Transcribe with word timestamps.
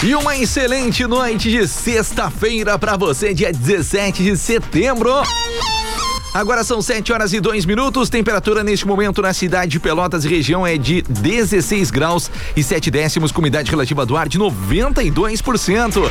E 0.00 0.14
uma 0.14 0.36
excelente 0.36 1.04
noite 1.08 1.50
de 1.50 1.66
sexta-feira 1.66 2.78
para 2.78 2.96
você, 2.96 3.34
dia 3.34 3.52
17 3.52 4.22
de 4.22 4.36
setembro. 4.36 5.10
Agora 6.32 6.62
são 6.62 6.80
7 6.80 7.12
horas 7.12 7.32
e 7.32 7.40
2 7.40 7.64
minutos. 7.64 8.08
Temperatura 8.08 8.62
neste 8.62 8.86
momento 8.86 9.22
na 9.22 9.32
cidade 9.32 9.72
de 9.72 9.80
Pelotas 9.80 10.24
e 10.24 10.28
região 10.28 10.66
é 10.66 10.76
de 10.76 11.02
16 11.02 11.90
graus 11.90 12.30
e 12.56 12.62
7 12.62 12.90
décimos, 12.90 13.32
com 13.32 13.40
umidade 13.40 13.70
relativa 13.70 14.04
do 14.04 14.16
ar 14.16 14.28
de 14.28 14.38
92%. 14.38 16.10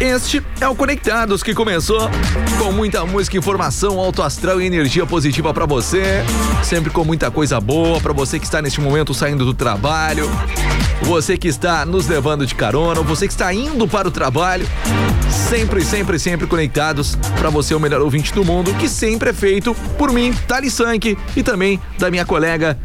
Este 0.00 0.42
é 0.60 0.68
o 0.68 0.74
Conectados 0.74 1.42
que 1.42 1.52
começou 1.52 2.10
com 2.58 2.72
muita 2.72 3.04
música, 3.04 3.36
informação, 3.36 3.98
alto 3.98 4.22
astral 4.22 4.60
e 4.60 4.66
energia 4.66 5.04
positiva 5.04 5.52
para 5.52 5.66
você. 5.66 6.24
Sempre 6.62 6.90
com 6.90 7.04
muita 7.04 7.30
coisa 7.30 7.60
boa 7.60 8.00
para 8.00 8.12
você 8.12 8.38
que 8.38 8.44
está 8.44 8.62
neste 8.62 8.80
momento 8.80 9.12
saindo 9.12 9.44
do 9.44 9.52
trabalho, 9.52 10.30
você 11.02 11.36
que 11.36 11.48
está 11.48 11.84
nos 11.84 12.06
levando 12.06 12.46
de 12.46 12.54
carona, 12.54 13.02
você 13.02 13.26
que 13.26 13.32
está 13.32 13.52
indo 13.52 13.86
para 13.86 14.08
o 14.08 14.10
trabalho. 14.10 14.66
Sempre, 15.30 15.84
sempre, 15.84 16.18
sempre 16.18 16.46
conectados 16.46 17.16
para 17.38 17.50
você, 17.50 17.74
o 17.74 17.80
melhor 17.80 18.00
ouvinte 18.00 18.32
do 18.32 18.44
mundo, 18.44 18.74
que 18.74 18.88
sempre 18.88 19.30
é 19.30 19.32
feito 19.32 19.74
por 19.96 20.12
mim, 20.12 20.32
Thali 20.46 20.70
Sank, 20.70 21.16
e 21.36 21.42
também 21.42 21.80
da 21.98 22.10
minha 22.10 22.24
colega 22.24 22.76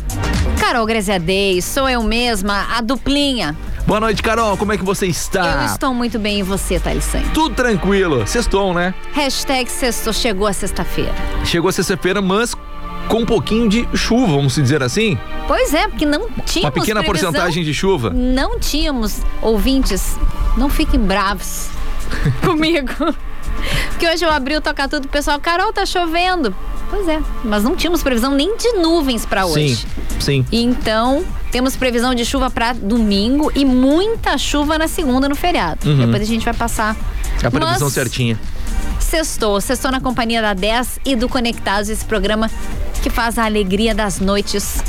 Carol 0.60 0.86
Greziadei, 0.86 1.62
sou 1.62 1.88
eu 1.88 2.02
mesma, 2.02 2.66
a 2.76 2.82
duplinha. 2.82 3.56
Boa 3.86 4.00
noite, 4.00 4.24
Carol. 4.24 4.58
Como 4.58 4.74
é 4.74 4.78
que 4.78 4.84
você 4.84 5.06
está? 5.06 5.62
Eu 5.62 5.66
estou 5.66 5.94
muito 5.94 6.18
bem 6.18 6.40
e 6.40 6.44
você, 6.44 6.80
Thalissan? 6.80 7.22
Tudo 7.34 7.54
tranquilo. 7.54 8.26
Sextou, 8.26 8.74
né? 8.74 8.94
Hashtag 9.14 9.70
sextou, 9.70 10.12
chegou 10.12 10.48
a 10.48 10.54
sexta-feira. 10.54 11.14
Chegou 11.44 11.70
a 11.70 11.72
sexta-feira, 11.72 12.22
mas 12.22 12.56
com 13.08 13.20
um 13.20 13.26
pouquinho 13.26 13.70
de 13.70 13.88
chuva, 13.94 14.28
vamos 14.28 14.56
dizer 14.56 14.82
assim? 14.82 15.18
Pois 15.48 15.74
é, 15.74 15.88
porque 15.88 16.06
não 16.06 16.30
tínhamos 16.46 16.64
Uma 16.64 16.72
pequena 16.72 17.04
porcentagem 17.04 17.64
de 17.64 17.74
chuva. 17.74 18.10
Não 18.10 18.60
tínhamos 18.60 19.22
ouvintes. 19.42 20.18
Não 20.58 20.70
fiquem 20.70 21.00
bravos 21.00 21.70
comigo. 22.46 23.16
Porque 23.90 24.08
hoje 24.08 24.24
eu 24.24 24.30
abri 24.32 24.56
o 24.56 24.62
Toca 24.62 24.88
Tudo, 24.88 25.06
o 25.06 25.08
pessoal, 25.08 25.40
Carol, 25.40 25.72
tá 25.72 25.86
chovendo. 25.86 26.54
Pois 26.90 27.08
é, 27.08 27.20
mas 27.44 27.64
não 27.64 27.76
tínhamos 27.76 28.04
previsão 28.04 28.32
nem 28.32 28.56
de 28.58 28.74
nuvens 28.74 29.26
para 29.26 29.46
hoje. 29.46 29.76
Sim, 29.76 29.86
sim. 30.20 30.46
Então, 30.52 31.26
temos 31.52 31.76
previsão 31.76 32.14
de 32.14 32.24
chuva 32.24 32.50
para 32.50 32.74
domingo 32.74 33.52
e 33.56 33.66
muita 33.66 34.38
chuva 34.38 34.78
na 34.78 34.88
segunda 34.88 35.28
no 35.28 35.36
feriado. 35.36 35.90
Uhum. 35.90 35.98
Depois 36.06 36.22
a 36.22 36.26
gente 36.26 36.46
vai 36.46 36.54
passar. 36.54 36.96
A 37.44 37.52
previsão 37.52 37.88
Mas- 37.88 37.94
certinha. 37.94 38.40
Sextou, 39.00 39.60
sextou 39.62 39.92
na 39.92 40.00
companhia 40.00 40.42
da 40.42 40.54
10 40.54 41.00
e 41.06 41.16
do 41.16 41.28
Conectados, 41.30 41.90
esse 41.90 42.04
programa 42.06 42.50
que 43.02 43.10
faz 43.10 43.38
a 43.38 43.46
alegria 43.46 43.94
das 43.94 44.20
noites 44.20 44.84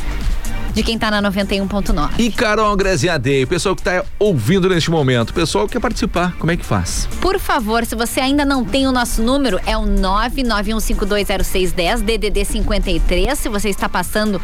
de 0.77 0.83
quem 0.83 0.99
tá 0.99 1.11
na 1.11 1.23
91.9. 1.31 2.11
E 2.19 2.31
Carol 2.31 2.77
Graziadei, 2.77 3.45
o 3.45 3.47
pessoal 3.47 3.75
que 3.75 3.81
está 3.81 4.05
ouvindo 4.19 4.69
neste 4.69 4.91
momento, 4.91 5.31
o 5.31 5.33
pessoal 5.33 5.67
que 5.67 5.73
quer 5.73 5.81
participar, 5.81 6.35
como 6.39 6.53
é 6.53 6.57
que 6.57 6.67
faz? 6.67 7.09
Por 7.19 7.39
favor, 7.39 7.87
se 7.87 7.95
você 7.95 8.21
ainda 8.21 8.45
não 8.45 8.63
tem 8.63 8.87
o 8.87 8.93
nosso 8.93 9.23
número, 9.23 9.59
é 9.65 9.75
o 9.75 9.85
991520610, 9.85 12.03
DDD 12.03 12.45
53. 12.45 13.39
Se 13.39 13.49
você 13.49 13.71
está 13.71 13.89
passando, 13.89 14.39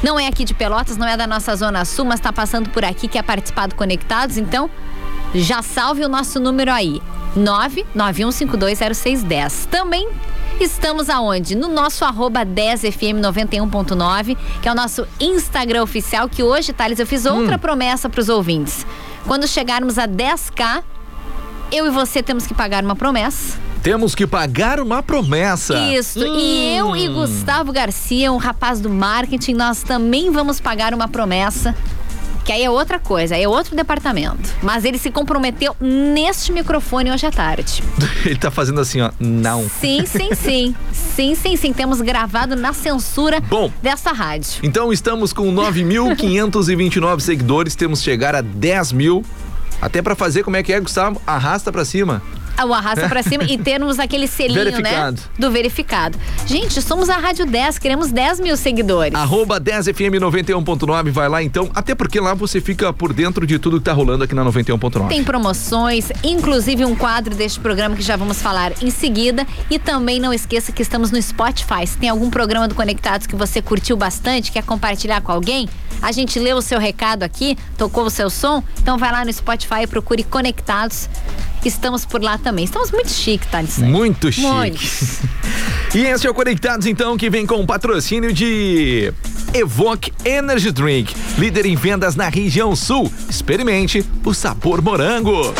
não 0.00 0.16
é 0.16 0.28
aqui 0.28 0.44
de 0.44 0.54
Pelotas, 0.54 0.96
não 0.96 1.08
é 1.08 1.16
da 1.16 1.26
nossa 1.26 1.56
Zona 1.56 1.84
Sul, 1.84 2.04
mas 2.04 2.20
está 2.20 2.32
passando 2.32 2.70
por 2.70 2.84
aqui, 2.84 3.08
quer 3.08 3.24
participar 3.24 3.66
do 3.66 3.74
Conectados, 3.74 4.38
então 4.38 4.70
já 5.34 5.60
salve 5.60 6.04
o 6.04 6.08
nosso 6.08 6.38
número 6.38 6.70
aí. 6.70 7.02
991520610. 7.36 9.66
Também 9.68 10.08
estamos 10.62 11.10
aonde? 11.10 11.56
No 11.56 11.68
nosso 11.68 12.04
arroba 12.04 12.46
10fm91.9, 12.46 14.36
que 14.62 14.68
é 14.68 14.72
o 14.72 14.74
nosso 14.74 15.06
Instagram 15.18 15.82
oficial, 15.82 16.28
que 16.28 16.42
hoje, 16.42 16.72
Thales, 16.72 17.00
eu 17.00 17.06
fiz 17.06 17.26
outra 17.26 17.58
promessa 17.58 18.08
para 18.08 18.20
os 18.20 18.28
ouvintes. 18.28 18.86
Quando 19.26 19.48
chegarmos 19.48 19.98
a 19.98 20.06
10k, 20.06 20.84
eu 21.72 21.86
e 21.86 21.90
você 21.90 22.22
temos 22.22 22.46
que 22.46 22.54
pagar 22.54 22.84
uma 22.84 22.94
promessa. 22.94 23.58
Temos 23.82 24.14
que 24.14 24.26
pagar 24.26 24.80
uma 24.80 25.02
promessa. 25.02 25.76
Isso. 25.92 26.24
E 26.24 26.76
eu 26.76 26.94
e 26.96 27.08
Gustavo 27.08 27.72
Garcia, 27.72 28.30
um 28.32 28.36
rapaz 28.36 28.80
do 28.80 28.88
marketing, 28.88 29.54
nós 29.54 29.82
também 29.82 30.30
vamos 30.30 30.60
pagar 30.60 30.94
uma 30.94 31.08
promessa. 31.08 31.74
Que 32.44 32.52
aí 32.52 32.62
é 32.62 32.68
outra 32.68 32.98
coisa, 32.98 33.34
aí 33.34 33.42
é 33.42 33.48
outro 33.48 33.74
departamento. 33.74 34.50
Mas 34.62 34.84
ele 34.84 34.98
se 34.98 35.10
comprometeu 35.10 35.74
neste 35.80 36.52
microfone 36.52 37.10
hoje 37.10 37.26
à 37.26 37.30
tarde. 37.30 37.82
Ele 38.24 38.36
tá 38.36 38.50
fazendo 38.50 38.80
assim, 38.80 39.00
ó. 39.00 39.10
Não. 39.18 39.68
Sim, 39.68 40.04
sim, 40.06 40.34
sim. 40.34 40.74
sim, 40.92 41.34
sim, 41.34 41.56
sim. 41.56 41.72
Temos 41.72 42.00
gravado 42.00 42.54
na 42.54 42.72
censura 42.72 43.40
Bom. 43.40 43.70
dessa 43.82 44.12
rádio. 44.12 44.60
Então 44.62 44.92
estamos 44.92 45.32
com 45.32 45.52
9.529 45.54 47.20
seguidores, 47.24 47.74
temos 47.74 47.98
que 48.00 48.04
chegar 48.04 48.34
a 48.34 48.40
10 48.40 48.92
mil. 48.92 49.24
Até 49.80 50.00
pra 50.02 50.14
fazer, 50.14 50.42
como 50.42 50.56
é 50.56 50.62
que 50.62 50.72
é, 50.72 50.80
Gustavo? 50.80 51.20
Arrasta 51.26 51.72
pra 51.72 51.84
cima. 51.84 52.22
O 52.66 52.72
arrasta 52.72 53.08
pra 53.08 53.22
cima 53.22 53.44
e 53.44 53.58
termos 53.58 53.98
aquele 53.98 54.26
selinho, 54.26 54.64
Verificado. 54.64 55.20
né? 55.20 55.28
Do 55.38 55.50
verificado. 55.50 56.18
Gente, 56.46 56.80
somos 56.80 57.10
a 57.10 57.16
Rádio 57.16 57.46
10, 57.46 57.78
queremos 57.78 58.10
10 58.10 58.40
mil 58.40 58.56
seguidores. 58.56 59.14
Arroba 59.14 59.60
10FM 59.60 60.18
91.9, 60.20 61.10
vai 61.10 61.28
lá 61.28 61.42
então. 61.42 61.70
Até 61.74 61.94
porque 61.94 62.20
lá 62.20 62.32
você 62.34 62.60
fica 62.60 62.92
por 62.92 63.12
dentro 63.12 63.46
de 63.46 63.58
tudo 63.58 63.78
que 63.78 63.84
tá 63.84 63.92
rolando 63.92 64.24
aqui 64.24 64.34
na 64.34 64.44
91.9. 64.44 65.08
Tem 65.08 65.24
promoções, 65.24 66.10
inclusive 66.22 66.84
um 66.84 66.94
quadro 66.94 67.34
deste 67.34 67.60
programa 67.60 67.96
que 67.96 68.02
já 68.02 68.16
vamos 68.16 68.40
falar 68.40 68.72
em 68.82 68.90
seguida. 68.90 69.46
E 69.70 69.78
também 69.78 70.20
não 70.20 70.32
esqueça 70.32 70.72
que 70.72 70.82
estamos 70.82 71.10
no 71.10 71.20
Spotify. 71.20 71.86
Se 71.86 71.98
tem 71.98 72.08
algum 72.08 72.30
programa 72.30 72.68
do 72.68 72.74
Conectados 72.74 73.26
que 73.26 73.36
você 73.36 73.60
curtiu 73.60 73.96
bastante, 73.96 74.52
quer 74.52 74.62
compartilhar 74.62 75.20
com 75.20 75.32
alguém, 75.32 75.68
a 76.00 76.12
gente 76.12 76.38
leu 76.38 76.56
o 76.58 76.62
seu 76.62 76.78
recado 76.78 77.22
aqui, 77.22 77.56
tocou 77.78 78.04
o 78.04 78.10
seu 78.10 78.28
som, 78.28 78.62
então 78.80 78.98
vai 78.98 79.10
lá 79.10 79.24
no 79.24 79.32
Spotify 79.32 79.82
e 79.82 79.86
procure 79.86 80.22
Conectados. 80.24 81.08
Estamos 81.64 82.04
por 82.04 82.22
lá 82.22 82.36
também. 82.44 82.64
Estamos 82.64 82.92
muito 82.92 83.10
chique, 83.10 83.46
tá? 83.46 83.58
Thales? 83.58 83.78
Muito 83.78 84.30
chique. 84.30 84.46
Muito. 84.46 84.80
E 85.94 86.06
esse 86.06 86.26
é 86.26 86.30
o 86.30 86.34
Conectados, 86.34 86.88
então, 86.88 87.16
que 87.16 87.30
vem 87.30 87.46
com 87.46 87.60
o 87.60 87.66
patrocínio 87.66 88.32
de 88.32 89.12
Evoque 89.52 90.12
Energy 90.24 90.72
Drink, 90.72 91.14
líder 91.38 91.66
em 91.66 91.76
vendas 91.76 92.16
na 92.16 92.28
região 92.28 92.74
sul. 92.74 93.12
Experimente 93.30 94.04
o 94.24 94.34
sabor 94.34 94.82
morango. 94.82 95.54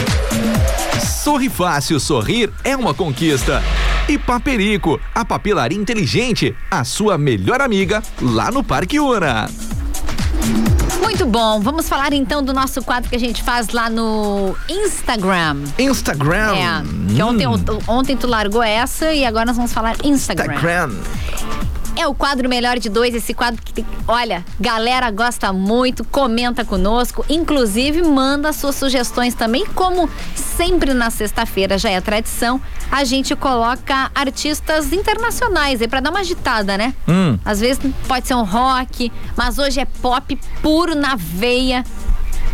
Sorri 1.22 1.48
fácil, 1.48 2.00
sorrir 2.00 2.50
é 2.64 2.76
uma 2.76 2.92
conquista. 2.92 3.62
E 4.08 4.18
Paperico, 4.18 5.00
a 5.14 5.24
papelaria 5.24 5.78
inteligente, 5.78 6.52
a 6.68 6.82
sua 6.82 7.16
melhor 7.16 7.60
amiga 7.60 8.02
lá 8.20 8.50
no 8.50 8.64
Parque 8.64 8.98
Una. 8.98 9.48
Muito 11.00 11.26
bom. 11.26 11.60
Vamos 11.60 11.88
falar 11.88 12.12
então 12.12 12.42
do 12.42 12.52
nosso 12.52 12.82
quadro 12.82 13.08
que 13.08 13.16
a 13.16 13.20
gente 13.20 13.42
faz 13.42 13.68
lá 13.70 13.88
no 13.90 14.56
Instagram. 14.68 15.62
Instagram. 15.78 16.54
É, 16.56 16.82
que 17.14 17.22
ontem, 17.22 17.46
ontem 17.86 18.16
tu 18.16 18.26
largou 18.26 18.62
essa 18.62 19.12
e 19.12 19.24
agora 19.24 19.46
nós 19.46 19.56
vamos 19.56 19.72
falar 19.72 19.96
Instagram. 20.04 20.54
Instagram. 20.54 20.90
É 21.96 22.06
o 22.08 22.14
quadro 22.14 22.48
Melhor 22.48 22.78
de 22.78 22.88
Dois, 22.88 23.14
esse 23.14 23.32
quadro 23.32 23.62
que, 23.62 23.84
olha, 24.08 24.44
galera 24.58 25.10
gosta 25.10 25.52
muito, 25.52 26.04
comenta 26.04 26.64
conosco, 26.64 27.24
inclusive 27.28 28.02
manda 28.02 28.52
suas 28.52 28.74
sugestões 28.74 29.34
também, 29.34 29.64
como 29.66 30.10
sempre 30.34 30.92
na 30.92 31.08
sexta-feira 31.08 31.78
já 31.78 31.90
é 31.90 32.00
tradição, 32.00 32.60
a 32.90 33.04
gente 33.04 33.36
coloca 33.36 34.10
artistas 34.14 34.92
internacionais 34.92 35.80
aí 35.80 35.88
pra 35.88 36.00
dar 36.00 36.10
uma 36.10 36.20
agitada, 36.20 36.76
né? 36.76 36.94
Hum. 37.08 37.38
Às 37.44 37.60
vezes 37.60 37.80
pode 38.08 38.26
ser 38.26 38.34
um 38.34 38.44
rock, 38.44 39.12
mas 39.36 39.58
hoje 39.58 39.78
é 39.78 39.84
pop 39.84 40.38
puro 40.60 40.96
na 40.96 41.14
veia 41.16 41.84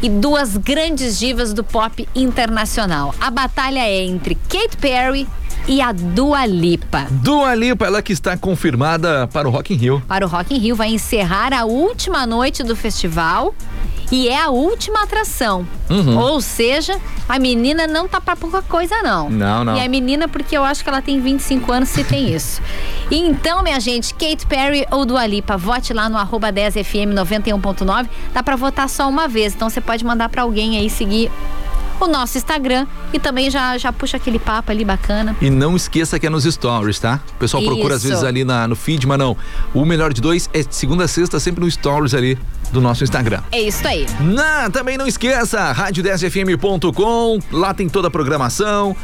e 0.03 0.09
duas 0.09 0.57
grandes 0.57 1.19
divas 1.19 1.53
do 1.53 1.65
pop 1.65 2.07
internacional. 2.15 3.15
A 3.21 3.31
batalha 3.31 3.81
é 3.81 4.05
entre 4.05 4.35
Kate 4.35 4.77
Perry 4.77 5.27
e 5.71 5.81
a 5.81 5.93
Dua 5.93 6.45
Lipa. 6.47 7.07
Dua 7.09 7.55
Lipa, 7.55 7.87
ela 7.87 8.03
que 8.03 8.13
está 8.13 8.37
confirmada 8.37 9.29
para 9.29 9.47
o 9.47 9.53
Rock 9.53 9.73
in 9.73 9.77
Rio. 9.77 10.03
para 10.09 10.27
o 10.27 10.29
Rock 10.29 10.53
in 10.53 10.59
Rio. 10.59 10.75
Vai 10.75 10.89
encerrar 10.89 11.53
a 11.53 11.65
última 11.65 12.27
noite 12.27 12.65
do 12.65 12.75
festival 12.75 13.55
e 14.11 14.29
é 14.29 14.43
a 14.43 14.51
última 14.51 15.05
atração. 15.05 15.65
Uhum. 15.89 16.19
Ou 16.19 16.41
seja, 16.41 17.01
a 17.29 17.39
menina 17.39 17.87
não 17.87 18.09
tá 18.09 18.21
pra 18.21 18.35
pouca 18.35 18.61
coisa, 18.63 19.01
não. 19.03 19.31
Não, 19.31 19.65
não. 19.65 19.77
E 19.77 19.79
é 19.79 19.87
menina 19.87 20.27
porque 20.27 20.59
eu 20.59 20.65
acho 20.65 20.83
que 20.83 20.89
ela 20.91 21.01
tem 21.01 21.21
25 21.21 21.71
anos 21.71 21.89
se 21.89 22.03
tem 22.03 22.35
isso. 22.35 22.61
E 23.09 23.21
então, 23.21 23.63
minha 23.63 23.79
gente, 23.79 24.13
Kate 24.15 24.45
Perry 24.47 24.85
ou 24.91 25.07
Dua 25.07 25.25
Lipa, 25.25 25.57
vote 25.57 25.93
lá 25.93 26.09
no 26.09 26.19
arroba 26.19 26.53
10fm 26.53 27.15
91.9. 27.15 28.09
Dá 28.35 28.43
pra 28.43 28.57
votar 28.57 28.89
só 28.89 29.09
uma 29.09 29.29
vez, 29.29 29.55
então 29.55 29.71
você 29.71 29.81
pode 29.81 30.05
mandar 30.05 30.29
pra 30.31 30.43
alguém 30.43 30.79
aí 30.79 30.91
seguir 30.91 31.31
o 32.07 32.09
nosso 32.09 32.39
Instagram 32.39 32.87
e 33.13 33.19
também 33.19 33.51
já, 33.51 33.77
já 33.79 33.93
puxa 33.93 34.17
aquele 34.17 34.39
papo 34.39 34.71
ali 34.71 34.85
bacana. 34.85 35.37
E 35.41 35.51
não 35.51 35.77
esqueça 35.77 36.19
que 36.19 36.27
é 36.27 36.31
nos 36.31 36.45
stories, 36.45 36.99
tá? 36.99 37.21
O 37.37 37.39
pessoal 37.39 37.63
procura 37.63 37.95
às 37.95 38.01
Isso. 38.01 38.09
vezes 38.09 38.25
ali 38.25 38.45
na, 38.45 38.67
no 38.67 38.77
feed, 38.77 39.07
mas 39.07 39.19
não. 39.19 39.37
O 39.75 39.85
melhor 39.85 40.13
de 40.13 40.21
dois 40.21 40.49
é 40.53 40.65
segunda 40.69 41.05
a 41.05 41.09
sexta, 41.09 41.39
sempre 41.41 41.65
no 41.65 41.71
stories 41.71 42.15
ali 42.15 42.39
do 42.73 42.81
nosso 42.81 43.05
Instagram. 43.05 43.43
É 43.53 43.61
isso 43.61 43.87
aí. 43.87 44.07
Não, 44.21 44.71
também 44.71 44.97
não 44.97 45.07
esqueça, 45.07 45.75
rádio10fm.com, 45.75 47.39
lá 47.51 47.75
tem 47.75 47.89
toda 47.89 48.09
a 48.09 48.11
programação, 48.11 48.97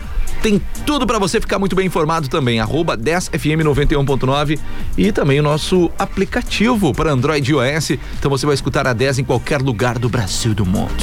tem 0.43 0.61
tudo 0.85 1.07
pra 1.07 1.19
você 1.19 1.41
ficar 1.41 1.59
muito 1.59 1.75
bem 1.75 1.87
informado 1.87 2.29
também, 2.29 2.61
arroba 2.61 2.97
10fm91.9 2.97 4.59
e 4.97 5.11
também 5.13 5.41
o 5.41 5.43
nosso 5.43 5.91
aplicativo 5.99 6.95
para 6.95 7.11
Android 7.11 7.51
e 7.51 7.55
iOS, 7.55 7.91
então 8.19 8.31
você 8.31 8.47
vai 8.47 8.55
escutar 8.55 8.87
a 8.87 8.93
10 8.93 9.21
em 9.21 9.25
qualquer 9.25 9.61
lugar 9.61 9.99
do 9.99 10.09
Brasil 10.09 10.53
e 10.53 10.55
do 10.55 10.65
mundo. 10.65 10.95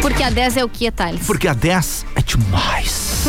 Porque 0.00 0.22
a 0.22 0.30
10 0.30 0.58
é 0.58 0.64
o 0.64 0.68
que, 0.68 0.90
Thales? 0.90 1.26
Porque 1.26 1.48
a 1.48 1.54
10 1.54 2.06
é 2.14 2.22
demais. 2.22 3.24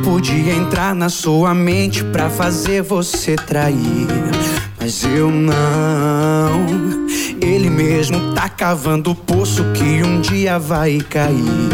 Podia 0.05 0.53
entrar 0.53 0.95
na 0.95 1.09
sua 1.09 1.55
mente 1.55 2.05
pra 2.05 2.29
fazer 2.29 2.83
você 2.83 3.35
trair, 3.35 4.07
mas 4.79 5.03
eu 5.03 5.31
não. 5.31 6.67
Ele 7.41 7.71
mesmo 7.71 8.35
tá 8.35 8.49
cavando 8.49 9.13
o 9.13 9.15
poço 9.15 9.65
que 9.73 10.03
um 10.03 10.21
dia 10.21 10.59
vai 10.59 10.99
cair. 10.99 11.71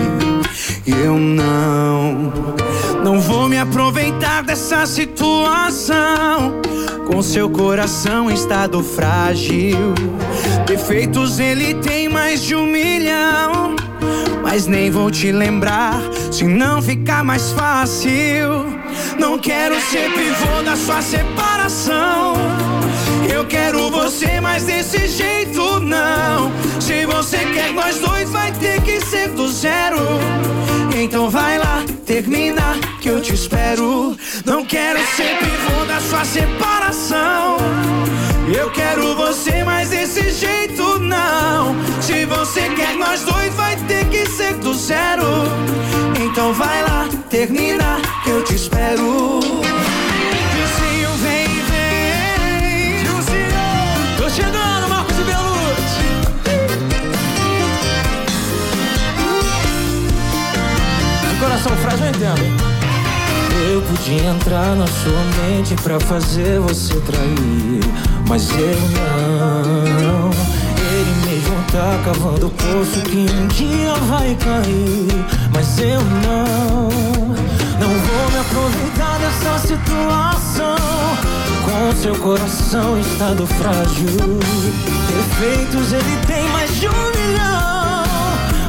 Eu 0.86 1.18
não, 1.18 2.32
não 3.04 3.20
vou 3.20 3.48
me 3.48 3.58
aproveitar 3.58 4.42
dessa 4.42 4.86
situação. 4.86 6.60
Com 7.08 7.20
seu 7.22 7.50
coração 7.50 8.30
em 8.30 8.34
estado 8.34 8.82
frágil. 8.84 9.94
Defeitos 10.66 11.40
ele 11.40 11.74
tem 11.74 12.08
mais 12.08 12.42
de 12.42 12.54
um 12.54 12.66
milhão. 12.66 13.74
Mas 14.42 14.66
nem 14.66 14.90
vou 14.90 15.10
te 15.10 15.30
lembrar 15.32 16.00
se 16.30 16.44
não 16.44 16.82
ficar 16.82 17.22
mais 17.24 17.52
fácil. 17.52 18.66
Não 19.18 19.38
quero 19.38 19.80
ser 19.80 20.10
pivô 20.12 20.62
da 20.64 20.76
sua 20.76 21.02
separação. 21.02 22.34
Eu 23.32 23.46
quero 23.46 23.90
você, 23.90 24.40
mas 24.40 24.64
desse 24.64 25.06
jeito 25.08 25.80
não. 25.80 26.52
Se 26.80 27.06
você 27.06 27.38
quer 27.54 27.72
nós 27.72 27.98
dois, 27.98 28.30
vai 28.30 28.52
ter 28.52 28.80
que 28.82 29.00
ser 29.00 29.28
do 29.30 29.48
zero. 29.48 29.98
Então 30.96 31.30
vai 31.30 31.58
lá, 31.58 31.84
termina 32.04 32.74
que 33.00 33.08
eu 33.08 33.20
te 33.20 33.34
espero. 33.34 34.16
Não 34.44 34.64
quero 34.64 34.98
ser 35.16 35.38
pivô 35.38 35.84
da 35.86 36.00
sua 36.00 36.24
separação. 36.24 37.56
Eu 38.52 38.70
quero 38.70 39.14
você, 39.14 39.62
mas 39.62 39.69
Então 46.40 46.54
vai 46.54 46.82
lá, 46.82 47.08
termina 47.28 48.00
que 48.24 48.30
eu 48.30 48.42
te 48.42 48.54
espero. 48.54 49.40
Dilcinho, 49.40 51.10
vem, 51.22 51.46
vem. 51.70 53.04
Tô 54.16 54.28
chegando, 54.28 54.88
Marcos 54.88 55.16
e 55.18 55.22
Belucci. 55.22 56.06
Coração 61.38 61.76
frágil, 61.76 62.06
eu 62.06 62.10
entendo. 62.10 62.44
Eu 63.72 63.82
podia 63.82 64.30
entrar 64.30 64.74
na 64.74 64.86
sua 64.86 65.24
mente 65.42 65.74
pra 65.82 66.00
fazer 66.00 66.58
você 66.60 66.94
trair, 67.00 67.80
mas 68.28 68.50
eu 68.50 68.80
não. 70.02 70.59
Tá 71.72 72.00
cavando 72.04 72.48
o 72.48 72.50
poço 72.50 73.00
que 73.02 73.26
um 73.32 73.46
dia 73.46 73.94
vai 74.08 74.34
cair, 74.34 75.24
mas 75.54 75.78
eu 75.78 76.00
não. 76.00 76.88
Não 77.78 77.88
vou 77.88 78.30
me 78.32 78.38
aproveitar 78.40 79.18
dessa 79.20 79.68
situação. 79.68 80.76
Com 81.64 81.96
seu 82.02 82.16
coração 82.16 82.98
em 82.98 83.00
estado 83.02 83.46
frágil, 83.46 84.40
defeitos 85.06 85.92
ele 85.92 86.18
tem 86.26 86.48
mais 86.48 86.74
de 86.74 86.88
um 86.88 86.90
milhão. 86.90 88.04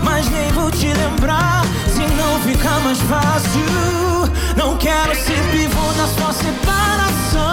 Mas 0.03 0.29
nem 0.29 0.51
vou 0.51 0.69
te 0.69 0.93
lembrar 0.93 1.65
se 1.87 2.01
não 2.01 2.39
ficar 2.41 2.79
mais 2.81 2.99
fácil. 2.99 4.31
Não 4.55 4.77
quero 4.77 5.15
ser 5.15 5.41
pivô 5.51 5.91
da 5.93 6.05
sua 6.05 6.33
separação. 6.33 7.51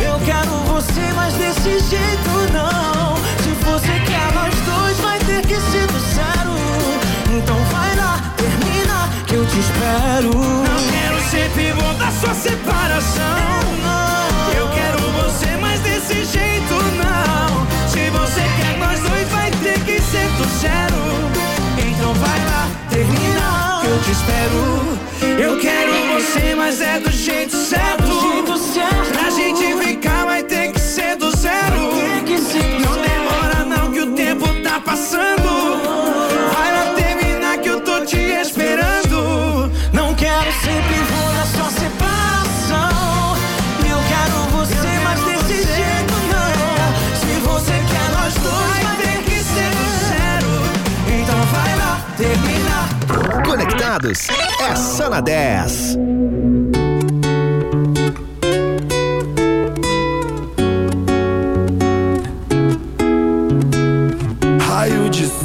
Eu 0.00 0.16
quero 0.24 0.50
você, 0.72 1.12
mas 1.16 1.34
desse 1.34 1.80
jeito 1.90 2.52
não. 2.52 3.14
Se 3.64 3.70
você 3.70 3.98
quer 4.00 4.30
nós 4.34 4.54
dois, 4.60 4.98
vai 4.98 5.18
ter 5.20 5.40
que 5.46 5.54
ser 5.54 5.86
do 5.86 5.98
zero. 5.98 6.54
Então 7.34 7.56
vai 7.72 7.96
lá, 7.96 8.20
termina 8.36 9.08
que 9.26 9.36
eu 9.36 9.46
te 9.46 9.58
espero. 9.58 10.34
Não 10.34 10.90
quero 10.92 11.18
ser 11.30 11.50
pivô 11.52 11.94
da 11.94 12.10
sua 12.10 12.34
separação. 12.34 13.24
Eu 14.54 14.68
quero 14.68 14.98
você, 15.12 15.56
mas 15.58 15.80
desse 15.80 16.26
jeito 16.26 16.74
não. 16.74 17.66
Se 17.88 18.10
você 18.10 18.42
quer 18.60 18.76
nós 18.76 19.00
dois, 19.00 19.28
vai 19.30 19.50
ter 19.50 19.80
que 19.80 19.98
ser 19.98 20.28
do 20.36 20.44
zero. 20.60 21.00
Então 21.78 22.12
vai 22.12 22.44
lá, 22.44 22.68
termina 22.90 23.80
que 23.80 23.86
eu 23.88 24.02
te 24.02 24.10
espero. 24.10 25.42
Eu 25.42 25.58
quero 25.58 25.92
você, 26.12 26.54
mas 26.54 26.82
é 26.82 27.00
do 27.00 27.10
jeito 27.10 27.56
certo. 27.56 28.03
Passando. 34.84 35.80
Vai 36.54 36.72
lá 36.72 36.94
terminar 36.94 37.58
que 37.58 37.68
eu 37.68 37.80
tô 37.80 38.04
te 38.04 38.18
esperando. 38.18 39.70
Não 39.92 40.14
quero 40.14 40.52
ser 40.52 40.82
pivô 40.88 41.32
da 41.32 41.46
sua 41.46 41.70
separação. 41.70 43.36
Eu 43.88 43.98
quero 44.08 44.36
você, 44.56 44.98
mas 45.02 45.20
desse 45.24 45.62
jeito 45.66 46.14
não. 46.32 46.52
Se 47.18 47.40
você 47.40 47.72
quer 47.90 48.10
nós 48.12 48.34
dois, 48.34 48.84
vai 48.84 48.96
ter 48.96 49.22
que 49.24 49.38
ser 49.38 49.72
zero. 50.08 50.52
Então 51.08 51.40
vai 51.52 51.76
lá, 51.76 52.00
termina. 52.16 53.42
Conectados 53.44 54.28
é 54.60 54.76
só 54.76 55.08
na 55.08 55.20
10. 55.20 55.96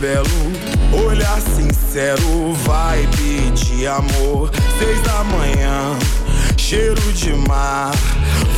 Belo, 0.00 1.06
olhar 1.06 1.40
sincero, 1.40 2.52
vibe 2.52 3.50
de 3.52 3.86
amor. 3.86 4.50
Seis 4.78 5.00
da 5.02 5.24
manhã, 5.24 5.98
cheiro 6.56 7.12
de 7.12 7.32
mar, 7.32 7.92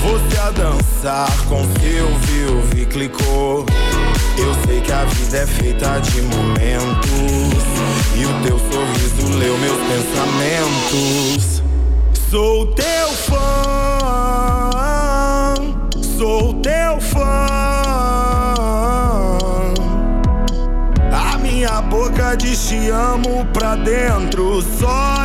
você 0.02 0.38
a 0.38 0.50
dançar 0.50 1.30
com 1.48 1.62
seu 1.80 2.08
viu, 2.22 2.48
clicou. 2.88 3.64
Eu 4.36 4.54
sei 4.66 4.80
que 4.80 4.92
a 4.92 5.04
vida 5.04 5.38
é 5.38 5.46
feita 5.46 5.98
de 6.00 6.22
momentos 6.22 7.52
e 8.16 8.24
o 8.24 8.42
teu 8.42 8.58
sorriso 8.58 9.38
leu 9.38 9.56
meus 9.58 9.78
pensamentos. 9.86 11.62
Sou 12.30 12.66
teu 12.66 13.08
fã, 13.26 13.47
te 22.68 22.90
amo 22.92 23.46
pra 23.46 23.76
dentro, 23.76 24.60
só 24.60 25.17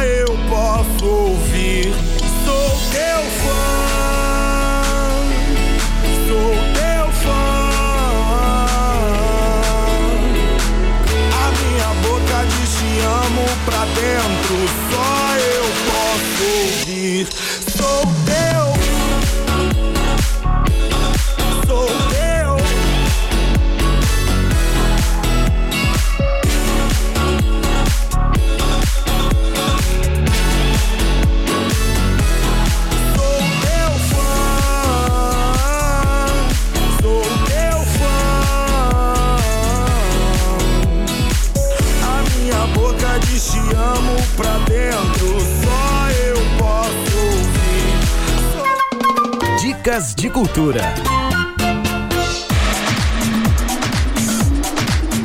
Dicas 49.83 50.15
de 50.15 50.29
cultura. 50.29 50.79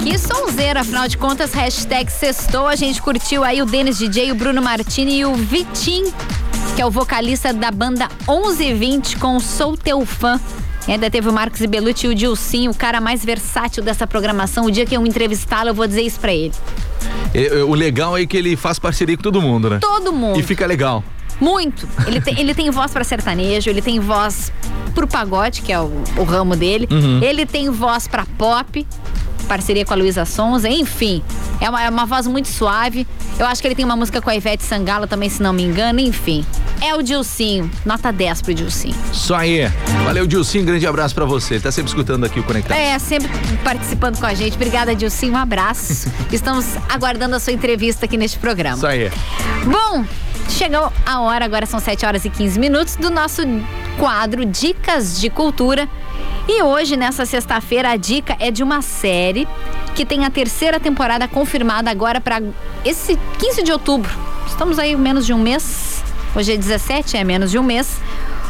Que 0.03 0.19
sonzeira, 0.19 0.81
afinal 0.81 1.07
de 1.07 1.17
contas, 1.17 1.53
hashtag 1.53 2.11
sextou. 2.11 2.67
A 2.67 2.75
gente 2.75 3.01
curtiu 3.01 3.45
aí 3.45 3.63
o 3.63 3.65
Denis 3.65 3.99
DJ, 3.99 4.33
o 4.33 4.35
Bruno 4.35 4.61
Martini 4.61 5.21
e 5.21 5.25
o 5.25 5.33
Vitim, 5.37 6.13
que 6.75 6.83
é 6.83 6.85
o 6.85 6.91
vocalista 6.91 7.53
da 7.53 7.71
banda 7.71 8.09
1120 8.29 9.19
com 9.19 9.39
Sou 9.39 9.77
Teu 9.77 10.05
Fã. 10.05 10.41
E 10.89 10.93
ainda 10.93 11.09
teve 11.09 11.29
o 11.29 11.33
Marcos 11.33 11.65
Belucci 11.65 12.09
e 12.09 12.11
o 12.11 12.15
Dilcinho, 12.15 12.73
o 12.73 12.75
cara 12.75 13.01
mais 13.01 13.25
versátil 13.25 13.85
dessa 13.85 14.09
programação. 14.09 14.65
O 14.65 14.73
dia 14.73 14.85
que 14.85 14.97
eu 14.97 15.07
entrevistá-lo, 15.07 15.69
eu 15.69 15.75
vou 15.75 15.87
dizer 15.87 16.03
isso 16.03 16.19
pra 16.19 16.35
ele. 16.35 16.53
O 17.69 17.77
legal 17.77 18.19
é 18.19 18.27
que 18.27 18.37
ele 18.37 18.57
faz 18.57 18.77
parceria 18.81 19.17
com 19.17 19.23
todo 19.23 19.41
mundo, 19.41 19.71
né? 19.71 19.79
Todo 19.81 20.13
mundo. 20.13 20.41
E 20.41 20.43
fica 20.43 20.67
legal. 20.67 21.05
Muito. 21.41 21.89
Ele 22.07 22.21
tem, 22.21 22.39
ele 22.41 22.55
tem 22.55 22.71
voz 22.71 22.93
pra 22.93 23.05
sertanejo, 23.05 23.71
ele 23.71 23.83
tem 23.83 24.01
voz 24.01 24.53
pro 24.95 25.07
pagode, 25.07 25.63
que 25.63 25.73
é 25.73 25.81
o, 25.81 25.91
o 26.17 26.25
ramo 26.25 26.57
dele. 26.57 26.89
Ele 27.23 27.47
tem 27.47 27.71
voz 27.71 28.09
pra 28.09 28.27
pop, 28.37 28.87
parceria 29.47 29.85
com 29.85 29.93
a 29.93 29.97
Luísa 29.97 30.25
Sonza, 30.25 30.69
enfim. 30.69 31.23
É 31.61 31.69
uma, 31.69 31.83
é 31.83 31.89
uma 31.89 32.07
voz 32.07 32.27
muito 32.27 32.49
suave. 32.49 33.07
Eu 33.39 33.47
acho 33.47 33.61
que 33.63 33.69
ele 33.69 33.75
tem 33.75 33.85
uma 33.85 33.97
música 33.97 34.21
com 34.21 34.31
a 34.31 34.37
Ivete 34.37 34.63
Sangalo 34.63 35.07
também, 35.07 35.29
se 35.29 35.43
não 35.43 35.53
me 35.53 35.63
engano, 35.63 36.01
enfim. 36.01 36.45
É 36.81 36.95
o 36.95 37.03
Dilcinho. 37.03 37.71
Nota 37.85 38.13
10 38.13 38.43
pro 38.43 38.55
Dilcinho. 38.55 38.95
Só 39.13 39.37
aí. 39.37 39.69
Valeu, 40.05 40.27
Dilcinho. 40.27 40.65
Grande 40.65 40.87
abraço 40.87 41.15
pra 41.15 41.25
você. 41.25 41.59
Tá 41.59 41.73
sempre 41.73 41.91
escutando 41.91 42.25
aqui 42.25 42.39
o 42.39 42.45
Conectado. 42.45 42.79
É, 42.79 42.99
sempre 42.99 43.29
participando 43.65 44.19
com 44.19 44.27
a 44.27 44.35
gente. 44.35 44.55
Obrigada, 44.55 44.95
Dilcinho. 44.95 45.33
Um 45.33 45.39
abraço. 45.39 46.09
Estamos 46.31 46.67
aguardando 46.89 47.35
a 47.35 47.41
sua 47.41 47.53
entrevista 47.53 48.05
aqui 48.05 48.17
neste 48.17 48.39
programa. 48.39 48.77
Isso 48.77 48.87
aí. 48.87 49.11
Bom, 49.65 50.05
chegou 50.49 50.93
a 51.07 51.21
hora, 51.21 51.45
agora 51.45 51.67
são 51.67 51.79
7 51.79 52.05
horas 52.07 52.25
e 52.25 52.31
15 52.31 52.59
minutos, 52.59 52.97
do 52.97 53.11
nosso 53.11 53.43
quadro 53.99 54.45
Dicas 54.45 55.21
de 55.21 55.31
Cultura. 55.31 55.89
E 56.49 56.63
hoje, 56.63 56.97
nessa 56.97 57.27
sexta-feira, 57.27 57.91
a 57.91 57.97
dica 57.97 58.37
é 58.41 58.51
de 58.51 58.63
uma 58.63 58.81
série 58.81 59.47
que 59.95 60.05
tem 60.05 60.25
a 60.25 60.31
terceira 60.31 60.81
temporada 60.81 61.29
confirmada 61.29 61.91
agora 61.91 62.21
para 62.21 62.41
esse 62.85 63.19
15 63.39 63.63
de 63.63 63.73
outubro. 63.73 64.11
Estamos 64.47 64.79
aí 64.79 64.97
menos 64.97 65.27
de 65.27 65.33
um 65.33 65.39
mês. 65.39 66.03
Hoje 66.35 66.55
é 66.55 66.57
17, 66.57 67.17
é 67.17 67.25
menos 67.25 67.51
de 67.51 67.59
um 67.59 67.63
mês. 67.63 68.01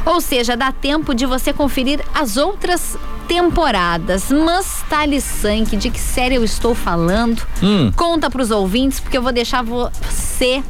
Ou 0.06 0.20
seja, 0.20 0.56
dá 0.56 0.70
tempo 0.72 1.14
de 1.14 1.26
você 1.26 1.52
conferir 1.52 2.00
as 2.14 2.36
outras 2.36 2.96
temporadas. 3.26 4.30
Mas, 4.30 4.82
Thales 4.88 5.24
Sank, 5.24 5.76
de 5.76 5.90
que 5.90 6.00
série 6.00 6.36
eu 6.36 6.44
estou 6.44 6.74
falando? 6.74 7.42
Hum. 7.62 7.92
Conta 7.94 8.30
pros 8.30 8.50
ouvintes, 8.50 9.00
porque 9.00 9.18
eu 9.18 9.22
vou 9.22 9.32
deixar 9.32 9.62
você 9.62 10.62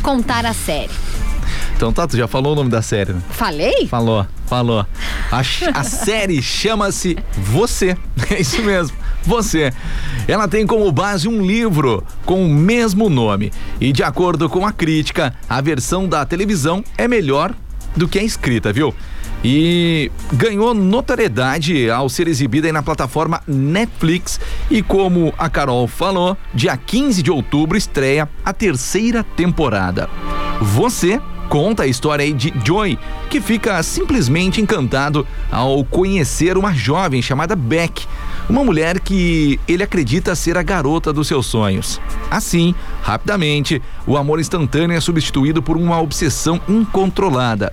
contar 0.00 0.44
a 0.46 0.52
série. 0.52 0.90
Então 1.76 1.92
tá, 1.92 2.06
tu 2.06 2.16
já 2.16 2.28
falou 2.28 2.52
o 2.52 2.56
nome 2.56 2.68
da 2.68 2.82
série, 2.82 3.12
né? 3.14 3.22
Falei? 3.30 3.86
Falou, 3.88 4.26
falou. 4.46 4.86
A, 5.32 5.38
a 5.38 5.82
série 5.84 6.42
chama-se 6.42 7.16
Você. 7.38 7.96
É 8.30 8.40
isso 8.40 8.62
mesmo, 8.62 8.96
Você. 9.22 9.72
Ela 10.28 10.46
tem 10.46 10.66
como 10.66 10.92
base 10.92 11.26
um 11.26 11.44
livro 11.44 12.04
com 12.24 12.44
o 12.44 12.48
mesmo 12.48 13.08
nome. 13.08 13.50
E 13.80 13.92
de 13.92 14.02
acordo 14.02 14.48
com 14.48 14.66
a 14.66 14.72
crítica, 14.72 15.34
a 15.48 15.60
versão 15.60 16.06
da 16.06 16.24
televisão 16.24 16.84
é 16.98 17.08
melhor 17.08 17.54
do 17.96 18.06
que 18.06 18.18
a 18.18 18.22
escrita, 18.22 18.72
viu? 18.72 18.94
E 19.42 20.12
ganhou 20.32 20.74
notoriedade 20.74 21.90
ao 21.90 22.08
ser 22.08 22.28
exibida 22.28 22.68
aí 22.68 22.72
na 22.72 22.82
plataforma 22.82 23.42
Netflix. 23.46 24.38
E 24.70 24.82
como 24.82 25.32
a 25.38 25.48
Carol 25.48 25.86
falou, 25.88 26.36
dia 26.54 26.76
15 26.76 27.22
de 27.22 27.30
outubro 27.30 27.76
estreia 27.76 28.28
a 28.44 28.52
terceira 28.52 29.24
temporada. 29.24 30.10
Você 30.60 31.20
conta 31.48 31.82
a 31.82 31.86
história 31.86 32.24
aí 32.24 32.32
de 32.32 32.54
Joy, 32.64 32.96
que 33.28 33.40
fica 33.40 33.82
simplesmente 33.82 34.60
encantado 34.60 35.26
ao 35.50 35.82
conhecer 35.84 36.56
uma 36.56 36.72
jovem 36.72 37.20
chamada 37.20 37.56
Beck, 37.56 38.06
uma 38.48 38.62
mulher 38.62 39.00
que 39.00 39.58
ele 39.66 39.82
acredita 39.82 40.36
ser 40.36 40.56
a 40.56 40.62
garota 40.62 41.12
dos 41.12 41.26
seus 41.26 41.46
sonhos. 41.46 42.00
Assim, 42.30 42.72
rapidamente, 43.02 43.82
o 44.06 44.16
amor 44.16 44.38
instantâneo 44.38 44.96
é 44.96 45.00
substituído 45.00 45.60
por 45.60 45.76
uma 45.76 46.00
obsessão 46.00 46.60
incontrolada. 46.68 47.72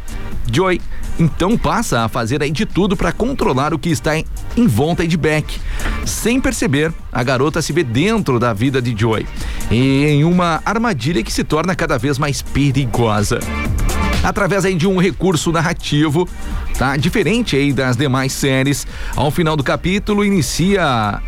Joy 0.51 0.81
então 1.19 1.57
passa 1.57 2.01
a 2.01 2.09
fazer 2.09 2.41
aí 2.43 2.51
de 2.51 2.65
tudo 2.65 2.95
para 2.95 3.11
controlar 3.11 3.73
o 3.73 3.79
que 3.79 3.89
está 3.89 4.17
em, 4.17 4.25
em 4.55 4.67
volta 4.67 5.07
de 5.07 5.17
Beck. 5.17 5.59
Sem 6.05 6.39
perceber, 6.39 6.93
a 7.11 7.23
garota 7.23 7.61
se 7.61 7.73
vê 7.73 7.83
dentro 7.83 8.39
da 8.39 8.53
vida 8.53 8.81
de 8.81 8.95
Joy 8.97 9.25
e 9.71 10.05
em 10.05 10.23
uma 10.23 10.61
armadilha 10.65 11.23
que 11.23 11.31
se 11.31 11.43
torna 11.43 11.75
cada 11.75 11.97
vez 11.97 12.17
mais 12.17 12.41
perigosa 12.41 13.39
através 14.23 14.65
aí 14.65 14.75
de 14.75 14.87
um 14.87 14.97
recurso 14.97 15.51
narrativo, 15.51 16.27
tá? 16.77 16.97
Diferente 16.97 17.55
aí 17.55 17.71
das 17.71 17.95
demais 17.95 18.33
séries. 18.33 18.85
Ao 19.15 19.31
final 19.31 19.55
do 19.55 19.63
capítulo 19.63 20.25
inicia 20.25 21.21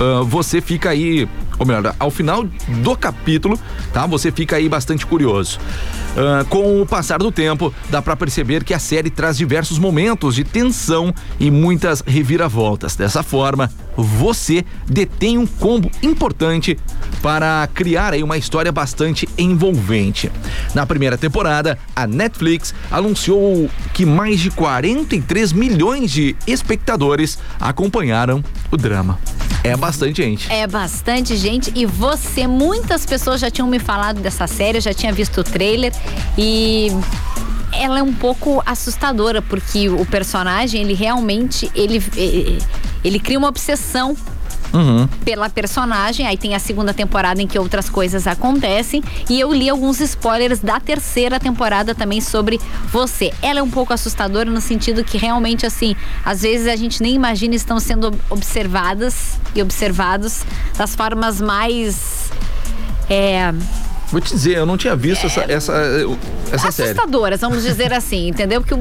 ah, 0.00 0.22
você 0.24 0.60
fica 0.60 0.90
aí 0.90 1.28
ou 1.60 1.66
melhor, 1.66 1.94
ao 1.98 2.10
final 2.10 2.42
do 2.42 2.96
capítulo, 2.96 3.60
tá? 3.92 4.06
Você 4.06 4.32
fica 4.32 4.56
aí 4.56 4.66
bastante 4.66 5.04
curioso. 5.04 5.60
Uh, 6.16 6.44
com 6.46 6.80
o 6.80 6.86
passar 6.86 7.18
do 7.18 7.30
tempo, 7.30 7.72
dá 7.90 8.00
para 8.00 8.16
perceber 8.16 8.64
que 8.64 8.72
a 8.72 8.78
série 8.78 9.10
traz 9.10 9.36
diversos 9.36 9.78
momentos 9.78 10.34
de 10.34 10.42
tensão 10.42 11.14
e 11.38 11.50
muitas 11.50 12.00
reviravoltas. 12.00 12.96
Dessa 12.96 13.22
forma, 13.22 13.70
você 13.94 14.64
detém 14.86 15.36
um 15.36 15.46
combo 15.46 15.90
importante 16.02 16.78
para 17.20 17.68
criar 17.74 18.14
aí 18.14 18.22
uma 18.22 18.38
história 18.38 18.72
bastante 18.72 19.28
envolvente. 19.36 20.32
Na 20.74 20.86
primeira 20.86 21.18
temporada, 21.18 21.78
a 21.94 22.06
Netflix 22.06 22.74
anunciou 22.90 23.68
que 23.92 24.06
mais 24.06 24.40
de 24.40 24.50
43 24.50 25.52
milhões 25.52 26.10
de 26.10 26.34
espectadores 26.46 27.38
acompanharam 27.60 28.42
o 28.70 28.78
drama. 28.78 29.18
É 29.62 29.76
bastante 29.76 30.22
gente. 30.22 30.50
É 30.50 30.66
bastante 30.66 31.36
gente 31.36 31.72
e 31.74 31.84
você, 31.84 32.46
muitas 32.46 33.04
pessoas 33.04 33.40
já 33.40 33.50
tinham 33.50 33.68
me 33.68 33.78
falado 33.78 34.20
dessa 34.20 34.46
série, 34.46 34.78
eu 34.78 34.82
já 34.82 34.94
tinha 34.94 35.12
visto 35.12 35.40
o 35.40 35.44
trailer 35.44 35.92
e 36.38 36.88
ela 37.72 37.98
é 37.98 38.02
um 38.02 38.12
pouco 38.12 38.62
assustadora 38.64 39.42
porque 39.42 39.88
o 39.88 40.04
personagem 40.06 40.82
ele 40.82 40.94
realmente 40.94 41.70
ele 41.74 42.02
ele 43.04 43.18
cria 43.18 43.38
uma 43.38 43.48
obsessão 43.48 44.16
Uhum. 44.72 45.08
pela 45.24 45.50
personagem. 45.50 46.26
Aí 46.26 46.36
tem 46.36 46.54
a 46.54 46.58
segunda 46.58 46.94
temporada 46.94 47.42
em 47.42 47.46
que 47.46 47.58
outras 47.58 47.88
coisas 47.88 48.26
acontecem. 48.26 49.02
E 49.28 49.40
eu 49.40 49.52
li 49.52 49.68
alguns 49.68 50.00
spoilers 50.00 50.60
da 50.60 50.78
terceira 50.78 51.40
temporada 51.40 51.94
também 51.94 52.20
sobre 52.20 52.60
você. 52.90 53.32
Ela 53.42 53.60
é 53.60 53.62
um 53.62 53.70
pouco 53.70 53.92
assustadora 53.92 54.50
no 54.50 54.60
sentido 54.60 55.02
que 55.02 55.18
realmente, 55.18 55.66
assim, 55.66 55.96
às 56.24 56.42
vezes 56.42 56.66
a 56.68 56.76
gente 56.76 57.02
nem 57.02 57.14
imagina 57.14 57.54
estão 57.54 57.80
sendo 57.80 58.12
observadas 58.28 59.38
e 59.54 59.62
observados 59.62 60.42
das 60.76 60.94
formas 60.94 61.40
mais. 61.40 62.30
É, 63.08 63.52
Vou 64.10 64.20
te 64.20 64.30
dizer, 64.32 64.56
eu 64.56 64.66
não 64.66 64.76
tinha 64.76 64.96
visto 64.96 65.22
é, 65.24 65.26
essa, 65.26 65.40
essa, 65.42 65.72
essa 66.52 66.68
assustadoras, 66.68 67.38
série. 67.38 67.50
vamos 67.50 67.64
dizer 67.64 67.92
assim, 67.92 68.28
entendeu? 68.28 68.60
Porque, 68.60 68.74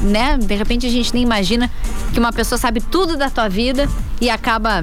né, 0.00 0.38
de 0.38 0.54
repente 0.54 0.86
a 0.86 0.90
gente 0.90 1.12
nem 1.12 1.22
imagina 1.22 1.70
que 2.12 2.18
uma 2.18 2.32
pessoa 2.32 2.58
sabe 2.58 2.80
tudo 2.80 3.16
da 3.16 3.28
tua 3.28 3.48
vida 3.48 3.86
e 4.18 4.30
acaba 4.30 4.82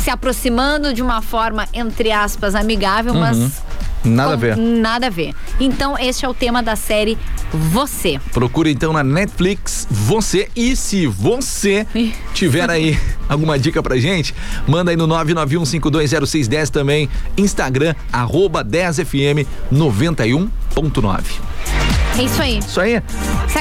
se 0.00 0.10
aproximando 0.10 0.92
de 0.92 1.02
uma 1.02 1.22
forma, 1.22 1.68
entre 1.72 2.10
aspas, 2.10 2.54
amigável, 2.54 3.12
uhum. 3.12 3.20
mas 3.20 3.62
Nada 4.04 4.32
a 4.32 4.36
ver. 4.36 4.56
Nada 4.56 5.06
a 5.08 5.10
ver. 5.10 5.34
Então, 5.58 5.98
este 5.98 6.24
é 6.24 6.28
o 6.28 6.32
tema 6.32 6.62
da 6.62 6.74
série 6.74 7.18
Você. 7.52 8.18
Procure 8.32 8.70
então 8.70 8.92
na 8.92 9.04
Netflix 9.04 9.86
Você. 9.90 10.48
E 10.56 10.74
se 10.74 11.06
você 11.06 11.86
tiver 12.32 12.70
aí 12.70 12.98
alguma 13.28 13.58
dica 13.58 13.82
pra 13.82 13.98
gente, 13.98 14.34
manda 14.66 14.90
aí 14.90 14.96
no 14.96 15.06
991520610 15.06 16.70
também. 16.70 17.10
Instagram, 17.36 17.94
arroba 18.10 18.64
10fm 18.64 19.46
91.9. 19.70 21.79
É 22.18 22.22
isso 22.22 22.42
aí. 22.42 22.58
Isso 22.58 22.80
aí. 22.80 23.02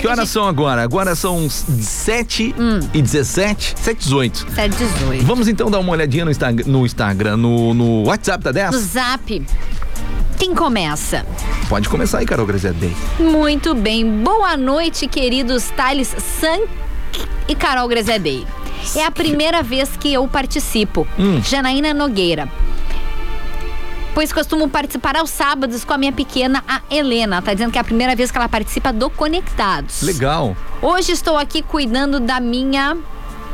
que 0.02 0.08
horas 0.08 0.20
gente... 0.20 0.30
são 0.30 0.48
agora? 0.48 0.82
Agora 0.84 1.16
são 1.16 1.50
7 1.50 2.56
hum. 2.58 2.80
e 2.94 3.02
17, 3.02 3.76
7 3.78 3.96
e 3.96 4.04
18. 4.04 4.48
7 4.54 4.74
e 4.74 4.86
18. 4.86 5.26
Vamos 5.26 5.48
então 5.48 5.70
dar 5.72 5.80
uma 5.80 5.92
olhadinha 5.92 6.26
no, 6.26 6.32
Insta 6.32 6.52
no 6.52 6.86
Instagram, 6.86 7.38
no, 7.38 7.74
no 7.74 8.04
WhatsApp 8.04 8.44
da 8.44 8.52
10? 8.52 8.72
No 8.72 8.80
Zap. 8.80 9.46
Quem 10.38 10.56
começa? 10.56 11.26
Pode 11.68 11.90
começar 11.90 12.20
aí, 12.20 12.26
Carol 12.26 12.46
Grazedei. 12.46 12.96
Muito 13.20 13.76
bem. 13.76 14.24
Boa 14.24 14.56
noite, 14.56 15.08
queridos 15.08 15.70
Thales 15.76 16.16
San 16.40 16.62
e 17.48 17.56
Carol 17.56 17.88
Grezedei. 17.88 18.46
É 18.96 19.06
a 19.06 19.12
primeira 19.12 19.62
vez 19.62 19.90
que 19.98 20.14
eu 20.14 20.28
participo. 20.28 21.06
Hum. 21.18 21.42
Janaína 21.44 21.94
Nogueira. 21.94 22.50
Pois 24.20 24.34
costumo 24.34 24.68
participar 24.68 25.16
aos 25.16 25.30
sábados 25.30 25.86
com 25.86 25.94
a 25.94 25.98
minha 25.98 26.12
pequena, 26.12 26.62
a 26.68 26.82
Helena. 26.94 27.42
Tá 27.42 27.54
dizendo 27.54 27.72
que 27.72 27.78
é 27.78 27.82
a 27.82 27.86
primeira 27.86 28.14
vez 28.18 28.30
que 28.30 28.38
ela 28.38 28.50
participa 28.50 28.92
do 28.92 29.10
Conectados. 29.10 30.02
Legal. 30.02 30.58
Hoje 30.82 31.14
estou 31.14 31.38
aqui 31.38 31.62
cuidando 31.62 32.20
da 32.20 32.38
minha 32.42 32.98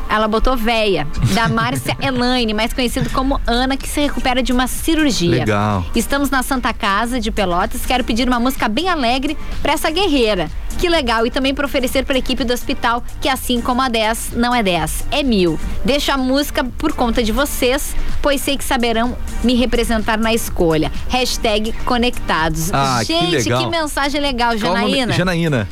ela 0.10 0.27
botou 0.27 0.58
véia, 0.58 1.08
da 1.36 1.47
Márcia 1.54 1.95
Elaine, 2.01 2.51
mais 2.56 2.73
conhecido 2.73 3.12
como 3.12 3.39
Ana, 3.45 3.78
que 3.78 3.88
se 3.88 4.01
recupera 4.01 4.41
de 4.41 4.51
uma 4.51 4.65
cirurgia. 4.65 5.30
Legal. 5.30 5.86
Estamos 5.95 6.32
na 6.32 6.41
Santa 6.41 6.73
Casa 6.73 7.19
de 7.19 7.30
Pelotas. 7.30 7.86
Quero 7.86 8.04
pedir 8.04 8.28
uma 8.28 8.39
música 8.39 8.67
bem 8.67 8.89
alegre 8.89 9.38
para 9.62 9.73
essa 9.73 9.91
guerreira. 9.91 10.49
Que 10.78 10.90
legal. 10.90 11.26
E 11.26 11.32
também 11.32 11.54
para 11.54 11.66
oferecer 11.66 12.06
para 12.06 12.16
a 12.16 12.20
equipe 12.20 12.44
do 12.44 12.54
hospital, 12.54 13.04
que 13.22 13.30
assim 13.30 13.62
como 13.62 13.82
a 13.82 13.90
10, 13.90 14.32
não 14.36 14.54
é 14.54 14.62
10, 14.62 15.06
é 15.12 15.24
mil. 15.24 15.60
Deixo 15.84 16.12
a 16.12 16.18
música 16.18 16.64
por 16.78 16.94
conta 16.94 17.24
de 17.24 17.32
vocês, 17.32 17.96
pois 18.22 18.42
sei 18.42 18.58
que 18.58 18.64
saberão 18.64 19.18
me 19.44 19.56
representar 19.56 20.18
na 20.18 20.34
escolha. 20.34 20.92
Hashtag 21.10 21.72
conectados. 21.86 22.74
Ah, 22.74 23.04
Gente, 23.04 23.26
que, 23.26 23.32
legal. 23.50 23.64
que 23.64 23.70
mensagem 23.70 24.22
legal, 24.22 24.58
Janaína. 24.58 25.14
Janaína. 25.14 25.68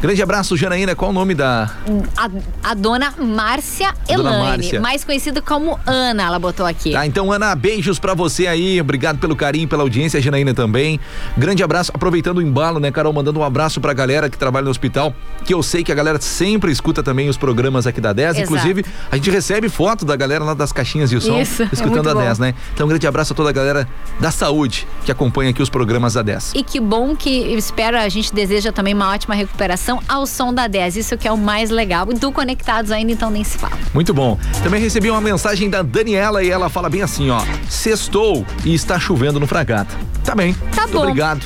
Grande 0.00 0.22
abraço, 0.22 0.56
Janaína. 0.56 0.94
Qual 0.94 1.10
o 1.10 1.14
nome 1.14 1.34
da. 1.34 1.70
A, 2.16 2.30
a 2.70 2.74
dona 2.74 3.12
Márcia 3.18 3.92
Elaine, 4.08 4.78
mais 4.78 5.04
conhecida 5.04 5.42
como 5.42 5.78
Ana, 5.84 6.22
ela 6.22 6.38
botou 6.38 6.64
aqui. 6.64 6.92
Tá, 6.92 7.04
então, 7.04 7.32
Ana, 7.32 7.52
beijos 7.56 7.98
pra 7.98 8.14
você 8.14 8.46
aí. 8.46 8.80
Obrigado 8.80 9.18
pelo 9.18 9.34
carinho, 9.34 9.66
pela 9.66 9.82
audiência, 9.82 10.20
Janaína 10.20 10.54
também. 10.54 11.00
Grande 11.36 11.64
abraço. 11.64 11.90
Aproveitando 11.92 12.38
o 12.38 12.42
embalo, 12.42 12.78
né, 12.78 12.92
Carol? 12.92 13.12
Mandando 13.12 13.40
um 13.40 13.42
abraço 13.42 13.80
pra 13.80 13.92
galera 13.92 14.30
que 14.30 14.38
trabalha 14.38 14.47
no 14.50 14.70
hospital, 14.70 15.14
que 15.44 15.54
eu 15.54 15.62
sei 15.62 15.84
que 15.84 15.92
a 15.92 15.94
galera 15.94 16.20
sempre 16.20 16.72
escuta 16.72 17.02
também 17.02 17.28
os 17.28 17.36
programas 17.36 17.86
aqui 17.86 18.00
da 18.00 18.12
10. 18.12 18.36
Exato. 18.36 18.44
Inclusive, 18.44 18.84
a 19.10 19.16
gente 19.16 19.30
recebe 19.30 19.68
foto 19.68 20.04
da 20.04 20.16
galera 20.16 20.44
lá 20.44 20.54
das 20.54 20.72
caixinhas 20.72 21.10
de 21.10 21.20
som, 21.20 21.40
Isso, 21.40 21.62
é 21.62 21.68
escutando 21.72 22.08
é 22.08 22.12
a 22.12 22.14
10, 22.14 22.38
né? 22.38 22.54
Então, 22.74 22.86
um 22.86 22.88
grande 22.88 23.06
abraço 23.06 23.32
a 23.32 23.36
toda 23.36 23.50
a 23.50 23.52
galera 23.52 23.88
da 24.18 24.30
saúde 24.30 24.86
que 25.04 25.12
acompanha 25.12 25.50
aqui 25.50 25.62
os 25.62 25.68
programas 25.68 26.14
da 26.14 26.22
10. 26.22 26.52
E 26.54 26.62
que 26.62 26.80
bom 26.80 27.14
que 27.14 27.30
espero, 27.30 27.98
a 27.98 28.08
gente 28.08 28.34
deseja 28.34 28.72
também 28.72 28.94
uma 28.94 29.10
ótima 29.10 29.34
recuperação 29.34 30.00
ao 30.08 30.26
som 30.26 30.52
da 30.52 30.66
10. 30.66 30.96
Isso 30.96 31.16
que 31.16 31.28
é 31.28 31.32
o 31.32 31.38
mais 31.38 31.70
legal. 31.70 32.06
Do 32.06 32.32
Conectados 32.32 32.90
ainda, 32.90 33.12
então 33.12 33.30
nem 33.30 33.44
se 33.44 33.58
fala. 33.58 33.76
Muito 33.92 34.12
bom. 34.14 34.38
Também 34.62 34.80
recebi 34.80 35.10
uma 35.10 35.20
mensagem 35.20 35.68
da 35.68 35.82
Daniela 35.82 36.42
e 36.42 36.50
ela 36.50 36.68
fala 36.68 36.88
bem 36.88 37.02
assim, 37.02 37.30
ó. 37.30 37.40
Sextou 37.68 38.44
e 38.64 38.74
está 38.74 38.98
chovendo 38.98 39.38
no 39.38 39.46
Fragata. 39.46 39.94
Tá 40.24 40.34
bem. 40.34 40.54
Tá 40.74 40.82
Muito 40.82 40.92
bom. 40.92 41.02
Obrigado. 41.04 41.42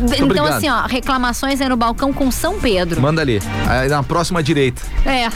Muito 0.00 0.14
então, 0.14 0.26
obrigado. 0.26 0.52
assim, 0.54 0.68
ó, 0.68 0.86
reclamações 0.86 1.60
é 1.60 1.68
no 1.68 1.76
balcão 1.76 2.12
com 2.12 2.29
São 2.30 2.60
Pedro. 2.60 3.00
Manda 3.00 3.20
ali. 3.20 3.40
Aí 3.68 3.88
na 3.88 4.02
próxima 4.02 4.42
direita. 4.42 4.82
É. 5.04 5.28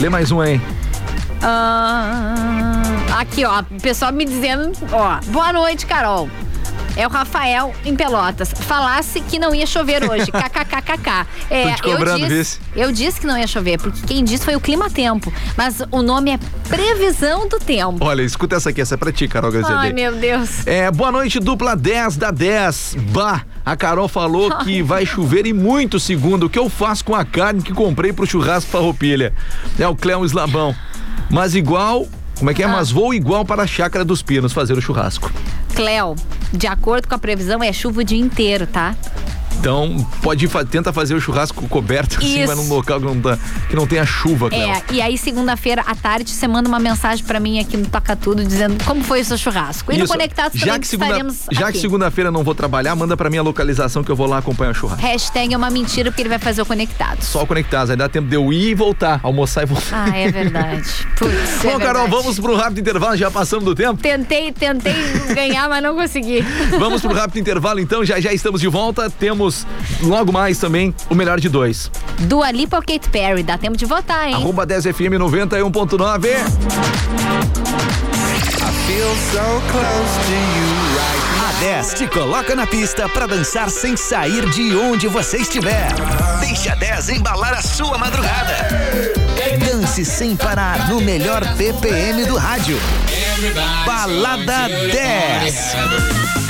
Lê 0.00 0.08
mais 0.08 0.30
um 0.30 0.40
aí. 0.40 0.60
Uh, 1.44 3.12
aqui, 3.18 3.44
ó, 3.44 3.60
o 3.60 3.80
pessoal 3.80 4.12
me 4.12 4.24
dizendo, 4.24 4.72
ó, 4.92 5.20
boa 5.26 5.52
noite, 5.52 5.84
Carol. 5.84 6.28
É 6.96 7.06
o 7.06 7.10
Rafael 7.10 7.74
em 7.84 7.96
Pelotas. 7.96 8.52
Falasse 8.52 9.20
que 9.20 9.38
não 9.38 9.54
ia 9.54 9.66
chover 9.66 10.08
hoje. 10.08 10.30
KKKKK. 10.32 11.26
É, 11.50 11.74
eu, 11.84 12.28
disse, 12.28 12.60
eu 12.74 12.92
disse 12.92 13.20
que 13.20 13.26
não 13.26 13.36
ia 13.36 13.46
chover, 13.46 13.78
porque 13.78 14.00
quem 14.06 14.22
disse 14.22 14.44
foi 14.44 14.54
o 14.54 14.60
clima 14.60 14.88
tempo. 14.88 15.32
Mas 15.56 15.82
o 15.90 16.02
nome 16.02 16.32
é 16.32 16.38
previsão 16.68 17.48
do 17.48 17.58
tempo. 17.58 17.98
Olha, 18.00 18.22
escuta 18.22 18.56
essa 18.56 18.70
aqui, 18.70 18.80
essa 18.80 18.94
é 18.94 18.96
pra 18.96 19.12
ti, 19.12 19.26
Carol 19.26 19.50
Gazedei. 19.50 19.76
Ai, 19.76 19.92
meu 19.92 20.14
Deus. 20.14 20.66
É, 20.66 20.90
boa 20.90 21.10
noite, 21.10 21.40
dupla 21.40 21.74
10 21.74 22.16
da 22.16 22.30
10. 22.30 22.96
Bah, 23.10 23.42
a 23.64 23.76
Carol 23.76 24.08
falou 24.08 24.52
Ai. 24.52 24.62
que 24.64 24.82
vai 24.82 25.04
chover 25.04 25.46
e 25.46 25.52
muito 25.52 25.98
segundo. 25.98 26.46
O 26.46 26.50
que 26.50 26.58
eu 26.58 26.68
faço 26.68 27.04
com 27.04 27.14
a 27.14 27.24
carne 27.24 27.62
que 27.62 27.72
comprei 27.72 28.12
pro 28.12 28.26
churrasco 28.26 28.70
farroupilha? 28.70 29.32
É 29.78 29.88
o 29.88 29.96
Cléo 29.96 30.24
Eslabão. 30.24 30.74
Mas 31.30 31.54
igual 31.54 32.06
como 32.38 32.50
é 32.50 32.54
que 32.54 32.62
é? 32.62 32.66
Ah. 32.66 32.68
Mas 32.68 32.90
vou 32.90 33.14
igual 33.14 33.44
para 33.44 33.62
a 33.62 33.66
Chácara 33.66 34.04
dos 34.04 34.22
Pinos 34.22 34.52
fazer 34.52 34.76
o 34.76 34.80
churrasco. 34.80 35.30
Cléo, 35.74 36.14
de 36.52 36.68
acordo 36.68 37.08
com 37.08 37.16
a 37.16 37.18
previsão, 37.18 37.62
é 37.62 37.72
chuva 37.72 38.02
o 38.02 38.04
dia 38.04 38.18
inteiro, 38.18 38.64
tá? 38.64 38.94
Então, 39.64 39.96
pode 40.20 40.46
tenta 40.70 40.92
fazer 40.92 41.14
o 41.14 41.20
churrasco 41.22 41.66
coberto 41.68 42.18
assim, 42.18 42.44
mas 42.44 42.54
num 42.54 42.68
local 42.68 43.00
que 43.00 43.06
não, 43.06 43.18
tá, 43.18 43.38
que 43.66 43.74
não 43.74 43.86
tenha 43.86 44.04
chuva, 44.04 44.50
Cléo. 44.50 44.60
É, 44.60 44.82
e 44.90 45.00
aí 45.00 45.16
segunda-feira 45.16 45.80
à 45.86 45.94
tarde 45.94 46.30
você 46.30 46.46
manda 46.46 46.68
uma 46.68 46.78
mensagem 46.78 47.24
para 47.24 47.40
mim 47.40 47.58
aqui 47.58 47.74
no 47.74 47.86
Toca 47.86 48.14
Tudo 48.14 48.44
dizendo 48.44 48.84
como 48.84 49.02
foi 49.02 49.22
o 49.22 49.24
seu 49.24 49.38
churrasco. 49.38 49.90
E 49.90 49.94
Isso. 49.94 50.02
no 50.02 50.08
Conectados 50.10 50.60
já 50.60 50.78
que 50.78 50.86
segunda, 50.86 51.34
Já 51.50 51.68
aqui. 51.68 51.72
que 51.72 51.78
segunda-feira 51.78 52.30
não 52.30 52.44
vou 52.44 52.54
trabalhar, 52.54 52.94
manda 52.94 53.16
para 53.16 53.30
mim 53.30 53.38
a 53.38 53.42
localização 53.42 54.04
que 54.04 54.10
eu 54.10 54.16
vou 54.16 54.26
lá 54.26 54.36
acompanhar 54.36 54.72
o 54.72 54.74
churrasco. 54.74 55.00
Hashtag 55.00 55.54
é 55.54 55.56
uma 55.56 55.70
mentira 55.70 56.10
porque 56.10 56.20
ele 56.20 56.28
vai 56.28 56.38
fazer 56.38 56.60
o 56.60 56.66
Conectados. 56.66 57.26
Só 57.26 57.42
o 57.42 57.46
Conectados, 57.46 57.88
aí 57.88 57.96
dá 57.96 58.06
tempo 58.06 58.28
de 58.28 58.36
eu 58.36 58.52
ir 58.52 58.72
e 58.72 58.74
voltar, 58.74 59.18
almoçar 59.22 59.62
e 59.62 59.66
voltar. 59.66 60.10
Ah, 60.10 60.14
é 60.14 60.30
verdade. 60.30 60.90
Putz, 61.16 61.62
Bom, 61.62 61.70
é 61.70 61.78
Carol, 61.78 62.06
vamos 62.06 62.38
pro 62.38 62.54
rápido 62.54 62.80
intervalo, 62.80 63.16
já 63.16 63.30
passamos 63.30 63.64
do 63.64 63.74
tempo. 63.74 63.98
Tentei, 64.02 64.52
tentei 64.52 64.94
ganhar, 65.34 65.70
mas 65.70 65.82
não 65.82 65.94
consegui. 65.94 66.44
Vamos 66.78 67.00
pro 67.00 67.14
rápido 67.14 67.38
intervalo 67.38 67.80
então, 67.80 68.04
já 68.04 68.20
já 68.20 68.30
estamos 68.30 68.60
de 68.60 68.68
volta, 68.68 69.08
temos 69.08 69.53
logo 70.02 70.24
logo 70.24 70.32
mais 70.32 70.58
também 70.58 70.94
o 71.10 71.14
melhor 71.14 71.38
de 71.38 71.50
dois. 71.50 71.90
Dua 72.20 72.50
Lipa 72.50 72.76
ou 72.76 72.82
Kate 72.82 73.08
Perry, 73.10 73.42
dá 73.42 73.58
tempo 73.58 73.76
de 73.76 73.84
votar, 73.84 74.26
hein? 74.26 74.34
Arroba 74.34 74.64
10 74.64 74.84
FM 74.84 75.18
91.9. 75.18 76.28
A 81.46 81.52
10 81.60 81.94
te 81.94 82.06
coloca 82.06 82.54
na 82.54 82.66
pista 82.66 83.08
para 83.08 83.26
dançar 83.26 83.68
sem 83.68 83.96
sair 83.96 84.48
de 84.50 84.74
onde 84.76 85.08
você 85.08 85.38
estiver. 85.38 85.88
Deixa 86.40 86.72
a 86.72 86.76
10 86.76 87.10
embalar 87.10 87.52
a 87.52 87.62
sua 87.62 87.98
madrugada. 87.98 88.68
Dance 89.58 90.04
sem 90.04 90.34
parar 90.36 90.88
no 90.88 91.00
melhor 91.02 91.44
BPM 91.54 92.24
do 92.24 92.36
rádio. 92.36 92.78
Balada 93.84 94.68
10. 94.68 96.43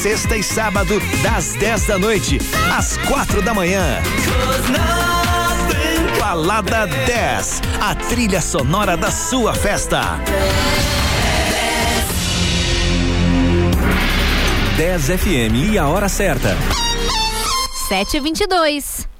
Sexta 0.00 0.36
e 0.36 0.44
sábado, 0.44 1.00
das 1.24 1.54
10 1.54 1.86
da 1.86 1.98
noite 1.98 2.38
às 2.72 2.96
4 2.98 3.42
da 3.42 3.52
manhã. 3.52 4.00
Balada 6.20 6.86
10, 6.86 7.60
a 7.80 7.96
trilha 7.96 8.40
sonora 8.40 8.96
da 8.96 9.10
sua 9.10 9.52
festa. 9.52 10.20
10 14.76 15.04
FM 15.04 15.72
e 15.72 15.78
a 15.78 15.88
hora 15.88 16.08
certa. 16.08 16.56
7h22. 17.90 19.17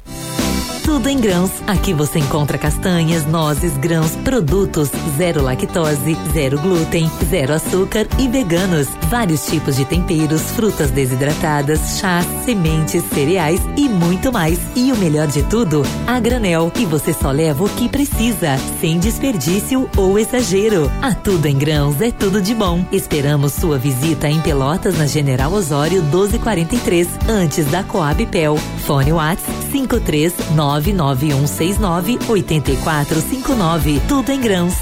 Tudo 0.89 1.07
em 1.07 1.21
grãos. 1.21 1.51
Aqui 1.67 1.93
você 1.93 2.19
encontra 2.19 2.57
castanhas, 2.57 3.27
nozes, 3.27 3.77
grãos, 3.77 4.17
produtos 4.25 4.91
zero 5.19 5.43
lactose, 5.43 6.17
zero 6.33 6.59
glúten, 6.59 7.11
zero 7.29 7.53
açúcar 7.53 8.07
e 8.19 8.27
veganos. 8.27 8.89
Vários 9.11 9.45
tipos 9.45 9.77
de 9.77 9.85
temperos, 9.85 10.41
frutas 10.53 10.91
desidratadas, 10.91 11.99
chás, 11.99 12.25
sementes, 12.43 13.05
cereais 13.13 13.61
e 13.77 13.87
muito 13.87 14.33
mais. 14.33 14.59
E 14.75 14.91
o 14.91 14.97
melhor 14.97 15.27
de 15.27 15.43
tudo, 15.43 15.83
a 16.07 16.19
granel. 16.19 16.73
E 16.75 16.87
você 16.87 17.13
só 17.13 17.33
leva 17.33 17.65
o 17.65 17.69
que 17.69 17.87
precisa, 17.87 18.57
sem 18.81 18.99
desperdício 18.99 19.91
ou 19.95 20.19
exagero. 20.19 20.91
A 21.03 21.15
Tudo 21.15 21.45
em 21.47 21.59
Grãos 21.59 22.01
é 22.01 22.11
tudo 22.11 22.41
de 22.41 22.55
bom. 22.55 22.83
Esperamos 22.91 23.53
sua 23.53 23.77
visita 23.77 24.27
em 24.27 24.41
Pelotas, 24.41 24.97
na 24.97 25.07
General 25.07 25.53
Osório 25.53 26.03
1243, 26.05 27.07
antes 27.29 27.67
da 27.67 27.83
Coab 27.83 28.25
Pel. 28.25 28.57
Fone 28.87 29.13
Whats 29.13 29.58
539 29.71 30.93
99169 30.93 32.19
8459. 32.29 34.01
Tudo 34.09 34.33
em 34.33 34.41
grãos. 34.41 34.75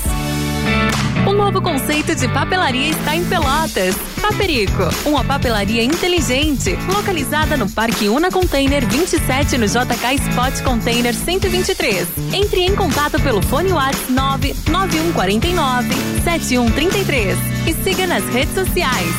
O 1.26 1.32
novo 1.32 1.60
conceito 1.60 2.14
de 2.14 2.28
papelaria 2.28 2.90
está 2.90 3.16
em 3.16 3.24
Pelotas. 3.24 3.96
Paperico, 4.22 4.84
uma 5.04 5.24
papelaria 5.24 5.82
inteligente, 5.82 6.78
localizada 6.88 7.56
no 7.56 7.68
Parque 7.68 8.08
Una 8.08 8.30
Container 8.30 8.86
27 8.86 9.58
no 9.58 9.66
JK 9.66 10.14
Spot 10.28 10.62
Container 10.62 11.12
123. 11.12 12.06
Entre 12.32 12.60
em 12.60 12.76
contato 12.76 13.20
pelo 13.20 13.42
fone 13.42 13.72
WhatsApp 13.72 14.06
99149 14.10 15.88
7133 16.22 17.38
e 17.66 17.74
siga 17.82 18.06
nas 18.06 18.24
redes 18.26 18.54
sociais 18.54 19.14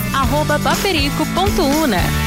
paperico.una. 0.63 2.26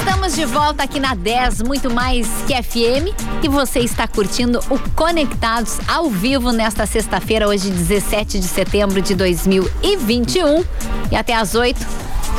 Estamos 0.00 0.34
de 0.34 0.46
volta 0.46 0.82
aqui 0.82 0.98
na 0.98 1.14
10, 1.14 1.60
muito 1.60 1.90
mais 1.90 2.26
que 2.46 2.54
FM. 2.54 3.14
E 3.42 3.48
você 3.48 3.80
está 3.80 4.08
curtindo 4.08 4.58
o 4.70 4.78
Conectados 4.96 5.78
ao 5.86 6.08
vivo 6.08 6.52
nesta 6.52 6.86
sexta-feira, 6.86 7.46
hoje, 7.46 7.68
17 7.68 8.40
de 8.40 8.48
setembro 8.48 9.02
de 9.02 9.14
2021. 9.14 10.64
E 11.12 11.16
até 11.16 11.34
às 11.34 11.54
8. 11.54 11.78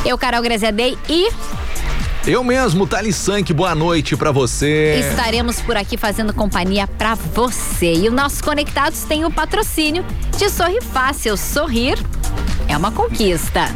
Eu, 0.04 0.18
Carol 0.18 0.42
Graziadei 0.42 0.98
e. 1.08 1.30
Eu 2.26 2.42
mesmo, 2.42 2.84
Thales 2.84 3.14
Sank, 3.14 3.52
boa 3.52 3.76
noite 3.76 4.16
para 4.16 4.32
você. 4.32 4.96
Estaremos 5.10 5.60
por 5.60 5.76
aqui 5.76 5.96
fazendo 5.96 6.34
companhia 6.34 6.88
para 6.88 7.14
você. 7.14 7.94
E 7.94 8.08
o 8.08 8.12
nosso 8.12 8.42
Conectados 8.42 9.04
tem 9.04 9.24
o 9.24 9.30
patrocínio 9.30 10.04
de 10.36 10.50
Sorri 10.50 10.80
Fácil. 10.80 11.36
Sorrir 11.36 11.96
é 12.66 12.76
uma 12.76 12.90
conquista. 12.90 13.68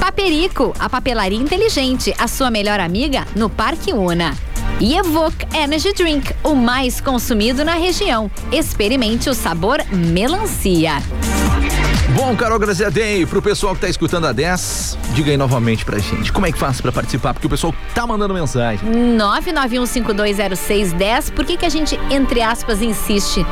Paperico, 0.00 0.74
a 0.78 0.88
papelaria 0.88 1.38
inteligente, 1.38 2.14
a 2.18 2.26
sua 2.26 2.50
melhor 2.50 2.80
amiga 2.80 3.26
no 3.36 3.50
Parque 3.50 3.92
Una. 3.92 4.34
E 4.80 4.96
Evoque 4.96 5.46
Energy 5.54 5.92
Drink, 5.92 6.34
o 6.42 6.54
mais 6.54 7.02
consumido 7.02 7.62
na 7.64 7.74
região. 7.74 8.30
Experimente 8.50 9.28
o 9.28 9.34
sabor 9.34 9.84
melancia. 9.92 10.94
Bom, 12.16 12.34
Carol 12.34 12.58
Graziadei, 12.58 13.26
pro 13.26 13.42
pessoal 13.42 13.74
que 13.74 13.82
tá 13.82 13.88
escutando 13.88 14.26
a 14.26 14.32
10, 14.32 14.96
diga 15.12 15.30
aí 15.30 15.36
novamente 15.36 15.84
pra 15.84 15.98
gente, 15.98 16.32
como 16.32 16.46
é 16.46 16.52
que 16.52 16.58
faz 16.58 16.80
para 16.80 16.90
participar? 16.90 17.34
Porque 17.34 17.46
o 17.46 17.50
pessoal 17.50 17.74
tá 17.94 18.04
mandando 18.06 18.32
mensagem. 18.34 18.90
991520610, 18.90 21.30
por 21.32 21.44
que 21.44 21.58
que 21.58 21.66
a 21.66 21.68
gente, 21.68 21.96
entre 22.10 22.42
aspas, 22.42 22.82
insiste 22.82 23.46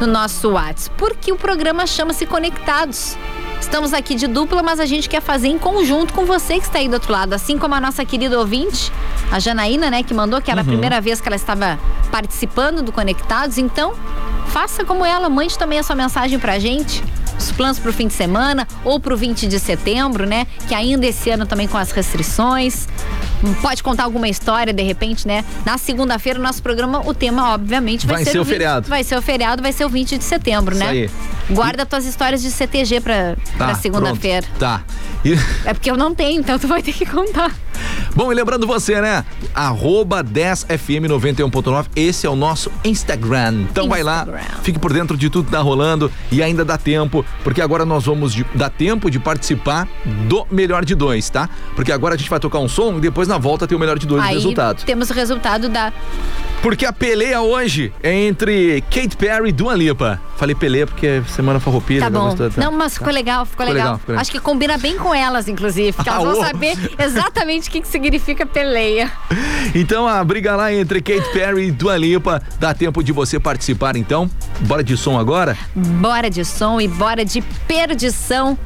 no 0.00 0.06
nosso 0.06 0.50
WhatsApp? 0.50 0.94
Porque 0.96 1.32
o 1.32 1.36
programa 1.36 1.86
chama-se 1.86 2.24
Conectados. 2.26 3.16
Estamos 3.64 3.94
aqui 3.94 4.14
de 4.14 4.26
dupla, 4.26 4.62
mas 4.62 4.78
a 4.78 4.84
gente 4.84 5.08
quer 5.08 5.22
fazer 5.22 5.48
em 5.48 5.58
conjunto 5.58 6.12
com 6.12 6.26
você 6.26 6.58
que 6.58 6.66
está 6.66 6.80
aí 6.80 6.86
do 6.86 6.94
outro 6.94 7.10
lado. 7.10 7.32
Assim 7.32 7.58
como 7.58 7.74
a 7.74 7.80
nossa 7.80 8.04
querida 8.04 8.38
ouvinte, 8.38 8.92
a 9.32 9.40
Janaína, 9.40 9.90
né, 9.90 10.02
que 10.02 10.12
mandou 10.12 10.40
que 10.40 10.50
era 10.50 10.60
uhum. 10.60 10.66
a 10.66 10.70
primeira 10.70 11.00
vez 11.00 11.18
que 11.18 11.26
ela 11.26 11.34
estava 11.34 11.78
participando 12.10 12.82
do 12.82 12.92
Conectados. 12.92 13.56
Então, 13.56 13.94
faça 14.48 14.84
como 14.84 15.02
ela, 15.04 15.30
mande 15.30 15.58
também 15.58 15.78
a 15.78 15.82
sua 15.82 15.96
mensagem 15.96 16.38
pra 16.38 16.58
gente 16.58 17.02
os 17.38 17.50
planos 17.52 17.78
para 17.78 17.90
o 17.90 17.92
fim 17.92 18.06
de 18.06 18.14
semana 18.14 18.66
ou 18.84 19.00
para 19.00 19.12
o 19.12 19.16
20 19.16 19.46
de 19.46 19.58
setembro, 19.58 20.26
né? 20.26 20.46
Que 20.68 20.74
ainda 20.74 21.06
esse 21.06 21.30
ano 21.30 21.46
também 21.46 21.66
com 21.66 21.76
as 21.76 21.90
restrições. 21.90 22.86
Pode 23.60 23.82
contar 23.82 24.04
alguma 24.04 24.28
história, 24.28 24.72
de 24.72 24.82
repente, 24.82 25.26
né? 25.26 25.44
Na 25.64 25.76
segunda-feira, 25.78 26.38
o 26.38 26.42
nosso 26.42 26.62
programa, 26.62 27.00
o 27.06 27.12
tema, 27.12 27.54
obviamente, 27.54 28.06
vai, 28.06 28.16
vai 28.16 28.24
ser, 28.24 28.32
ser 28.32 28.38
o 28.38 28.44
20, 28.44 28.52
feriado. 28.52 28.88
Vai 28.88 29.04
ser 29.04 29.16
o 29.16 29.22
feriado, 29.22 29.62
vai 29.62 29.72
ser 29.72 29.84
o 29.84 29.88
20 29.88 30.18
de 30.18 30.24
setembro, 30.24 30.74
Isso 30.74 30.84
né? 30.84 30.90
Aí. 30.90 31.10
Guarda 31.50 31.82
e... 31.82 31.86
tuas 31.86 32.04
histórias 32.06 32.42
de 32.42 32.50
CTG 32.50 33.00
pra, 33.00 33.36
tá, 33.58 33.66
pra 33.66 33.74
segunda-feira. 33.74 34.46
Tá. 34.58 34.82
E... 35.24 35.34
É 35.64 35.72
porque 35.72 35.90
eu 35.90 35.96
não 35.96 36.14
tenho, 36.14 36.40
então 36.40 36.58
tu 36.58 36.68
vai 36.68 36.82
ter 36.82 36.92
que 36.92 37.06
contar. 37.06 37.54
Bom, 38.14 38.30
e 38.30 38.34
lembrando 38.34 38.66
você, 38.66 39.00
né? 39.00 39.24
Arroba 39.54 40.22
10fm91.9, 40.22 41.86
esse 41.96 42.26
é 42.26 42.30
o 42.30 42.36
nosso 42.36 42.70
Instagram. 42.84 43.64
Então 43.70 43.86
Instagram. 43.86 43.88
vai 43.88 44.02
lá, 44.02 44.26
fique 44.62 44.78
por 44.78 44.92
dentro 44.92 45.16
de 45.16 45.28
tudo 45.28 45.46
que 45.46 45.50
tá 45.50 45.60
rolando 45.60 46.12
e 46.30 46.42
ainda 46.42 46.64
dá 46.64 46.78
tempo, 46.78 47.24
porque 47.42 47.60
agora 47.60 47.84
nós 47.84 48.04
vamos 48.04 48.32
de, 48.32 48.44
dar 48.54 48.70
tempo 48.70 49.10
de 49.10 49.18
participar 49.18 49.88
do 50.28 50.46
melhor 50.50 50.84
de 50.84 50.94
dois, 50.94 51.28
tá? 51.28 51.48
Porque 51.74 51.90
agora 51.90 52.14
a 52.14 52.18
gente 52.18 52.30
vai 52.30 52.38
tocar 52.38 52.58
um 52.58 52.68
som 52.68 52.98
e 52.98 53.00
depois 53.00 53.23
na 53.28 53.38
volta 53.38 53.66
tem 53.66 53.76
o 53.76 53.80
melhor 53.80 53.98
de 53.98 54.06
dois 54.06 54.22
Aí, 54.22 54.34
resultado. 54.34 54.84
Temos 54.84 55.10
o 55.10 55.12
resultado 55.12 55.68
da 55.68 55.92
porque 56.64 56.86
a 56.86 56.92
peleia 56.94 57.42
hoje 57.42 57.92
é 58.02 58.10
entre 58.10 58.82
Kate 58.90 59.14
Perry 59.18 59.50
e 59.50 59.52
Dua 59.52 59.74
Lipa. 59.74 60.18
Falei 60.38 60.54
peleia 60.54 60.86
porque 60.86 61.22
semana 61.28 61.60
farroupilha. 61.60 62.00
Tá 62.00 62.08
bom. 62.08 62.34
Tá. 62.34 62.48
Não, 62.56 62.72
mas 62.72 62.94
ficou 62.94 63.12
legal, 63.12 63.44
ficou, 63.44 63.66
ficou 63.66 63.74
legal. 63.74 63.84
legal. 63.84 63.98
Ficou 63.98 64.12
legal. 64.14 64.22
Acho 64.22 64.30
que 64.30 64.40
combina 64.40 64.78
bem 64.78 64.96
com 64.96 65.14
elas, 65.14 65.46
inclusive. 65.46 65.92
Porque 65.92 66.08
elas 66.08 66.24
vão 66.24 66.42
saber 66.42 66.74
exatamente 66.98 67.68
o 67.68 67.70
que, 67.70 67.82
que 67.82 67.88
significa 67.88 68.46
peleia. 68.46 69.12
Então 69.74 70.08
a 70.08 70.24
briga 70.24 70.56
lá 70.56 70.72
entre 70.72 71.02
Kate 71.02 71.30
Perry 71.34 71.66
e 71.66 71.70
Dua 71.70 71.98
Lipa. 71.98 72.40
Dá 72.58 72.72
tempo 72.72 73.04
de 73.04 73.12
você 73.12 73.38
participar 73.38 73.94
então. 73.94 74.30
Bora 74.60 74.82
de 74.82 74.96
som 74.96 75.18
agora? 75.18 75.58
Bora 75.74 76.30
de 76.30 76.46
som 76.46 76.80
e 76.80 76.88
bora 76.88 77.26
de 77.26 77.42
perdição 77.42 78.58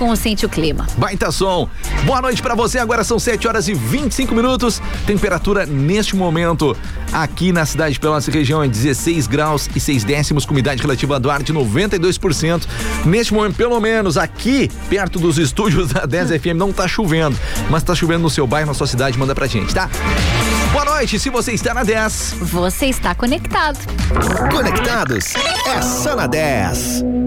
com 0.00 0.08
o 0.08 0.16
Sente 0.16 0.46
o 0.46 0.48
Clima. 0.48 0.86
Baita 0.96 1.30
som. 1.30 1.68
Boa 2.06 2.22
noite 2.22 2.40
para 2.40 2.54
você. 2.54 2.78
Agora 2.78 3.04
são 3.04 3.18
7 3.18 3.46
horas 3.46 3.68
e 3.68 3.74
25 3.74 4.34
minutos. 4.34 4.80
Temperatura 5.06 5.66
neste 5.66 6.16
momento 6.16 6.74
aqui 7.12 7.52
na 7.52 7.66
cidade 7.66 7.92
de 7.92 8.00
Pelotas 8.00 8.26
região 8.28 8.64
é 8.64 8.68
16 8.68 9.26
graus 9.26 9.68
e 9.76 9.78
6 9.78 10.02
décimos, 10.02 10.46
com 10.46 10.52
umidade 10.52 10.80
relativa 10.80 11.20
do 11.20 11.30
ar 11.30 11.42
de 11.42 11.52
92%. 11.52 12.62
Neste 13.04 13.34
momento, 13.34 13.56
pelo 13.56 13.78
menos 13.78 14.16
aqui, 14.16 14.70
perto 14.88 15.18
dos 15.18 15.36
estúdios 15.36 15.92
da 15.92 16.06
10 16.06 16.40
FM, 16.40 16.56
não 16.56 16.72
tá 16.72 16.88
chovendo, 16.88 17.36
mas 17.68 17.82
tá 17.82 17.94
chovendo 17.94 18.22
no 18.22 18.30
seu 18.30 18.46
bairro, 18.46 18.68
na 18.68 18.74
sua 18.74 18.86
cidade, 18.86 19.18
manda 19.18 19.34
pra 19.34 19.46
gente, 19.46 19.74
tá? 19.74 19.90
Boa 20.72 20.86
noite, 20.86 21.18
se 21.18 21.28
você 21.28 21.52
está 21.52 21.74
na 21.74 21.84
10. 21.84 22.36
Você 22.40 22.86
está 22.86 23.14
conectado. 23.14 23.78
Conectados 24.50 25.34
é 25.66 25.82
só 25.82 26.16
na 26.16 26.26
10. 26.26 27.19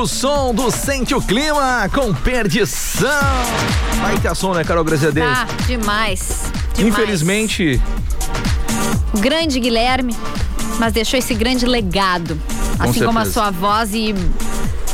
O 0.00 0.06
som 0.06 0.54
do 0.54 0.70
Sente 0.70 1.14
o 1.14 1.20
Clima 1.20 1.86
com 1.92 2.14
perdição. 2.14 3.10
Vai 4.00 4.16
ter 4.18 4.34
som, 4.34 4.54
né, 4.54 4.64
Carol 4.64 4.82
Graziadez? 4.82 5.26
Tá, 5.26 5.46
demais. 5.66 6.44
demais. 6.46 6.52
Infelizmente, 6.78 7.82
Grande 9.18 9.60
Guilherme, 9.60 10.16
mas 10.78 10.94
deixou 10.94 11.18
esse 11.18 11.34
grande 11.34 11.66
legado. 11.66 12.40
assim 12.78 13.04
como 13.04 13.18
a 13.18 13.26
certeza. 13.26 13.32
sua 13.32 13.50
voz 13.50 13.92
e 13.92 14.14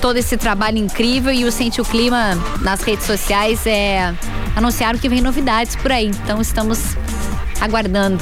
todo 0.00 0.16
esse 0.16 0.36
trabalho 0.36 0.78
incrível. 0.78 1.32
E 1.32 1.44
o 1.44 1.52
Sente 1.52 1.80
o 1.80 1.84
Clima 1.84 2.36
nas 2.60 2.80
redes 2.80 3.06
sociais 3.06 3.64
é, 3.64 4.12
anunciaram 4.56 4.98
que 4.98 5.08
vem 5.08 5.20
novidades 5.20 5.76
por 5.76 5.92
aí. 5.92 6.06
Então 6.06 6.40
estamos 6.40 6.80
aguardando 7.60 8.18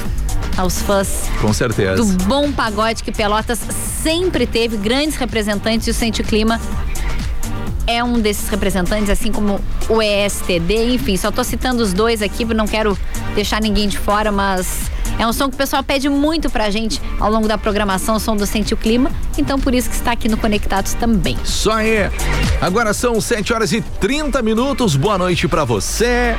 aos 0.56 0.80
fãs 0.80 1.28
com 1.40 1.52
certeza. 1.52 1.96
do 1.96 2.06
bom 2.24 2.52
pagode 2.52 3.02
que 3.02 3.12
Pelotas 3.12 3.60
sempre 4.02 4.46
teve, 4.46 4.76
grandes 4.76 5.16
representantes 5.16 5.86
e 5.86 5.90
o 5.90 5.94
Sente 5.94 6.22
Clima 6.22 6.60
é 7.86 8.02
um 8.02 8.18
desses 8.18 8.48
representantes, 8.48 9.10
assim 9.10 9.30
como 9.30 9.60
o 9.88 10.00
ESTD, 10.00 10.94
enfim, 10.94 11.16
só 11.16 11.30
tô 11.30 11.44
citando 11.44 11.82
os 11.82 11.92
dois 11.92 12.22
aqui, 12.22 12.44
não 12.44 12.66
quero 12.66 12.96
deixar 13.34 13.60
ninguém 13.60 13.88
de 13.88 13.98
fora, 13.98 14.32
mas 14.32 14.90
é 15.18 15.26
um 15.26 15.32
som 15.32 15.48
que 15.48 15.54
o 15.54 15.58
pessoal 15.58 15.82
pede 15.82 16.08
muito 16.08 16.50
pra 16.50 16.70
gente 16.70 17.00
ao 17.20 17.30
longo 17.30 17.46
da 17.48 17.56
programação, 17.58 18.16
o 18.16 18.20
som 18.20 18.36
do 18.36 18.46
Sente 18.46 18.74
o 18.74 18.76
Clima, 18.76 19.10
então 19.38 19.58
por 19.58 19.74
isso 19.74 19.88
que 19.88 19.94
está 19.96 20.12
aqui 20.12 20.28
no 20.28 20.36
Conectados 20.36 20.94
também. 20.94 21.36
Só 21.44 21.72
aí. 21.72 22.10
Agora 22.60 22.94
são 22.94 23.20
7 23.20 23.52
horas 23.52 23.72
e 23.72 23.80
30 23.80 24.40
minutos. 24.42 24.96
Boa 24.96 25.18
noite 25.18 25.46
pra 25.48 25.64
você. 25.64 26.34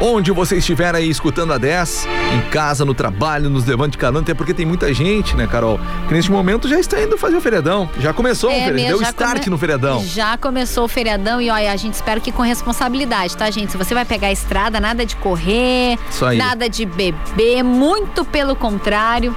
Onde 0.00 0.30
você 0.30 0.56
estiver 0.56 0.94
aí 0.94 1.08
escutando 1.10 1.52
a 1.52 1.58
10, 1.58 2.06
em 2.34 2.50
casa, 2.50 2.84
no 2.84 2.94
trabalho, 2.94 3.50
nos 3.50 3.64
levando 3.66 3.92
de 3.92 3.98
carona, 3.98 4.20
até 4.20 4.32
porque 4.34 4.54
tem 4.54 4.64
muita 4.64 4.92
gente, 4.94 5.36
né, 5.36 5.46
Carol? 5.46 5.78
Que 6.08 6.14
neste 6.14 6.30
momento 6.30 6.68
já 6.68 6.78
está 6.80 7.00
indo 7.02 7.16
fazer 7.18 7.36
o 7.36 7.40
feriadão. 7.40 7.88
Já 7.98 8.12
começou 8.12 8.50
o 8.50 8.54
feriadão, 8.54 8.86
deu 8.86 9.00
já 9.00 9.10
start 9.10 9.38
come- 9.38 9.50
no 9.50 9.58
feriadão. 9.58 10.04
Já 10.04 10.38
começou 10.38 10.84
o 10.84 10.88
feriadão 10.88 11.40
e 11.40 11.50
olha, 11.50 11.70
a 11.72 11.76
gente 11.76 11.94
espera 11.94 12.18
que 12.20 12.32
com 12.32 12.42
responsabilidade, 12.42 13.36
tá, 13.36 13.50
gente? 13.50 13.72
Se 13.72 13.76
você 13.78 13.92
vai 13.94 14.04
pegar 14.04 14.28
a 14.28 14.32
estrada, 14.32 14.80
nada 14.80 15.04
de 15.04 15.16
correr, 15.16 15.98
nada 16.36 16.68
de 16.68 16.86
beber, 16.86 17.62
muito 17.62 18.19
pelo 18.24 18.54
contrário. 18.56 19.34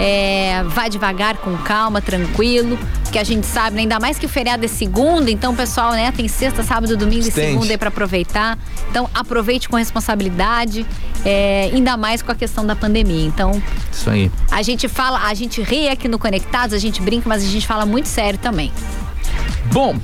É, 0.00 0.62
vai 0.68 0.88
devagar, 0.88 1.36
com 1.38 1.56
calma, 1.56 2.00
tranquilo, 2.00 2.78
porque 3.02 3.18
a 3.18 3.24
gente 3.24 3.44
sabe, 3.44 3.74
né, 3.74 3.82
ainda 3.82 3.98
mais 3.98 4.16
que 4.16 4.26
o 4.26 4.28
feriado 4.28 4.64
é 4.64 4.68
segunda, 4.68 5.28
então 5.28 5.56
pessoal, 5.56 5.90
né, 5.90 6.12
tem 6.12 6.28
sexta, 6.28 6.62
sábado, 6.62 6.96
domingo 6.96 7.24
e 7.24 7.28
Estende. 7.28 7.48
segunda 7.48 7.72
aí 7.72 7.76
pra 7.76 7.88
aproveitar. 7.88 8.56
Então 8.90 9.10
aproveite 9.12 9.68
com 9.68 9.76
responsabilidade, 9.76 10.86
é, 11.24 11.68
ainda 11.74 11.96
mais 11.96 12.22
com 12.22 12.30
a 12.30 12.34
questão 12.36 12.64
da 12.64 12.76
pandemia. 12.76 13.26
Então 13.26 13.60
Isso 13.90 14.08
aí. 14.08 14.30
a 14.52 14.62
gente 14.62 14.86
fala, 14.86 15.26
a 15.26 15.34
gente 15.34 15.60
ri 15.62 15.88
aqui 15.88 16.06
no 16.06 16.16
Conectados, 16.16 16.74
a 16.74 16.78
gente 16.78 17.02
brinca, 17.02 17.28
mas 17.28 17.42
a 17.42 17.48
gente 17.48 17.66
fala 17.66 17.84
muito 17.84 18.06
sério 18.06 18.38
também. 18.38 18.72
Bom, 19.72 19.98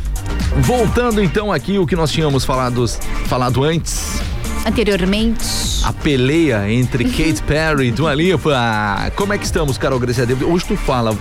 voltando 0.56 1.22
então 1.22 1.52
aqui 1.52 1.78
o 1.78 1.86
que 1.86 1.94
nós 1.94 2.10
tínhamos 2.10 2.44
falado, 2.44 2.84
falado 3.26 3.62
antes. 3.62 4.20
Anteriormente. 4.64 5.44
A 5.84 5.92
peleia 5.92 6.70
entre 6.70 7.04
Kate 7.04 7.42
Perry 7.42 7.88
e 7.88 7.90
Dua 7.90 8.14
Lipa. 8.14 9.12
Como 9.14 9.32
é 9.32 9.38
que 9.38 9.44
estamos, 9.44 9.76
Carol 9.76 9.98
Graziadez? 9.98 10.40
Hoje 10.42 10.64
tu 10.64 10.76
fala 10.76 11.14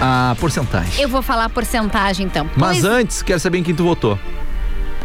a 0.00 0.34
porcentagem. 0.40 1.02
Eu 1.02 1.08
vou 1.08 1.20
falar 1.22 1.44
a 1.44 1.48
porcentagem 1.48 2.26
então. 2.26 2.48
Mas 2.56 2.80
Pois- 2.80 2.84
antes, 2.84 3.22
quero 3.22 3.38
saber 3.38 3.58
em 3.58 3.62
quem 3.62 3.74
tu 3.74 3.84
votou. 3.84 4.18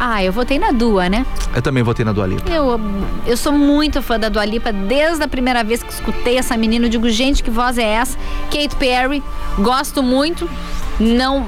Ah, 0.00 0.24
eu 0.24 0.32
votei 0.32 0.58
na 0.58 0.72
Dua, 0.72 1.08
né? 1.08 1.24
Eu 1.54 1.62
também 1.62 1.82
votei 1.82 2.04
na 2.04 2.12
Dua 2.12 2.26
Lipa. 2.26 2.50
Eu, 2.50 2.80
eu 3.26 3.36
sou 3.36 3.52
muito 3.52 4.02
fã 4.02 4.18
da 4.18 4.28
Dua 4.28 4.44
Lipa 4.44 4.72
desde 4.72 5.22
a 5.22 5.28
primeira 5.28 5.62
vez 5.62 5.82
que 5.82 5.92
escutei 5.92 6.38
essa 6.38 6.56
menina. 6.56 6.86
Eu 6.86 6.90
digo, 6.90 7.08
gente, 7.08 7.42
que 7.42 7.50
voz 7.50 7.78
é 7.78 7.84
essa? 7.84 8.18
Kate 8.50 8.74
Perry, 8.76 9.22
gosto 9.58 10.02
muito. 10.02 10.50
Não. 10.98 11.46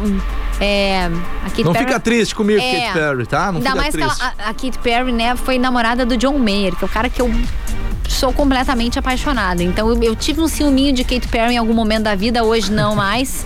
É, 0.60 1.08
Não 1.08 1.72
Perry, 1.72 1.84
fica 1.86 2.00
triste 2.00 2.34
comigo, 2.34 2.60
É. 2.60 2.80
Kate 2.80 2.92
Perry, 2.92 3.26
tá? 3.26 3.52
Não 3.52 3.58
Ainda 3.58 3.70
fica 3.70 3.74
mais 3.82 3.92
triste. 3.92 4.16
que 4.16 4.22
ela- 4.22 4.34
a, 4.38 4.50
a 4.50 4.54
Kate 4.54 4.78
Perry, 4.78 5.12
né, 5.12 5.34
foi 5.36 5.58
namorada 5.58 6.06
do 6.06 6.16
John 6.16 6.38
Mayer, 6.38 6.74
que 6.76 6.84
é 6.84 6.86
o 6.86 6.90
cara 6.90 7.08
que 7.08 7.20
eu 7.20 7.30
sou 8.08 8.32
completamente 8.32 8.98
apaixonada. 8.98 9.62
Então 9.62 9.88
eu, 9.90 10.00
eu 10.02 10.14
tive 10.16 10.40
um 10.40 10.46
ciúminho 10.48 10.92
de 10.94 11.02
Kate 11.04 11.26
Perry 11.28 11.54
em 11.54 11.58
algum 11.58 11.74
momento 11.74 12.04
da 12.04 12.14
vida, 12.14 12.44
hoje 12.44 12.70
não 12.72 12.94
mais. 12.96 13.44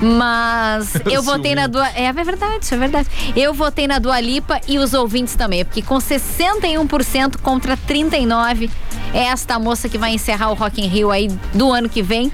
Mas 0.00 0.94
eu 1.10 1.22
votei 1.22 1.54
na 1.54 1.66
Dua. 1.66 1.88
É 1.94 2.12
verdade, 2.12 2.64
isso 2.64 2.74
é 2.74 2.76
verdade. 2.78 3.08
Eu 3.36 3.52
votei 3.54 3.86
na 3.86 3.98
Dua 3.98 4.20
Lipa 4.20 4.60
e 4.68 4.78
os 4.78 4.92
ouvintes 4.94 5.34
também, 5.34 5.64
porque 5.64 5.82
com 5.82 5.96
61% 5.96 7.38
contra 7.42 7.76
39%, 7.76 8.70
É 9.12 9.24
esta 9.26 9.58
moça 9.58 9.88
que 9.88 9.96
vai 9.98 10.12
encerrar 10.12 10.50
o 10.50 10.54
Rock 10.54 10.80
in 10.80 10.88
Rio 10.88 11.10
aí 11.10 11.28
do 11.52 11.70
ano 11.72 11.88
que 11.88 12.02
vem. 12.02 12.32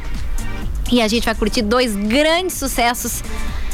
E 0.90 1.00
a 1.00 1.06
gente 1.08 1.24
vai 1.24 1.34
curtir 1.34 1.62
dois 1.62 1.94
grandes 1.94 2.56
sucessos 2.56 3.22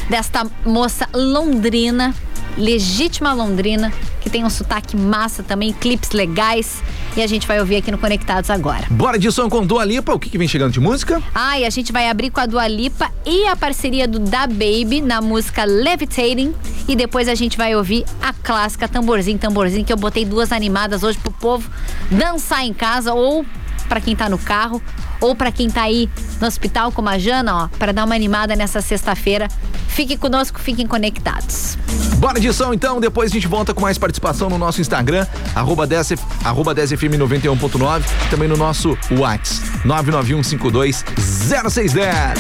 desta 0.09 0.47
moça 0.65 1.09
londrina, 1.13 2.15
legítima 2.57 3.33
londrina, 3.33 3.93
que 4.21 4.31
tem 4.31 4.45
um 4.45 4.51
sotaque 4.51 4.97
massa 4.97 5.43
também, 5.43 5.73
clipes 5.73 6.11
legais. 6.11 6.83
E 7.17 7.23
a 7.23 7.27
gente 7.27 7.47
vai 7.47 7.61
ouvir 7.61 7.77
aqui 7.77 7.91
no 7.91 7.99
Conectados 7.99 8.51
agora. 8.51 8.87
Bora 8.91 9.19
de 9.19 9.31
som 9.31 9.49
com 9.49 9.65
Dua 9.65 9.85
Lipa, 9.85 10.13
o 10.13 10.19
que, 10.19 10.29
que 10.29 10.37
vem 10.37 10.49
chegando 10.49 10.73
de 10.73 10.81
música? 10.81 11.23
Ah, 11.35 11.59
e 11.59 11.65
a 11.65 11.71
gente 11.71 11.93
vai 11.93 12.09
abrir 12.09 12.31
com 12.31 12.41
a 12.41 12.47
Dua 12.47 12.67
Lipa 12.67 13.11
e 13.25 13.47
a 13.47 13.57
parceria 13.57 14.07
do 14.07 14.19
Da 14.19 14.47
Baby 14.47 15.01
na 15.01 15.21
música 15.21 15.65
Levitating. 15.65 16.55
E 16.89 16.95
depois 16.95 17.29
a 17.29 17.35
gente 17.35 17.57
vai 17.57 17.75
ouvir 17.75 18.05
a 18.21 18.33
clássica 18.33 18.87
Tamborzinho, 18.89 19.39
Tamborzinho, 19.39 19.85
que 19.85 19.93
eu 19.93 19.97
botei 19.97 20.25
duas 20.25 20.53
animadas 20.53 21.03
hoje 21.03 21.19
pro 21.19 21.33
povo 21.33 21.71
dançar 22.11 22.65
em 22.65 22.73
casa 22.75 23.15
ou 23.15 23.45
para 23.87 24.01
quem 24.01 24.15
tá 24.15 24.29
no 24.29 24.39
carro 24.39 24.81
ou 25.21 25.35
para 25.35 25.51
quem 25.51 25.69
tá 25.71 25.83
aí 25.83 26.09
no 26.41 26.47
hospital 26.47 26.93
como 26.93 27.09
a 27.09 27.19
Jana, 27.19 27.65
ó, 27.65 27.69
para 27.79 27.93
dar 27.93 28.05
uma 28.05 28.15
animada 28.15 28.55
nessa 28.55 28.81
sexta-feira. 28.81 29.49
Fique 29.89 30.17
conosco, 30.17 30.61
fiquem 30.61 30.87
conectados. 30.87 31.77
Bora 32.19 32.39
de 32.41 32.53
som 32.53 32.73
então, 32.73 33.01
depois 33.01 33.31
a 33.31 33.35
gente 33.35 33.49
volta 33.49 33.73
com 33.73 33.81
mais 33.81 33.97
participação 33.99 34.51
no 34.51 34.59
nosso 34.59 34.81
Instagram, 34.81 35.27
arroba 35.55 35.87
10, 35.87 36.15
arroba 36.45 36.75
10fm91.9, 36.75 38.03
também 38.31 38.49
no 38.49 38.57
nosso 38.57 38.99
WhatsApp, 39.13 39.87
991520610. 39.87 42.35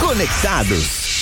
Conectados. 0.00 1.12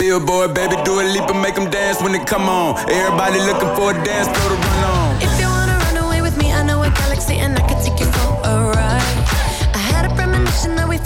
Billboard, 0.00 0.54
baby, 0.54 0.76
do 0.82 0.98
a 0.98 1.02
leap 1.02 1.28
and 1.28 1.42
make 1.42 1.54
them 1.54 1.68
dance 1.68 2.02
when 2.02 2.12
they 2.12 2.24
come 2.24 2.48
on. 2.48 2.74
Everybody 2.88 3.38
looking 3.38 3.68
for 3.76 3.90
a 3.90 3.94
dance 4.02 4.28
floor 4.28 4.56
to 4.56 4.56
run 4.56 4.79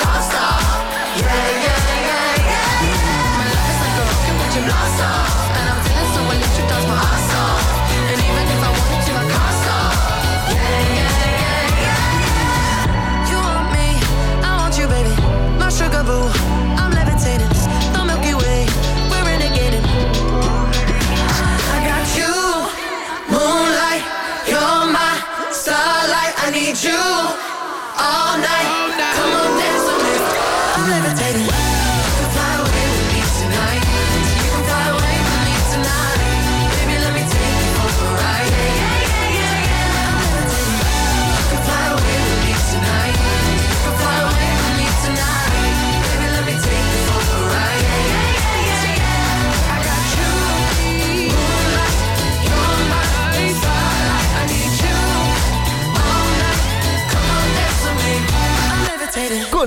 can't. 0.00 0.32
Yeah, 1.18 1.26
yeah, 1.64 2.06
yeah, 2.08 2.48
yeah. 2.48 3.38
My 3.38 3.46
love 3.54 3.68
is 3.70 3.78
like 3.82 3.96
a 3.98 4.04
rocket 4.06 4.64
blast 4.66 5.37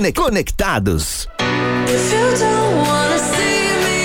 Conectados. 0.09 1.27
If 1.37 2.11
you 2.11 2.37
don't 2.39 2.75
wanna 2.77 3.19
see 3.19 3.69
me, 3.85 4.01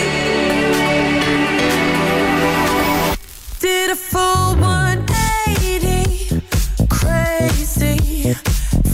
did 3.60 3.90
a 3.90 3.96
full 3.96 4.56
180, 4.60 6.42
crazy, 6.90 8.34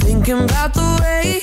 thinking 0.05 0.45
about 0.45 0.75
the 0.75 0.99
way 1.03 1.43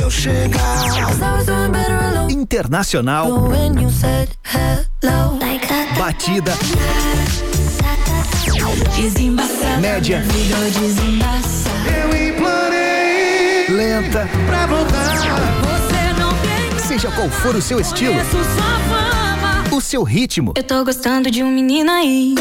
eu 0.00 0.10
chegar, 0.10 0.84
internacional, 2.30 3.48
When 3.48 3.80
you 3.80 3.90
said 3.90 4.28
hello, 4.44 5.38
like 5.40 5.66
that. 5.68 5.98
batida, 5.98 6.52
Desembaçar, 8.96 9.80
média, 9.80 10.24
eu 11.86 12.28
implorei 12.28 13.66
lenta, 13.68 14.28
pra 14.46 14.66
voltar. 14.66 15.16
Você 15.62 16.20
não 16.20 16.30
tem 16.38 16.78
seja 16.86 17.10
qual 17.12 17.28
for 17.30 17.54
o 17.54 17.62
seu 17.62 17.80
estilo, 17.80 18.14
preço, 19.78 19.80
sua 19.80 19.80
fama. 19.80 19.80
o 19.80 19.80
seu 19.80 20.02
ritmo. 20.02 20.52
Eu 20.56 20.62
tô 20.62 20.84
gostando 20.84 21.30
de 21.30 21.42
um 21.42 21.50
menino 21.50 21.90
aí, 21.90 22.34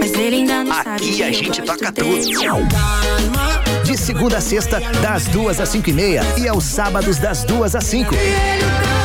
mas 0.00 0.12
ele 0.12 0.36
ainda 0.36 0.64
não 0.64 0.74
sabe. 0.74 0.90
Aqui 0.90 1.22
a 1.22 1.32
gente 1.32 1.62
toca 1.62 1.92
dele. 1.92 2.32
De 3.84 3.96
segunda 3.96 4.38
a 4.38 4.40
sexta, 4.40 4.80
das 5.02 5.24
duas 5.26 5.60
às 5.60 5.68
cinco 5.68 5.90
e 5.90 5.92
meia 5.92 6.22
e 6.38 6.46
aos 6.46 6.64
sábados 6.64 7.18
das 7.18 7.44
duas 7.44 7.74
às 7.74 7.84
cinco. 7.84 8.14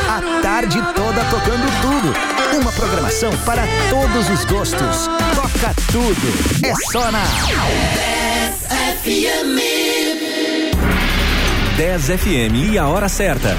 A 0.08 0.42
tarde 0.42 0.78
toda 0.94 1.24
tocando 1.24 1.66
tudo. 1.80 2.60
Uma 2.60 2.72
programação 2.72 3.30
para 3.44 3.64
todos 3.90 4.30
os 4.30 4.44
gostos. 4.44 5.08
Toca 5.34 5.74
tudo. 5.90 6.66
É 6.66 6.74
só 6.90 7.10
na 7.10 7.24
10 11.76 12.06
FM 12.06 12.72
e 12.72 12.78
a 12.78 12.86
hora 12.88 13.08
certa. 13.08 13.56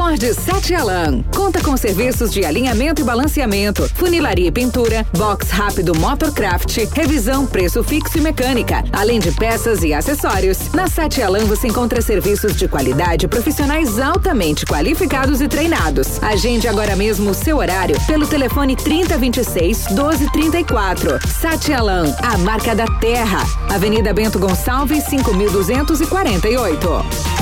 Ford 0.00 0.24
Sete 0.32 0.74
Alan. 0.74 1.22
Conta 1.36 1.60
com 1.60 1.76
serviços 1.76 2.32
de 2.32 2.42
alinhamento 2.42 3.02
e 3.02 3.04
balanceamento, 3.04 3.86
funilaria 3.94 4.48
e 4.48 4.50
pintura, 4.50 5.06
box 5.12 5.50
rápido 5.50 5.94
Motorcraft, 5.94 6.74
revisão, 6.94 7.46
preço 7.46 7.84
fixo 7.84 8.16
e 8.16 8.22
mecânica, 8.22 8.82
além 8.94 9.20
de 9.20 9.30
peças 9.30 9.82
e 9.82 9.92
acessórios. 9.92 10.72
Na 10.72 10.88
Sete 10.88 11.20
Alan 11.20 11.44
você 11.44 11.68
encontra 11.68 12.00
serviços 12.00 12.56
de 12.56 12.66
qualidade, 12.66 13.28
profissionais 13.28 13.98
altamente 13.98 14.64
qualificados 14.64 15.42
e 15.42 15.48
treinados. 15.48 16.18
Agende 16.22 16.66
agora 16.66 16.96
mesmo 16.96 17.32
o 17.32 17.34
seu 17.34 17.58
horário 17.58 18.00
pelo 18.06 18.26
telefone 18.26 18.76
3026 18.76 19.88
1234. 19.88 21.18
Sete 21.28 21.74
Alan, 21.74 22.10
a 22.22 22.38
marca 22.38 22.74
da 22.74 22.86
terra. 22.86 23.44
Avenida 23.68 24.14
Bento 24.14 24.38
Gonçalves, 24.38 25.04
5248. 25.04 27.39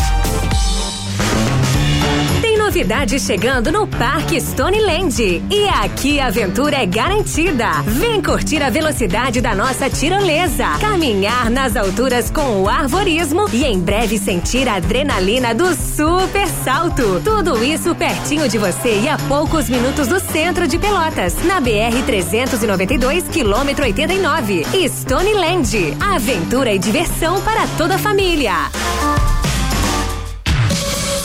Tem 2.68 2.82
novidade 2.82 3.18
chegando 3.18 3.72
no 3.72 3.86
Parque 3.86 4.36
Stoneland. 4.36 5.42
E 5.50 5.68
aqui 5.68 6.20
a 6.20 6.26
aventura 6.26 6.76
é 6.76 6.84
garantida. 6.84 7.80
Vem 7.86 8.20
curtir 8.20 8.62
a 8.62 8.68
velocidade 8.68 9.40
da 9.40 9.54
nossa 9.54 9.88
tirolesa, 9.88 10.76
caminhar 10.78 11.48
nas 11.48 11.76
alturas 11.76 12.30
com 12.30 12.62
o 12.62 12.68
arvorismo 12.68 13.48
e 13.54 13.64
em 13.64 13.80
breve 13.80 14.18
sentir 14.18 14.68
a 14.68 14.74
adrenalina 14.74 15.54
do 15.54 15.74
super 15.74 16.46
salto. 16.46 17.22
Tudo 17.24 17.64
isso 17.64 17.94
pertinho 17.94 18.46
de 18.46 18.58
você 18.58 19.00
e 19.00 19.08
a 19.08 19.16
poucos 19.16 19.66
minutos 19.70 20.06
do 20.06 20.20
centro 20.20 20.68
de 20.68 20.78
Pelotas, 20.78 21.42
na 21.44 21.60
BR 21.60 22.02
392, 22.04 23.28
quilômetro 23.28 23.86
89. 23.86 24.66
Stoneland, 24.88 25.96
aventura 25.98 26.74
e 26.74 26.78
diversão 26.78 27.40
para 27.40 27.66
toda 27.78 27.94
a 27.94 27.98
família. 27.98 28.52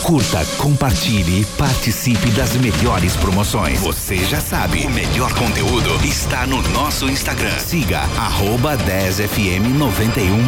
Curta, 0.04 0.44
compartilhe 0.58 1.40
e 1.40 1.44
participe 1.56 2.30
das 2.32 2.54
melhores 2.56 3.16
promoções. 3.16 3.80
Você 3.80 4.18
já 4.18 4.38
sabe, 4.38 4.84
o 4.84 4.90
melhor 4.90 5.32
conteúdo 5.32 5.98
está 6.04 6.46
no 6.46 6.60
nosso 6.72 7.08
Instagram. 7.08 7.58
Siga 7.58 8.00
arroba 8.18 8.76
10fm91.9. 8.76 10.44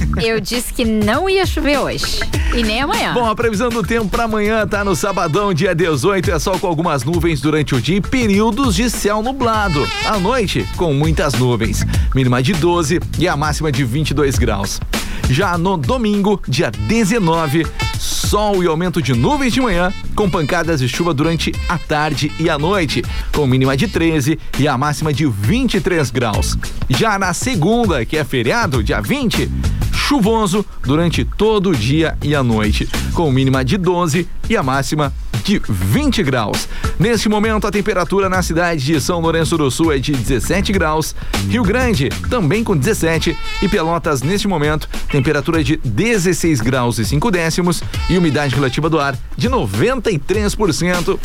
Eu 0.22 0.40
disse 0.40 0.72
que 0.72 0.84
não 0.84 1.28
ia 1.28 1.44
chover 1.46 1.78
hoje. 1.78 2.20
E 2.54 2.62
nem 2.62 2.80
amanhã. 2.80 3.12
Bom, 3.12 3.28
a 3.28 3.34
previsão 3.34 3.68
do 3.68 3.82
tempo 3.82 4.08
para 4.08 4.24
amanhã 4.24 4.66
tá 4.66 4.84
no 4.84 4.96
sabadão, 4.96 5.52
dia 5.52 5.74
18, 5.74 6.30
é 6.30 6.38
sol 6.38 6.58
com 6.58 6.66
algumas 6.66 7.04
nuvens 7.04 7.40
durante 7.40 7.74
o 7.74 7.80
dia 7.80 7.96
e 7.96 8.00
períodos 8.00 8.74
de 8.74 8.88
céu 8.90 9.22
nublado. 9.22 9.86
À 10.06 10.18
noite, 10.18 10.66
com 10.76 10.92
muitas 10.94 11.34
nuvens. 11.34 11.84
Mínima 12.14 12.42
de 12.42 12.52
12 12.52 13.00
e 13.18 13.28
a 13.28 13.36
máxima 13.36 13.70
de 13.70 13.84
22 13.84 14.38
graus. 14.38 14.80
Já 15.28 15.58
no 15.58 15.76
domingo, 15.76 16.40
dia 16.46 16.70
19, 16.70 17.66
sol 17.98 18.62
e 18.62 18.66
aumento 18.66 19.02
de 19.02 19.12
nuvens 19.12 19.52
de 19.52 19.60
manhã, 19.60 19.92
com 20.14 20.30
pancadas 20.30 20.80
de 20.80 20.88
chuva 20.88 21.12
durante 21.12 21.52
a 21.68 21.76
tarde 21.76 22.30
e 22.38 22.48
a 22.48 22.56
noite, 22.56 23.02
com 23.32 23.46
mínima 23.46 23.76
de 23.76 23.88
13 23.88 24.38
e 24.58 24.68
a 24.68 24.78
máxima 24.78 25.12
de 25.12 25.26
23 25.26 26.10
graus. 26.10 26.56
Já 26.88 27.18
na 27.18 27.34
segunda, 27.34 28.04
que 28.04 28.16
é 28.16 28.24
feriado, 28.24 28.82
dia 28.82 29.00
20, 29.00 29.50
chuvoso 29.96 30.64
durante 30.84 31.24
todo 31.24 31.70
o 31.70 31.74
dia 31.74 32.16
e 32.22 32.34
a 32.34 32.42
noite, 32.42 32.88
com 33.14 33.32
mínima 33.32 33.64
de 33.64 33.76
12 33.78 34.28
e 34.48 34.56
a 34.56 34.62
máxima 34.62 35.12
de 35.42 35.60
20 35.66 36.22
graus. 36.22 36.68
Neste 36.98 37.28
momento, 37.28 37.66
a 37.66 37.70
temperatura 37.70 38.28
na 38.28 38.42
cidade 38.42 38.84
de 38.84 39.00
São 39.00 39.20
Lourenço 39.20 39.56
do 39.56 39.70
Sul 39.70 39.92
é 39.92 39.98
de 39.98 40.12
17 40.12 40.72
graus, 40.72 41.14
Rio 41.48 41.62
Grande 41.62 42.08
também 42.28 42.62
com 42.62 42.76
17 42.76 43.36
e 43.62 43.68
Pelotas, 43.68 44.22
neste 44.22 44.46
momento, 44.46 44.88
temperatura 45.10 45.64
de 45.64 45.76
16 45.78 46.60
graus 46.60 46.98
e 46.98 47.04
5 47.04 47.30
décimos 47.30 47.82
e 48.10 48.18
umidade 48.18 48.54
relativa 48.54 48.90
do 48.90 49.00
ar 49.00 49.16
de 49.36 49.48
93%. 49.48 51.18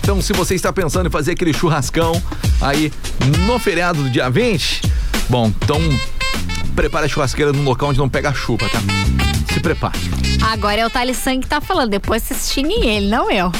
Então, 0.00 0.22
se 0.22 0.32
você 0.32 0.54
está 0.54 0.72
pensando 0.72 1.08
em 1.08 1.10
fazer 1.10 1.32
aquele 1.32 1.52
churrascão 1.52 2.20
aí 2.60 2.92
no 3.46 3.58
feriado 3.58 4.02
do 4.02 4.08
dia 4.08 4.30
20, 4.30 4.82
bom, 5.28 5.52
então 5.62 5.80
prepare 6.76 7.06
a 7.06 7.08
churrasqueira 7.08 7.52
num 7.52 7.64
local 7.64 7.88
onde 7.88 7.98
não 7.98 8.08
pega 8.08 8.32
chuva, 8.32 8.68
tá? 8.68 8.78
Se 9.52 9.58
prepare. 9.60 9.98
Agora 10.52 10.80
é 10.80 10.86
o 10.86 10.90
Talissan 10.90 11.40
que 11.40 11.48
tá 11.48 11.60
falando. 11.60 11.90
Depois 11.90 12.22
vocês 12.22 12.50
xinguem 12.52 12.86
ele, 12.88 13.08
não 13.08 13.28
eu. 13.30 13.50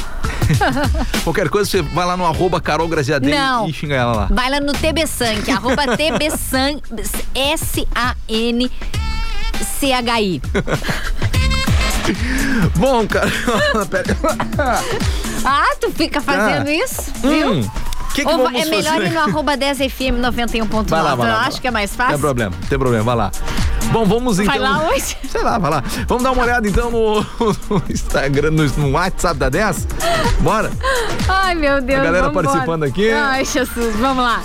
Qualquer 1.25 1.49
coisa, 1.49 1.69
você 1.69 1.83
vai 1.83 2.05
lá 2.07 2.17
no 2.17 2.25
arroba 2.27 2.61
Carol 2.61 2.87
Graziadei 2.87 3.35
Não. 3.35 3.67
e 3.69 3.73
xinga 3.73 3.95
ela 3.97 4.13
lá. 4.13 4.29
Vai 4.31 4.49
lá 4.51 4.61
no 4.61 4.73
TBSank, 4.73 5.51
arroba 5.51 5.83
TBSank, 5.97 6.83
S-A-N-C-H-I. 9.57 10.43
Bom, 12.77 13.07
cara. 13.07 13.31
Ah, 15.49 15.77
tu 15.81 15.93
fica 15.93 16.21
fazendo 16.21 16.67
Ah. 16.69 16.73
isso, 16.75 17.03
viu? 17.23 17.53
Hum, 17.53 17.71
que 18.17 18.25
que 18.25 18.33
Ou 18.33 18.49
é 18.49 18.65
melhor 18.65 18.95
fazer? 18.95 19.07
ir 19.07 19.11
no 19.11 19.21
arroba 19.21 19.59
10FM 19.59 20.21
91.9. 20.23 20.85
Vai 20.89 21.03
lá, 21.03 21.15
vai 21.15 21.29
lá, 21.29 21.35
Eu 21.35 21.41
acho 21.49 21.61
que 21.61 21.69
é 21.69 21.71
mais 21.71 21.91
Não 21.91 21.99
tem 21.99 22.07
fácil. 22.07 22.21
problema, 22.21 22.57
não 22.59 22.69
tem 22.69 22.79
problema, 22.79 23.05
vai 23.05 23.15
lá. 23.17 23.31
Bom, 23.93 24.07
vamos 24.07 24.39
então. 24.39 24.53
Vai 24.53 24.59
lá 24.59 24.89
hoje? 24.89 25.17
Sei 25.31 25.43
lá, 25.43 25.59
vai 25.59 25.71
lá. 25.71 25.85
Vamos 26.09 26.25
dar 26.25 26.33
uma 26.33 26.43
olhada 26.43 26.67
então 26.67 26.91
no, 26.91 27.21
no 27.21 27.83
Instagram, 27.91 28.53
no, 28.53 28.65
no 28.65 28.91
WhatsApp 28.93 29.39
da 29.39 29.51
10? 29.51 29.87
Bora? 30.41 30.73
Ai, 31.29 31.55
meu 31.55 31.81
Deus. 31.83 32.01
A 32.01 32.05
galera 32.05 32.31
participando 32.31 32.85
aqui. 32.85 33.11
Ai, 33.11 33.45
Jesus, 33.45 33.95
vamos 33.97 34.25
lá. 34.25 34.43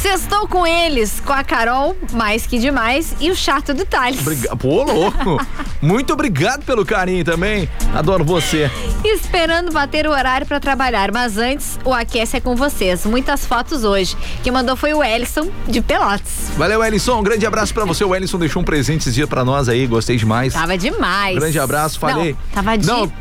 Sextou 0.00 0.48
com 0.48 0.66
eles, 0.66 1.20
com 1.20 1.32
a 1.32 1.44
Carol, 1.44 1.94
mais 2.12 2.46
que 2.46 2.58
demais, 2.58 3.14
e 3.20 3.30
o 3.30 3.36
chato 3.36 3.74
do 3.74 3.84
Thales. 3.84 4.22
Pô, 4.58 4.82
louco. 4.82 5.46
Muito 5.82 6.14
obrigado 6.14 6.64
pelo 6.64 6.86
carinho 6.86 7.22
também. 7.22 7.68
Adoro 7.94 8.24
você. 8.24 8.70
Esperando 9.04 9.70
bater 9.70 10.06
o 10.06 10.10
horário 10.10 10.46
pra 10.46 10.58
trabalhar, 10.58 11.12
mas 11.12 11.36
antes 11.36 11.78
o 11.84 11.92
aquece 11.92 12.38
é 12.38 12.40
com 12.40 12.56
vocês. 12.56 13.04
Muitas 13.04 13.44
fotos 13.44 13.84
hoje. 13.84 14.16
Quem 14.42 14.50
mandou 14.50 14.74
foi 14.74 14.94
o 14.94 15.04
Ellison 15.04 15.50
de 15.68 15.82
Pelotas. 15.82 16.50
Valeu, 16.56 16.82
Ellison. 16.82 17.18
Um 17.18 17.22
grande 17.22 17.44
abraço 17.44 17.74
pra 17.74 17.84
você. 17.84 18.02
O 18.02 18.14
Ellison 18.14 18.38
deixou 18.38 18.62
um 18.62 18.64
presente 18.64 19.02
esses 19.02 19.14
dias 19.14 19.28
pra 19.28 19.44
nós 19.44 19.68
aí. 19.68 19.86
Gostei 19.86 20.16
demais. 20.16 20.54
Tava 20.54 20.78
demais. 20.78 21.36
Grande 21.38 21.58
abraço, 21.58 21.98
falei. 21.98 22.32
Não, 22.32 22.38
tava 22.54 22.78
de... 22.78 22.86
Não, 22.86 23.12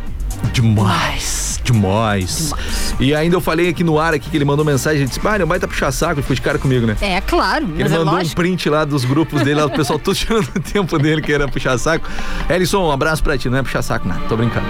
demais, 0.52 1.60
demais. 1.64 2.54
E 3.00 3.14
ainda 3.14 3.36
eu 3.36 3.42
falei 3.42 3.70
aqui 3.70 3.84
no 3.84 4.00
ar 4.00 4.14
aqui 4.14 4.30
que 4.30 4.38
ele 4.38 4.46
mandou 4.46 4.66
mensagem, 4.66 5.00
ele 5.00 5.08
disse, 5.08 5.20
"Bah, 5.20 5.38
não 5.38 5.46
vai 5.48 5.60
tá 5.60 5.68
puxar 5.68 5.92
saco, 5.92 6.14
ele 6.16 6.22
ficou 6.22 6.36
de 6.36 6.42
cara 6.42 6.58
comigo, 6.58 6.86
né? 6.86 6.96
É, 7.02 7.22
claro, 7.22 7.66
Ele 7.76 7.84
é 7.84 7.90
mandou 7.90 8.14
um 8.14 8.18
lógico. 8.18 8.36
print 8.36 8.70
lá 8.70 8.84
dos 8.86 9.06
grupos 9.06 9.42
dele, 9.44 9.60
lá, 9.60 9.66
o 9.66 9.70
pessoal 9.70 9.98
todo 10.00 10.16
tirando 10.16 10.48
o 10.56 10.60
tempo 10.60 10.98
dele, 10.98 11.22
que 11.22 11.32
era 11.32 11.48
puxar 11.48 11.78
saco. 11.78 12.08
Ellison, 12.50 12.88
um 12.88 12.92
abraço 12.92 13.24
pra 13.24 13.38
ti, 13.38 13.50
não 13.50 13.58
é 13.58 13.64
puxar 13.64 13.82
saco, 13.82 14.08
nada, 14.08 14.22
tô 14.28 14.36
brincando. 14.36 14.66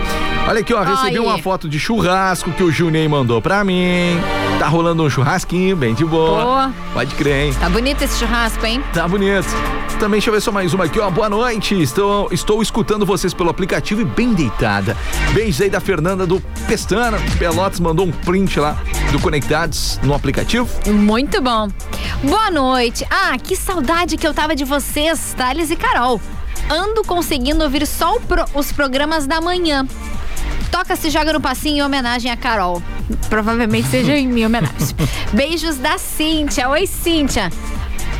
Olha 0.48 0.60
aqui, 0.62 0.74
ó, 0.74 0.84
recebi 0.84 1.10
Aí. 1.18 1.20
uma 1.20 1.38
foto 1.40 1.68
de 1.70 1.80
churrasco 1.80 2.52
que 2.52 2.64
o 2.64 2.72
Juninho 2.72 3.10
mandou 3.10 3.42
pra 3.42 3.64
mim. 3.64 4.20
Tá 4.60 4.68
rolando 4.68 5.03
um 5.03 5.10
churrasquinho, 5.10 5.76
bem 5.76 5.93
de 5.93 6.03
boa. 6.03 6.43
Boa. 6.43 6.74
Pode 6.93 7.16
crer, 7.16 7.45
hein? 7.47 7.55
Tá 7.57 7.70
bonito 7.70 8.01
esse 8.03 8.20
churrasco, 8.20 8.66
hein? 8.66 8.84
Tá 8.93 9.07
bonito. 9.07 9.47
Também, 9.99 10.20
deixa 10.20 10.30
eu 10.30 10.34
ver 10.34 10.41
só 10.41 10.51
mais 10.51 10.74
uma 10.74 10.84
aqui, 10.84 10.99
ó. 10.99 11.10
Boa 11.10 11.30
noite. 11.30 11.82
Estou, 11.82 12.28
estou 12.32 12.62
escutando 12.62 13.05
vocês 13.05 13.34
pelo 13.34 13.49
aplicativo 13.49 14.01
e 14.01 14.05
bem 14.05 14.34
deitada. 14.34 14.97
Beijos 15.34 15.62
aí 15.62 15.70
da 15.70 15.80
Fernanda 15.80 16.28
do 16.28 16.41
Pestana. 16.68 17.18
Pelotas 17.38 17.80
mandou 17.80 18.05
um 18.05 18.12
print 18.12 18.60
lá 18.60 18.78
do 19.14 19.20
Conectados 19.20 19.97
no 20.03 20.14
aplicativo. 20.14 20.68
Muito 20.88 21.41
bom. 21.41 21.70
Boa 22.24 22.51
noite. 22.51 23.05
Ah, 23.10 23.38
que 23.41 23.55
saudade 23.55 24.18
que 24.18 24.28
eu 24.28 24.34
tava 24.34 24.55
de 24.57 24.66
vocês, 24.66 25.34
Thales 25.38 25.72
e 25.72 25.76
Carol. 25.78 26.20
Ando 26.70 27.01
conseguindo 27.03 27.64
ouvir 27.64 27.88
só 27.88 28.20
pro- 28.20 28.45
os 28.53 28.72
programas 28.74 29.26
da 29.26 29.39
manhã. 29.41 29.88
Toca 30.72 30.96
se 30.96 31.10
joga 31.10 31.34
no 31.34 31.42
passinho 31.42 31.78
em 31.78 31.82
homenagem 31.82 32.32
a 32.32 32.38
Carol. 32.38 32.82
Provavelmente 33.30 33.88
seja 33.88 34.16
em 34.16 34.28
minha 34.28 34.48
homenagem. 34.48 34.96
Beijos 35.34 35.78
da 35.78 35.98
Cíntia. 35.98 36.70
Oi, 36.70 36.86
Cíntia. 36.86 37.52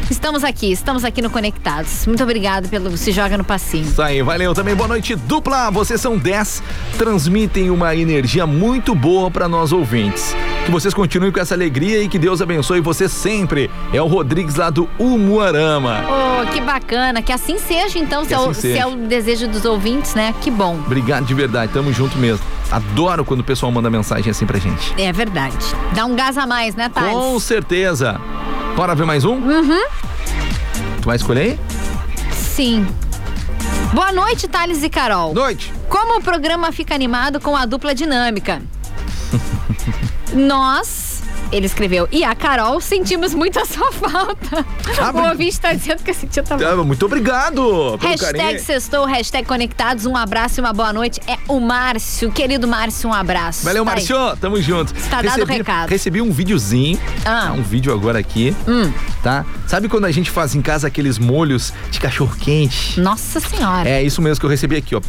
Estamos 0.10 0.44
aqui, 0.44 0.72
estamos 0.72 1.06
aqui 1.06 1.22
no 1.22 1.30
Conectados. 1.30 2.08
Muito 2.08 2.24
obrigada 2.24 2.68
pelo 2.68 2.98
Se 2.98 3.12
Joga 3.12 3.38
no 3.38 3.44
Passinho. 3.44 3.84
Isso 3.86 4.02
aí, 4.02 4.24
valeu 4.24 4.56
também. 4.56 4.74
Boa 4.74 4.88
noite, 4.88 5.16
dupla. 5.16 5.70
Vocês 5.70 6.02
são 6.02 6.18
10, 6.18 6.64
transmitem 6.98 7.70
uma 7.70 7.96
energia 7.96 8.48
muito 8.48 8.96
boa 8.96 9.30
para 9.30 9.48
nós 9.48 9.72
ouvintes. 9.72 10.36
Que 10.66 10.72
vocês 10.72 10.96
continuem 10.96 11.32
com 11.32 11.40
essa 11.40 11.54
alegria 11.54 12.02
e 12.02 12.10
que 12.10 12.18
Deus 12.18 12.42
abençoe 12.42 12.82
vocês 12.82 13.12
sempre. 13.12 13.70
É 13.94 14.02
o 14.02 14.08
Rodrigues 14.08 14.56
lá 14.56 14.72
do 14.72 14.90
Umuarama. 14.98 16.04
Oh, 16.08 16.52
que 16.52 16.60
bacana. 16.60 17.22
Que 17.22 17.32
assim 17.32 17.60
seja, 17.60 18.00
então, 18.00 18.24
se, 18.24 18.30
Que 18.30 18.34
é 18.34 18.40
o, 18.40 18.50
assim 18.50 18.62
se 18.62 18.72
é 18.72 18.84
seja. 18.84 18.88
o 18.88 18.96
desejo 19.08 19.48
dos 19.48 19.64
ouvintes, 19.64 20.16
né? 20.16 20.34
Que 20.42 20.50
bom. 20.50 20.74
Obrigado 20.86 21.26
de 21.26 21.36
verdade, 21.36 21.72
tamo 21.72 21.94
junto 21.94 22.18
mesmo. 22.18 22.44
Adoro 22.72 23.24
quando 23.24 23.42
o 23.42 23.44
pessoal 23.44 23.72
manda 23.72 23.90
mensagem 23.92 24.32
assim 24.32 24.46
pra 24.46 24.58
gente. 24.58 24.92
É 25.00 25.14
verdade. 25.14 25.56
Dá 25.94 26.06
um 26.06 26.16
gás 26.16 26.36
a 26.36 26.48
mais, 26.48 26.76
né, 26.76 26.90
Thales? 26.90 27.14
Com 27.14 27.40
certeza. 27.40 28.20
Bora 28.80 28.96
ver 28.96 29.06
mais 29.06 29.26
um? 29.26 29.34
Uhum. 29.34 29.86
Tu 31.02 31.06
vai 31.06 31.18
escolher 31.18 31.42
aí? 31.42 31.60
Sim. 32.32 32.88
Boa 33.94 34.14
noite, 34.14 34.48
Thales 34.48 34.82
e 34.84 34.90
Carol. 34.90 35.34
Noite. 35.34 35.74
Como 35.90 36.18
o 36.18 36.24
programa 36.24 36.72
fica 36.72 36.96
animado 36.96 37.42
com 37.42 37.58
a 37.58 37.66
dupla 37.66 37.94
dinâmica? 37.94 38.62
Nós, 40.32 41.09
ele 41.52 41.66
escreveu, 41.66 42.08
e 42.12 42.24
a 42.24 42.34
Carol 42.36 42.80
sentimos 42.82 43.34
muito 43.34 43.60
a 43.60 43.66
sua 43.66 43.92
falta. 43.92 44.66
Ah, 45.00 45.12
o 45.14 45.30
ouvinte 45.30 45.60
tá 45.60 45.74
dizendo 45.74 46.04
que 46.04 46.14
Cintia 46.14 46.44
tá 46.44 46.56
Ah, 46.56 46.76
Muito 46.84 47.06
obrigado 47.06 47.96
Hashtag 47.98 48.38
carinho. 48.38 48.60
sextou, 48.64 49.06
hashtag 49.06 49.48
conectados, 49.48 50.06
um 50.06 50.16
abraço 50.16 50.60
e 50.60 50.62
uma 50.62 50.74
boa 50.74 50.92
noite. 50.94 51.20
É 51.28 51.38
o 51.48 51.60
Márcio, 51.60 52.32
querido 52.32 52.68
Márcio, 52.68 53.10
um 53.10 53.14
abraço. 53.14 53.66
Valeu, 53.66 53.84
Tá 53.86 53.92
aí. 53.92 53.96
Márcio. 53.96 54.38
Tamo 54.38 54.62
junto. 54.62 54.94
Tá 55.10 55.22
dado 55.22 55.44
o 55.44 55.46
recado. 55.46 55.90
Recebi 55.90 56.22
um 56.22 56.32
videozinho. 56.32 57.00
Ah. 57.26 57.54
Um 57.56 57.62
vídeo 57.62 57.94
agora 57.94 58.20
aqui. 58.20 58.56
Hum. 58.68 58.92
Tá? 59.24 59.46
Sabe 59.68 59.88
quando 59.90 60.06
a 60.06 60.12
gente 60.12 60.30
faz 60.32 60.56
em 60.56 60.62
casa 60.62 60.88
aqueles 60.88 61.18
molhos 61.20 61.74
de 61.92 62.00
cachorro 62.00 62.36
quente? 62.40 63.00
Nossa 63.00 63.40
senhora. 63.40 63.88
É 63.90 64.02
isso 64.04 64.22
mesmo 64.22 64.40
que 64.40 64.46
eu 64.46 64.50
recebi 64.50 64.76
aqui, 64.76 64.96
ó. 64.96 65.02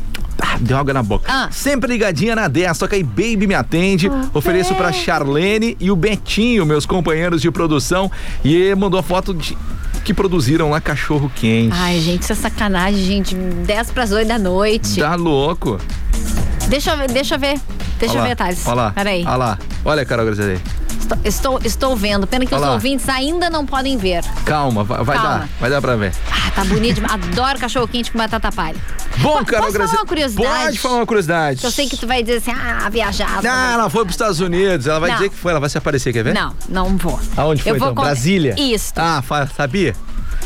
Ah, 0.43 0.57
deu 0.59 0.79
água 0.79 0.95
na 0.95 1.03
boca. 1.03 1.31
Ah. 1.31 1.49
Sempre 1.51 1.93
ligadinha 1.93 2.35
na 2.35 2.49
10, 2.49 2.77
só 2.79 2.87
que 2.87 2.95
aí 2.95 3.03
Baby 3.03 3.47
me 3.47 3.55
atende. 3.55 4.11
Ofereço 4.33 4.75
pra 4.75 4.91
Charlene 4.91 5.77
e 5.79 5.91
o 5.91 5.97
Betinho, 5.97 6.21
meus 6.67 6.87
companheiros 6.87 7.43
de 7.43 7.51
produção. 7.51 8.11
E 8.45 8.75
mandou 8.75 9.01
a 9.01 9.03
foto 9.03 9.35
de 9.35 9.57
que 10.05 10.15
produziram 10.15 10.71
lá 10.71 10.81
cachorro 10.81 11.31
quente. 11.35 11.75
Ai, 11.79 12.01
gente, 12.01 12.23
isso 12.23 12.33
é 12.33 12.37
sacanagem, 12.37 13.05
gente. 13.05 13.35
10 13.35 13.91
pras 13.91 14.13
8 14.13 14.29
da 14.29 14.39
noite. 14.39 15.01
Tá 15.01 15.15
louco. 15.15 15.79
Deixa 16.69 16.93
eu 16.93 16.97
ver, 16.97 17.11
deixa 17.11 17.35
eu 17.35 17.39
ver. 17.39 17.61
Deixa 17.99 18.15
Olha 18.15 18.21
eu 18.23 18.29
ver, 18.29 18.37
Thales. 18.37 18.67
Olha 18.67 18.75
lá. 18.75 18.91
Peraí. 18.93 19.25
Olha 19.27 19.37
lá. 19.37 19.59
Olha, 19.85 20.05
Carol 20.05 20.25
Graziadei. 20.27 20.59
Estou, 20.99 21.19
estou, 21.25 21.61
estou 21.65 21.97
vendo. 21.97 22.27
Pena 22.27 22.47
que 22.47 22.55
Olha 22.55 22.65
os 22.67 22.73
ouvintes 22.75 23.09
ainda 23.09 23.51
não 23.51 23.67
podem 23.67 23.97
ver. 23.97 24.23
Calma, 24.45 24.85
vai, 24.85 25.03
vai 25.03 25.17
Calma. 25.17 25.39
dar. 25.41 25.49
Vai 25.61 25.71
dar 25.71 25.81
pra 25.83 25.97
ver. 25.97 26.13
Ah, 26.31 26.51
tá 26.53 26.65
bonito. 26.65 27.03
Adoro 27.09 27.59
cachorro 27.59 27.89
quente 27.89 28.11
com 28.11 28.19
batata 28.19 28.51
palha. 28.53 28.77
Bom, 29.23 29.45
Carol 29.45 29.67
Posso 29.73 29.79
falar 29.79 29.93
uma 30.01 30.07
curiosidade? 30.07 30.65
Pode 30.65 30.79
falar 30.79 30.97
uma 30.97 31.07
curiosidade. 31.07 31.65
Eu 31.65 31.71
sei 31.71 31.89
que 31.89 31.97
tu 31.97 32.07
vai 32.07 32.23
dizer 32.23 32.39
assim, 32.39 32.53
ah, 32.53 32.89
viajava. 32.91 33.43
Ah, 33.49 33.73
ela 33.75 33.91
foi 33.91 34.03
pros 34.05 34.15
Estados 34.15 34.41
Unidos. 34.41 34.87
Ela 34.87 34.99
vai 35.01 35.11
Não. 35.11 35.17
dizer 35.17 35.29
que 35.31 35.37
foi. 35.37 35.51
Ela 35.51 35.61
vai 35.61 35.69
se 35.69 35.77
aparecer, 35.79 36.13
quer 36.13 36.25
ver? 36.25 36.35
Não, 36.35 36.55
não 36.69 36.97
vou. 36.97 37.19
Aonde 37.37 37.63
foi 37.63 37.73
Eu 37.73 37.79
vou 37.79 37.89
então? 37.89 37.95
con- 37.97 38.03
Brasília? 38.03 38.55
Isso. 38.59 38.93
Ah, 38.97 39.23
sabia? 39.57 39.95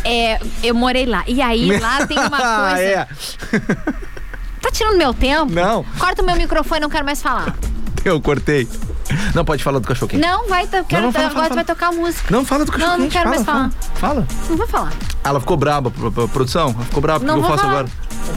É, 0.04 0.38
eu 0.62 0.74
morei 0.74 1.06
lá. 1.06 1.22
E 1.26 1.40
aí, 1.40 1.78
lá 1.78 2.06
tem 2.06 2.18
uma 2.18 2.36
Ah, 2.38 2.70
coisa. 2.74 2.82
é. 2.82 3.08
Tá 4.60 4.70
tirando 4.72 4.96
meu 4.96 5.14
tempo? 5.14 5.52
Não. 5.52 5.84
Corta 5.98 6.22
o 6.22 6.26
meu 6.26 6.36
microfone, 6.36 6.80
não 6.80 6.90
quero 6.90 7.04
mais 7.04 7.22
falar. 7.22 7.54
Eu 8.04 8.20
cortei. 8.20 8.68
Não, 9.34 9.44
pode 9.44 9.62
falar 9.62 9.78
do 9.78 9.86
cachorro 9.86 10.08
quente. 10.08 10.20
Não, 10.20 10.48
vai, 10.48 10.66
quero, 10.66 11.02
não, 11.02 11.12
fala, 11.12 11.26
agora 11.26 11.30
fala, 11.30 11.48
tu 11.48 11.54
vai 11.54 11.64
tocar 11.64 11.92
música. 11.92 12.26
Não, 12.30 12.44
fala 12.44 12.64
do 12.64 12.72
cachorro 12.72 12.90
Não, 12.92 12.98
não 12.98 13.04
quente. 13.04 13.12
quero 13.12 13.28
mais 13.30 13.42
fala, 13.44 13.70
falar. 13.70 13.94
Fala. 13.96 14.26
Não 14.48 14.56
vou 14.56 14.66
falar. 14.66 14.92
Ah, 15.22 15.28
Ela 15.28 15.40
ficou 15.40 15.56
braba, 15.56 15.90
pro- 15.90 16.10
pro- 16.10 16.28
produção. 16.28 16.70
Ela 16.74 16.84
ficou 16.84 17.00
braba. 17.02 17.18
O 17.18 17.20
que 17.20 17.26
Não 17.26 17.36
eu 17.36 17.42
faço 17.42 17.58
falar. 17.58 17.70
agora? 17.72 17.88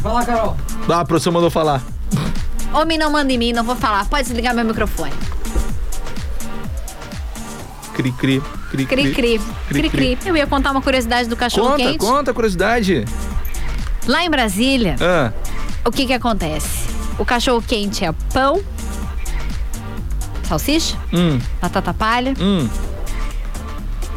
Fala, 0.01 0.25
Carol. 0.25 0.57
Ah, 0.89 0.99
a 0.99 1.05
produção 1.05 1.31
mandou 1.33 1.49
falar. 1.49 1.81
Homem 2.73 2.97
não 2.97 3.09
manda 3.11 3.31
em 3.31 3.37
mim, 3.37 3.53
não 3.53 3.63
vou 3.63 3.75
falar. 3.75 4.05
Pode 4.05 4.23
desligar 4.23 4.53
meu 4.53 4.65
microfone. 4.65 5.13
Cri, 7.93 8.11
cri, 8.11 8.41
cri, 8.69 8.85
Cri, 8.85 9.13
cri. 9.13 9.41
Cri, 9.69 9.89
cri. 9.89 10.17
Eu 10.25 10.37
ia 10.37 10.45
contar 10.45 10.71
uma 10.71 10.81
curiosidade 10.81 11.27
do 11.27 11.35
cachorro 11.35 11.71
Conta, 11.71 11.83
quente. 11.83 11.97
conta 11.97 12.31
a 12.31 12.33
curiosidade. 12.33 13.05
Lá 14.05 14.23
em 14.23 14.29
Brasília, 14.29 14.95
Ah, 15.01 15.31
o 15.83 15.91
que 15.91 16.05
que 16.05 16.13
acontece? 16.13 16.87
O 17.17 17.25
cachorro 17.25 17.63
quente 17.65 18.05
é 18.05 18.11
pão, 18.31 18.61
salsicha, 20.47 20.97
hum, 21.13 21.39
batata 21.61 21.93
palha. 21.93 22.33
hum. 22.39 22.67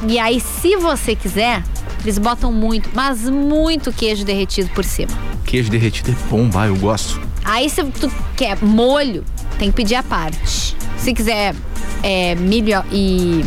E 0.09 0.19
aí, 0.19 0.41
se 0.41 0.77
você 0.77 1.15
quiser, 1.15 1.63
eles 2.03 2.17
botam 2.17 2.51
muito, 2.51 2.89
mas 2.95 3.29
muito 3.29 3.93
queijo 3.93 4.25
derretido 4.25 4.71
por 4.71 4.85
cima. 4.85 5.13
Queijo 5.45 5.71
derretido 5.71 6.11
é 6.11 6.15
bom, 6.31 6.49
vai, 6.49 6.69
eu 6.69 6.77
gosto. 6.77 7.21
Aí, 7.45 7.69
se 7.69 7.85
tu 7.85 8.11
quer 8.35 8.57
molho, 8.63 9.25
tem 9.59 9.71
que 9.71 9.77
pedir 9.77 9.97
a 9.97 10.03
parte. 10.03 10.75
Se 10.97 11.13
quiser 11.13 11.55
é, 12.03 12.35
milho 12.35 12.83
e 12.91 13.45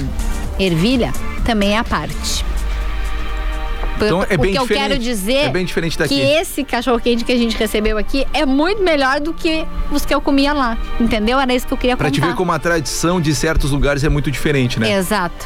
ervilha, 0.59 1.11
também 1.43 1.73
é 1.73 1.77
a 1.79 1.84
parte. 1.84 2.45
P- 4.04 4.08
Então, 4.08 4.26
é 4.30 4.36
o 4.36 4.38
bem 4.39 4.51
que 4.51 4.58
eu 4.58 4.62
diferente. 4.64 4.89
quero 4.89 4.99
dizer 4.99 5.34
É 5.34 5.49
bem 5.49 5.66
diferente 5.66 5.97
daqui. 5.97 6.16
que 6.16 6.22
esse 6.22 6.64
cachorro 6.64 6.99
quente 6.99 7.24
que 7.24 7.32
a 7.32 7.38
gente 7.38 7.56
recebeu 7.58 7.97
aqui 7.97 8.26
é 8.34 8.45
muito 8.45 8.82
melhor 8.84 9.20
do 9.20 9.34
que 9.34 9.66
os 9.91 10.06
que 10.06 10.14
eu 10.14 10.22
comia 10.22 10.54
lá. 10.54 10.78
Entendeu? 10.99 11.39
Era 11.39 11.54
isso 11.54 11.66
que 11.68 11.74
eu 11.74 11.78
queria 11.78 11.97
Pra 11.97 12.10
contar. 12.10 12.22
te 12.22 12.28
ver 12.28 12.36
como 12.36 12.51
a 12.51 12.60
tradição 12.60 13.20
de 13.22 13.34
certos 13.36 13.72
lugares 13.72 14.04
é 14.04 14.10
muito 14.10 14.30
diferente, 14.32 14.80
né? 14.80 14.91
Exato. 14.97 15.45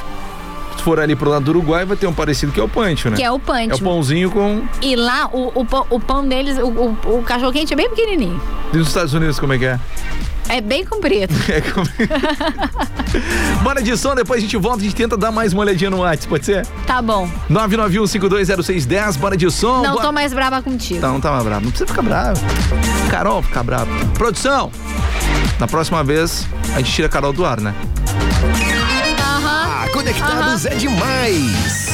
Se 0.77 0.83
for 0.83 0.99
ali 0.99 1.15
pro 1.15 1.29
lado 1.29 1.43
do 1.45 1.51
Uruguai, 1.51 1.85
vai 1.85 1.97
ter 1.97 2.07
um 2.07 2.13
parecido 2.13 2.51
que 2.51 2.59
é 2.59 2.63
o 2.63 2.69
pancho, 2.69 3.09
né? 3.09 3.17
Que 3.17 3.23
é 3.23 3.31
o 3.31 3.39
pancho. 3.39 3.71
É 3.71 3.75
o 3.75 3.79
pãozinho 3.79 4.29
com... 4.31 4.61
E 4.81 4.95
lá, 4.95 5.27
o, 5.33 5.51
o, 5.61 5.65
pão- 5.65 5.85
o 5.89 5.99
pão 5.99 6.25
deles, 6.27 6.57
o, 6.59 6.67
o, 6.67 7.17
o 7.19 7.23
cachorro 7.23 7.51
quente 7.51 7.73
é 7.73 7.75
bem 7.75 7.89
pequenininho. 7.89 8.39
E 8.73 8.77
nos 8.77 8.87
Estados 8.87 9.13
Unidos, 9.13 9.39
como 9.39 9.53
é 9.53 9.57
que 9.57 9.65
é? 9.65 9.79
É 10.49 10.61
bem 10.61 10.85
comprido. 10.85 11.33
É 11.49 11.59
como... 11.61 11.85
Bora 13.63 13.81
de 13.81 13.97
som, 13.97 14.13
depois 14.15 14.37
a 14.39 14.41
gente 14.41 14.55
volta 14.57 14.79
e 14.79 14.81
a 14.81 14.83
gente 14.89 14.95
tenta 14.95 15.17
dar 15.17 15.31
mais 15.31 15.51
uma 15.51 15.63
olhadinha 15.63 15.89
no 15.89 15.97
WhatsApp, 15.97 16.27
pode 16.27 16.45
ser? 16.45 16.65
Tá 16.85 17.01
bom. 17.01 17.27
991-520610, 17.49 19.17
bora 19.17 19.35
de 19.35 19.49
som. 19.51 19.81
Não 19.81 19.93
bora- 19.93 20.05
tô 20.05 20.11
mais 20.11 20.33
brava 20.33 20.61
contigo. 20.61 21.01
Não, 21.01 21.13
não 21.13 21.21
tá 21.21 21.31
mais 21.31 21.43
bravo. 21.43 21.61
Não 21.63 21.69
precisa 21.71 21.87
ficar 21.87 22.01
bravo. 22.01 22.39
Carol 23.09 23.41
ficar 23.41 23.63
bravo. 23.63 23.89
Produção, 24.13 24.71
na 25.59 25.67
próxima 25.67 26.03
vez 26.03 26.47
a 26.75 26.77
gente 26.77 26.91
tira 26.91 27.07
a 27.07 27.09
Carol 27.09 27.33
do 27.33 27.45
ar, 27.45 27.59
né? 27.59 27.73
Conectados 30.07 30.65
é 30.65 30.75
demais. 30.75 31.87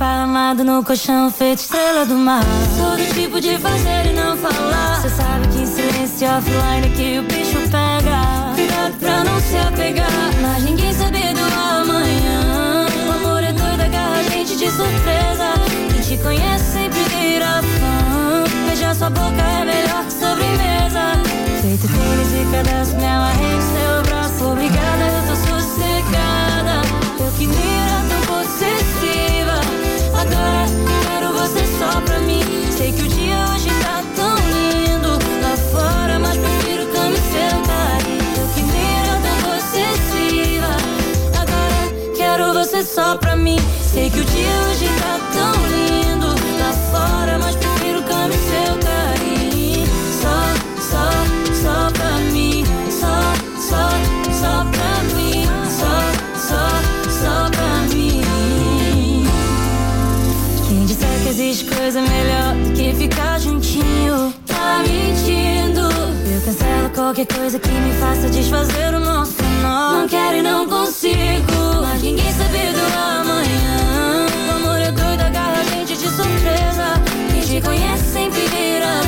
Amado 0.00 0.64
no 0.64 0.82
colchão 0.82 1.30
feito 1.30 1.58
estrela 1.58 2.06
do 2.06 2.14
mar. 2.14 2.42
Sou 2.76 2.96
do 2.96 3.14
tipo 3.14 3.38
de 3.38 3.58
fazer 3.58 4.06
e 4.06 4.12
não 4.14 4.34
falar. 4.36 5.02
Cê 5.02 5.10
sabe 5.10 5.46
que 5.48 5.58
em 5.58 5.66
silêncio 5.66 6.28
offline 6.28 6.88
que 6.96 7.18
o 7.18 7.22
bicho 7.24 7.58
pega. 7.70 8.54
Cuidado 8.54 8.94
pra 8.98 9.24
não 9.24 9.38
se 9.40 9.56
apegar, 9.58 10.08
mas 10.40 10.62
ninguém 10.62 10.92
sabe 10.94 11.18
do 11.34 11.40
amanhã. 11.40 12.86
O 13.06 13.12
amor 13.12 13.42
é 13.42 13.52
doido, 13.52 13.82
agarra 13.82 14.20
a 14.20 14.22
gente 14.22 14.56
de 14.56 14.70
surpresa. 14.70 15.52
Quem 15.92 16.00
te 16.00 16.22
conhece. 16.22 16.81
Sua 19.02 19.10
boca 19.10 19.42
é 19.42 19.64
melhor 19.64 20.04
que 20.04 20.12
sobremesa. 20.12 21.18
Feito 21.60 21.88
tênis 21.88 22.32
e 22.34 22.46
cadastro, 22.52 23.04
amarrei 23.04 23.56
no 23.56 23.62
seu 23.62 24.02
braço. 24.04 24.44
Obrigada, 24.52 25.04
eu 25.08 25.22
tô 25.26 25.34
sossegada. 25.34 26.82
Eu 27.18 27.32
que 27.36 27.48
nem 27.48 27.80
era 27.82 28.00
tão 28.08 28.20
possessiva. 28.30 29.58
Agora 30.14 30.66
quero 31.02 31.32
você 31.32 31.66
só 31.80 32.00
pra 32.02 32.20
mim. 32.20 32.44
Sei 32.70 32.92
que 32.92 33.02
o 33.02 33.08
dia 33.08 33.44
hoje 33.52 33.70
tá 33.82 34.04
tão 34.14 34.36
lindo 34.36 35.18
lá 35.42 35.56
fora, 35.72 36.20
mas 36.20 36.36
prefiro 36.36 36.86
carinho. 36.86 37.18
Eu 38.38 38.46
que 38.54 38.62
nem 38.62 38.86
era 39.02 39.18
tão 39.18 39.36
possessiva. 39.50 40.76
Agora 41.40 41.90
quero 42.16 42.54
você 42.54 42.84
só 42.84 43.16
pra 43.16 43.34
mim. 43.34 43.58
Sei 43.82 44.08
que 44.08 44.20
o 44.20 44.24
dia 44.24 44.54
hoje 44.70 44.86
tá 45.00 45.18
tão 45.32 45.66
lindo 45.66 46.31
existe 61.32 61.64
coisa 61.64 61.98
melhor 62.02 62.54
do 62.56 62.72
que 62.74 62.92
ficar 62.92 63.40
juntinho, 63.40 64.34
tá 64.46 64.84
mentindo. 64.86 65.80
Eu 65.80 66.40
cancelo 66.44 66.90
qualquer 66.90 67.26
coisa 67.26 67.58
que 67.58 67.70
me 67.70 67.94
faça 67.94 68.28
desfazer 68.28 68.94
o 68.94 69.00
nosso 69.00 69.42
nó. 69.62 70.00
Não 70.00 70.08
quero 70.08 70.36
e 70.36 70.42
não 70.42 70.68
consigo, 70.68 71.80
mas 71.80 72.02
ninguém 72.02 72.30
sabe 72.32 72.58
do 72.72 72.84
amanhã. 72.98 74.26
O 74.46 74.56
amor 74.56 74.78
é 74.78 74.92
doido, 74.92 75.22
agarra 75.22 75.60
a 75.60 75.64
gente 75.64 75.96
de 75.96 76.08
surpresa. 76.10 77.00
Quem 77.32 77.40
te 77.40 77.66
conhece 77.66 78.12
sempre 78.12 78.40
vira 78.48 79.00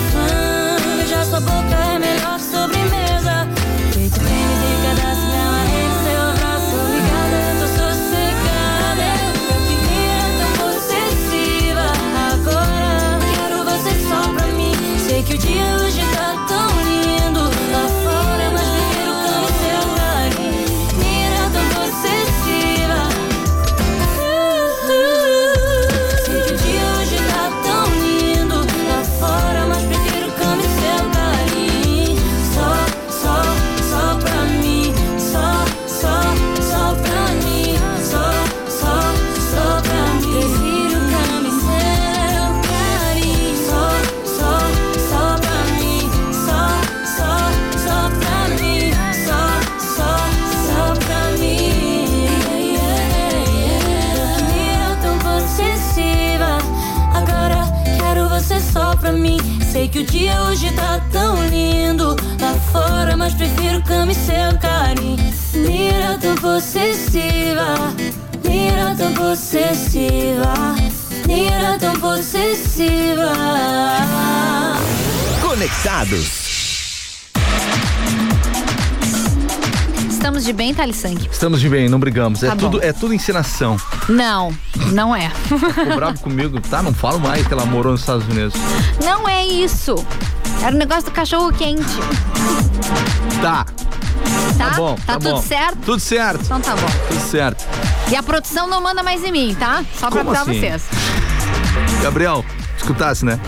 Estamos 81.45 81.61
de 81.61 81.69
bem, 81.69 81.91
não 81.91 82.01
brigamos. 82.01 82.43
É, 82.43 82.47
Tá 82.49 82.55
bom. 82.55 82.71
tudo, 82.71 82.83
é 82.83 82.91
tudo 82.91 83.13
encenação. 83.13 83.77
Não, 84.09 84.51
não 84.95 85.15
é. 85.15 85.29
Ficou 85.29 85.95
bravo 85.95 86.19
comigo, 86.21 86.59
tá? 86.59 86.83
Não 86.83 86.95
falo 86.95 87.21
mais 87.21 87.47
que 87.47 87.53
ela 87.53 87.67
morou 87.67 87.93
nos 87.93 88.01
Estados 88.01 88.27
Unidos. 88.27 88.55
Não 89.05 89.29
é 89.29 89.45
isso. 89.45 89.95
Era 90.63 90.75
o 90.75 90.79
negócio 90.79 91.05
do 91.05 91.11
cachorro 91.11 91.53
quente. 91.53 91.85
Tá. 93.43 93.67
Tá? 94.57 94.71
Tá 94.71 94.77
bom, 94.77 94.97
tá 95.05 95.13
tudo 95.19 95.33
bom. 95.33 95.43
certo? 95.43 95.77
Tudo 95.85 96.01
certo. 96.01 96.41
Então 96.47 96.61
tá 96.63 96.75
bom. 96.77 96.87
Tudo 97.09 97.21
certo. 97.21 97.63
E 98.11 98.17
a 98.17 98.23
produção 98.23 98.67
não 98.67 98.81
manda 98.83 99.03
mais 99.03 99.23
em 99.23 99.31
mim, 99.31 99.55
tá? 99.55 99.85
Só 100.01 100.09
pra 100.11 100.25
Como 100.25 100.31
avisar 100.35 100.49
assim? 100.49 100.61
vocês. 100.61 100.83
Gabriel, 102.03 102.43
escutasse, 102.79 103.23
né? 103.23 103.39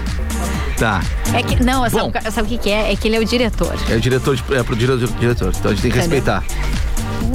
Tá. 0.78 1.00
É 1.32 1.42
que, 1.42 1.64
não, 1.64 1.88
Bom. 1.88 2.12
sabe, 2.12 2.30
sabe 2.30 2.46
o 2.46 2.50
que, 2.50 2.58
que 2.58 2.70
é? 2.70 2.92
É 2.92 2.96
que 2.96 3.08
ele 3.08 3.16
é 3.16 3.20
o 3.20 3.24
diretor. 3.24 3.74
É 3.88 3.94
o 3.94 4.00
diretor, 4.00 4.36
de, 4.36 4.44
é 4.54 4.62
pro 4.62 4.76
diretor, 4.76 5.08
diretor. 5.18 5.52
Então 5.58 5.70
a 5.70 5.74
gente 5.74 5.82
tem 5.82 5.90
que 5.90 5.98
Entendeu? 5.98 6.16
respeitar. 6.18 6.44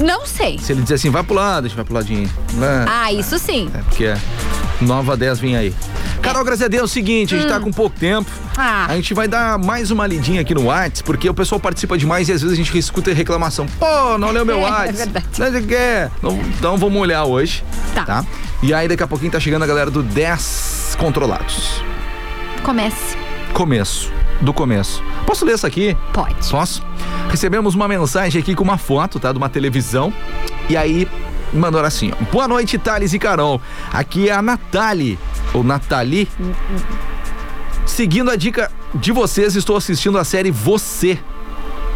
Não 0.00 0.26
sei. 0.26 0.58
Se 0.58 0.72
ele 0.72 0.82
dizer 0.82 0.94
assim, 0.94 1.10
vai 1.10 1.22
pro 1.22 1.34
lado, 1.34 1.64
a 1.64 1.68
gente 1.68 1.76
vai 1.76 1.84
pro 1.84 1.94
ladinho. 1.94 2.30
Né? 2.54 2.84
Ah, 2.88 3.12
isso 3.12 3.38
sim. 3.38 3.70
É 3.74 3.78
porque 3.78 4.04
é 4.06 4.16
nova 4.80 5.16
10 5.16 5.38
vem 5.40 5.56
aí. 5.56 5.74
Carol, 6.20 6.44
graças 6.44 6.64
a 6.64 6.68
Deus, 6.68 6.82
é 6.82 6.84
o 6.84 6.88
seguinte, 6.88 7.34
a 7.34 7.38
gente 7.38 7.48
tá 7.48 7.58
Hum. 7.58 7.62
com 7.62 7.72
pouco 7.72 7.98
tempo. 7.98 8.30
Ah. 8.56 8.86
A 8.88 8.94
gente 8.94 9.12
vai 9.12 9.26
dar 9.26 9.58
mais 9.58 9.90
uma 9.90 10.06
lidinha 10.06 10.40
aqui 10.40 10.54
no 10.54 10.66
Whats, 10.66 11.02
porque 11.02 11.28
o 11.28 11.34
pessoal 11.34 11.60
participa 11.60 11.98
demais 11.98 12.28
e 12.28 12.32
às 12.32 12.42
vezes 12.42 12.52
a 12.56 12.56
gente 12.62 12.76
escuta 12.78 13.12
reclamação. 13.12 13.66
Pô, 13.78 14.16
não 14.18 14.30
leu 14.30 14.44
meu 14.44 14.58
É, 14.60 14.62
Whats. 14.62 14.88
é 14.88 15.04
verdade. 15.04 15.26
Não 15.38 15.50
sei 15.50 15.60
o 15.60 15.66
que 15.66 15.74
é. 15.74 16.10
Não- 16.22 16.38
Então 16.58 16.76
vamos 16.78 17.00
olhar 17.00 17.24
hoje. 17.24 17.64
Tá. 17.94 18.24
E 18.62 18.72
aí 18.72 18.86
daqui 18.86 19.02
a 19.02 19.06
pouquinho 19.08 19.32
tá 19.32 19.40
chegando 19.40 19.62
a 19.64 19.66
galera 19.66 19.90
do 19.90 20.02
10 20.02 20.96
Controlados. 20.98 21.82
Comece. 22.62 23.16
Começo. 23.52 24.12
Do 24.42 24.52
começo. 24.52 25.02
Posso 25.24 25.44
ler 25.44 25.52
essa 25.52 25.68
aqui? 25.68 25.96
Pode. 26.12 26.34
Posso? 26.50 26.82
Recebemos 27.30 27.76
uma 27.76 27.86
mensagem 27.86 28.42
aqui 28.42 28.54
com 28.56 28.64
uma 28.64 28.76
foto, 28.76 29.20
tá? 29.20 29.30
De 29.30 29.38
uma 29.38 29.48
televisão. 29.48 30.12
E 30.68 30.76
aí 30.76 31.08
mandaram 31.52 31.86
assim, 31.86 32.12
ó. 32.12 32.24
Boa 32.32 32.48
noite, 32.48 32.76
Thales 32.76 33.12
e 33.12 33.18
Carol. 33.20 33.60
Aqui 33.92 34.28
é 34.28 34.32
a 34.32 34.42
Nathalie. 34.42 35.16
Ou 35.54 35.62
Nathalie. 35.62 36.28
Seguindo 37.86 38.30
a 38.30 38.36
dica 38.36 38.70
de 38.94 39.12
vocês, 39.12 39.54
estou 39.54 39.76
assistindo 39.76 40.18
a 40.18 40.24
série 40.24 40.50
Você. 40.50 41.18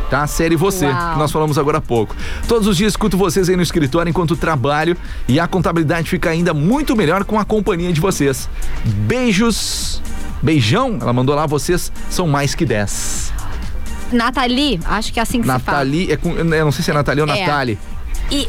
Tá? 0.09 0.23
A 0.23 0.27
série 0.29 0.55
Você, 0.55 0.87
Uau. 0.87 1.13
que 1.15 1.19
nós 1.19 1.33
falamos 1.33 1.59
agora 1.59 1.79
há 1.79 1.81
pouco. 1.81 2.15
Todos 2.47 2.69
os 2.69 2.77
dias 2.77 2.93
escuto 2.93 3.17
vocês 3.17 3.49
aí 3.49 3.57
no 3.57 3.63
escritório 3.63 4.09
enquanto 4.09 4.37
trabalho 4.37 4.97
e 5.27 5.41
a 5.41 5.49
contabilidade 5.49 6.09
fica 6.09 6.31
ainda 6.31 6.55
muito 6.55 6.95
melhor 6.95 7.25
com 7.25 7.41
a 7.41 7.45
companhia 7.45 7.93
de 7.93 8.01
vocês. 8.01 8.49
Beijos. 8.85 10.01
Beijão, 10.43 10.99
ela 11.01 11.13
mandou 11.13 11.35
lá, 11.35 11.47
vocês 11.47 11.91
são 12.11 12.27
mais 12.27 12.55
que 12.55 12.65
10. 12.65 13.33
Nathalie, 14.13 14.79
acho 14.85 15.13
que 15.13 15.19
é 15.19 15.23
assim 15.23 15.41
que 15.41 15.47
se 15.47 15.59
fala. 15.61 15.79
Nathalie, 15.79 16.13
é 16.13 16.17
com, 16.17 16.31
eu 16.33 16.65
não 16.65 16.73
sei 16.73 16.85
se 16.85 16.91
é 16.91 16.95
Nathalie 16.95 17.23
ou 17.23 17.29
É. 17.29 17.41
Nathalie. 17.41 17.79
E 18.31 18.49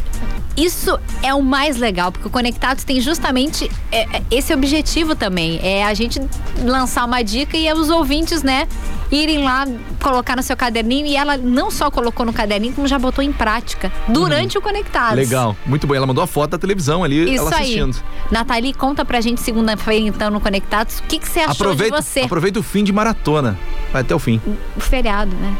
isso 0.55 0.99
é 1.21 1.33
o 1.35 1.41
mais 1.43 1.77
legal, 1.77 2.11
porque 2.11 2.27
o 2.27 2.31
Conectados 2.31 2.83
tem 2.83 2.99
justamente 2.99 3.69
é, 3.91 4.17
é, 4.17 4.23
esse 4.31 4.51
objetivo 4.53 5.15
também. 5.15 5.59
É 5.61 5.85
a 5.85 5.93
gente 5.93 6.19
lançar 6.63 7.05
uma 7.05 7.21
dica 7.21 7.55
e 7.55 7.71
os 7.71 7.89
ouvintes, 7.89 8.41
né, 8.41 8.67
irem 9.11 9.43
lá 9.43 9.65
colocar 10.01 10.35
no 10.35 10.41
seu 10.41 10.57
caderninho. 10.57 11.05
E 11.05 11.15
ela 11.15 11.37
não 11.37 11.69
só 11.69 11.91
colocou 11.91 12.25
no 12.25 12.33
caderninho, 12.33 12.73
como 12.73 12.87
já 12.87 12.97
botou 12.97 13.23
em 13.23 13.31
prática 13.31 13.91
durante 14.07 14.57
o 14.57 14.61
Conectados. 14.61 15.15
Legal, 15.15 15.55
muito 15.65 15.85
bom. 15.85 15.93
Ela 15.93 16.07
mandou 16.07 16.23
a 16.23 16.27
foto 16.27 16.51
da 16.51 16.57
televisão 16.57 17.03
ali, 17.03 17.35
Isso 17.35 17.43
ela 17.43 17.55
aí. 17.57 17.61
assistindo. 17.61 17.97
Nathalie, 18.31 18.73
conta 18.73 19.05
pra 19.05 19.21
gente 19.21 19.39
segunda-feira, 19.41 20.07
então, 20.07 20.31
no 20.31 20.41
Conectados. 20.41 20.99
O 20.99 21.03
que, 21.03 21.19
que 21.19 21.27
você 21.27 21.41
achou 21.41 21.67
Aproveita, 21.67 21.97
de 21.99 22.03
você? 22.03 22.19
aproveita 22.21 22.59
o 22.59 22.63
fim 22.63 22.83
de 22.83 22.91
maratona. 22.91 23.59
Vai 23.93 24.01
até 24.01 24.15
o 24.15 24.19
fim. 24.19 24.41
O 24.75 24.79
feriado, 24.79 25.35
né? 25.35 25.55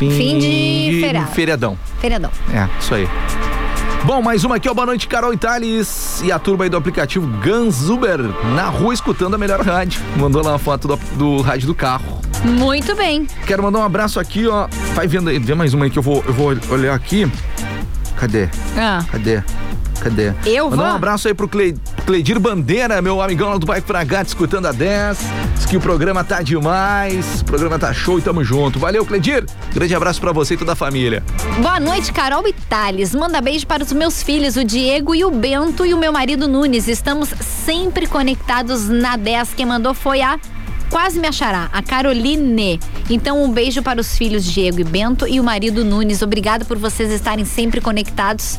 Fim, 0.00 0.10
Fim 0.12 0.38
de 0.38 1.00
feriado. 1.02 1.30
Feriadão. 1.32 1.78
Feriadão. 2.00 2.30
É, 2.54 2.66
isso 2.80 2.94
aí. 2.94 3.06
Bom, 4.02 4.22
mais 4.22 4.44
uma 4.44 4.56
aqui, 4.56 4.66
ó. 4.66 4.72
Boa 4.72 4.86
noite, 4.86 5.06
Carol 5.06 5.30
Itales 5.34 6.22
e 6.24 6.32
a 6.32 6.38
turma 6.38 6.64
aí 6.64 6.70
do 6.70 6.76
aplicativo 6.78 7.26
Ganzuber, 7.42 8.18
na 8.54 8.64
rua 8.64 8.94
escutando 8.94 9.34
a 9.34 9.38
melhor 9.38 9.60
rádio. 9.60 10.00
Mandou 10.16 10.42
lá 10.42 10.52
uma 10.52 10.58
foto 10.58 10.88
do, 10.88 10.96
do 11.18 11.42
rádio 11.42 11.66
do 11.66 11.74
carro. 11.74 12.18
Muito 12.42 12.96
bem. 12.96 13.26
Quero 13.46 13.62
mandar 13.62 13.80
um 13.80 13.84
abraço 13.84 14.18
aqui, 14.18 14.46
ó. 14.46 14.68
Vai 14.94 15.06
vendo 15.06 15.28
aí, 15.28 15.38
vê 15.38 15.54
mais 15.54 15.74
uma 15.74 15.84
aí 15.84 15.90
que 15.90 15.98
eu 15.98 16.02
vou, 16.02 16.24
eu 16.26 16.32
vou 16.32 16.56
olhar 16.70 16.94
aqui. 16.94 17.30
Cadê? 18.16 18.48
Ah. 18.78 19.04
Cadê? 19.12 19.42
Cadê? 20.00 20.32
Eu 20.46 20.70
Mandar 20.70 20.82
vou? 20.82 20.92
um 20.92 20.96
abraço 20.96 21.28
aí 21.28 21.34
pro 21.34 21.46
Cle, 21.46 21.76
Cleidir 22.06 22.40
Bandeira, 22.40 23.00
meu 23.02 23.20
amigão 23.20 23.50
lá 23.50 23.58
do 23.58 23.66
Bike 23.66 23.86
Pra 23.86 24.02
Gato, 24.02 24.28
escutando 24.28 24.66
a 24.66 24.72
10. 24.72 25.18
Diz 25.54 25.66
que 25.66 25.76
o 25.76 25.80
programa 25.80 26.24
tá 26.24 26.40
demais, 26.42 27.42
o 27.42 27.44
programa 27.44 27.78
tá 27.78 27.92
show 27.92 28.18
e 28.18 28.22
tamo 28.22 28.42
junto. 28.42 28.78
Valeu, 28.78 29.04
Cleidir. 29.04 29.44
Grande 29.72 29.94
abraço 29.94 30.20
pra 30.20 30.32
você 30.32 30.54
e 30.54 30.56
toda 30.56 30.72
a 30.72 30.76
família. 30.76 31.22
Boa 31.60 31.78
noite, 31.78 32.12
Carol 32.12 32.46
e 32.48 32.52
Thales. 32.52 33.14
Manda 33.14 33.40
beijo 33.40 33.66
para 33.66 33.82
os 33.82 33.92
meus 33.92 34.22
filhos, 34.22 34.56
o 34.56 34.64
Diego 34.64 35.14
e 35.14 35.24
o 35.24 35.30
Bento 35.30 35.84
e 35.84 35.92
o 35.92 35.98
meu 35.98 36.12
marido 36.12 36.48
Nunes. 36.48 36.88
Estamos 36.88 37.28
sempre 37.40 38.06
conectados 38.06 38.88
na 38.88 39.16
10. 39.16 39.54
Quem 39.54 39.66
mandou 39.66 39.92
foi 39.92 40.22
a 40.22 40.38
Quase 40.90 41.20
me 41.20 41.28
achará, 41.28 41.70
a 41.72 41.80
Caroline. 41.80 42.80
Então, 43.08 43.44
um 43.44 43.52
beijo 43.52 43.80
para 43.80 44.00
os 44.00 44.18
filhos 44.18 44.44
Diego 44.44 44.80
e 44.80 44.84
Bento 44.84 45.24
e 45.26 45.38
o 45.38 45.44
marido 45.44 45.84
Nunes. 45.84 46.20
Obrigada 46.20 46.64
por 46.64 46.76
vocês 46.78 47.12
estarem 47.12 47.44
sempre 47.44 47.80
conectados 47.80 48.58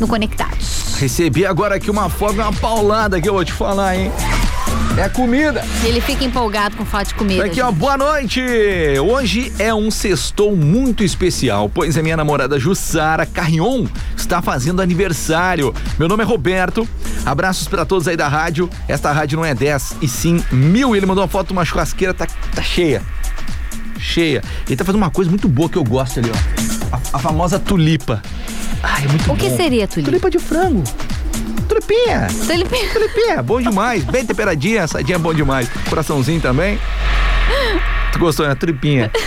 no 0.00 0.08
Conectados. 0.08 0.96
Recebi 0.98 1.46
agora 1.46 1.76
aqui 1.76 1.90
uma 1.90 2.08
foto, 2.08 2.34
uma 2.34 2.52
paulada 2.52 3.20
que 3.20 3.28
eu 3.28 3.34
vou 3.34 3.44
te 3.44 3.52
falar, 3.52 3.96
hein? 3.96 4.10
É 4.96 5.08
comida. 5.08 5.64
Ele 5.84 6.00
fica 6.00 6.24
empolgado 6.24 6.76
com 6.76 6.84
foto 6.84 7.08
de 7.08 7.14
comida. 7.14 7.44
Aqui, 7.44 7.60
ó, 7.60 7.70
boa 7.70 7.96
noite! 7.96 8.42
Hoje 9.00 9.52
é 9.58 9.72
um 9.72 9.90
sextou 9.90 10.54
muito 10.54 11.04
especial, 11.04 11.70
pois 11.72 11.96
a 11.96 12.02
minha 12.02 12.16
namorada 12.16 12.58
Jussara 12.58 13.24
Carrion 13.24 13.86
está 14.16 14.42
fazendo 14.42 14.82
aniversário. 14.82 15.74
Meu 15.98 16.08
nome 16.08 16.22
é 16.22 16.26
Roberto, 16.26 16.88
abraços 17.24 17.68
pra 17.68 17.84
todos 17.84 18.08
aí 18.08 18.16
da 18.16 18.28
rádio. 18.28 18.68
Esta 18.88 19.12
rádio 19.12 19.38
não 19.38 19.44
é 19.44 19.54
10 19.54 19.96
e 20.02 20.08
sim 20.08 20.42
mil. 20.50 20.96
Ele 20.96 21.06
mandou 21.06 21.22
uma 21.22 21.28
foto 21.28 21.48
de 21.48 21.52
uma 21.52 21.64
churrasqueira, 21.64 22.12
tá, 22.12 22.26
tá 22.26 22.62
cheia. 22.62 23.02
Cheia. 23.98 24.42
Ele 24.66 24.76
tá 24.76 24.84
fazendo 24.84 25.00
uma 25.00 25.10
coisa 25.10 25.30
muito 25.30 25.48
boa 25.48 25.68
que 25.68 25.76
eu 25.76 25.84
gosto 25.84 26.20
ali, 26.20 26.30
ó. 26.30 26.79
A, 26.92 26.96
a 27.16 27.18
famosa 27.18 27.58
tulipa. 27.58 28.22
Ai, 28.82 29.04
é 29.04 29.08
muito 29.08 29.30
O 29.32 29.36
que 29.36 29.48
bom. 29.48 29.56
seria 29.56 29.86
tulipa? 29.86 30.10
Tulipa 30.10 30.30
de 30.30 30.38
frango. 30.38 30.82
Tulipinha. 31.68 32.26
Tulipinha. 32.46 32.88
Tulipinha, 32.92 33.42
bom 33.42 33.60
demais. 33.60 34.04
Bem 34.04 34.24
temperadinha, 34.24 34.84
assadinha 34.84 35.16
é 35.16 35.18
bom 35.18 35.32
demais. 35.34 35.68
Coraçãozinho 35.88 36.40
também. 36.40 36.78
Tu 38.12 38.18
gostou, 38.18 38.46
né? 38.48 38.54
Tulipinha. 38.54 39.10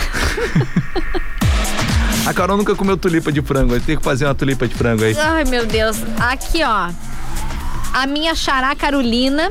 A 2.26 2.32
Carol 2.32 2.56
nunca 2.56 2.74
comeu 2.74 2.96
tulipa 2.96 3.30
de 3.30 3.42
frango. 3.42 3.78
Tem 3.80 3.96
que 3.98 4.02
fazer 4.02 4.24
uma 4.24 4.34
tulipa 4.34 4.66
de 4.66 4.74
frango 4.74 5.04
aí. 5.04 5.14
Ai, 5.18 5.44
meu 5.44 5.66
Deus. 5.66 5.98
Aqui, 6.18 6.62
ó. 6.64 6.88
A 7.92 8.06
minha 8.06 8.34
xará 8.34 8.74
Carolina 8.74 9.50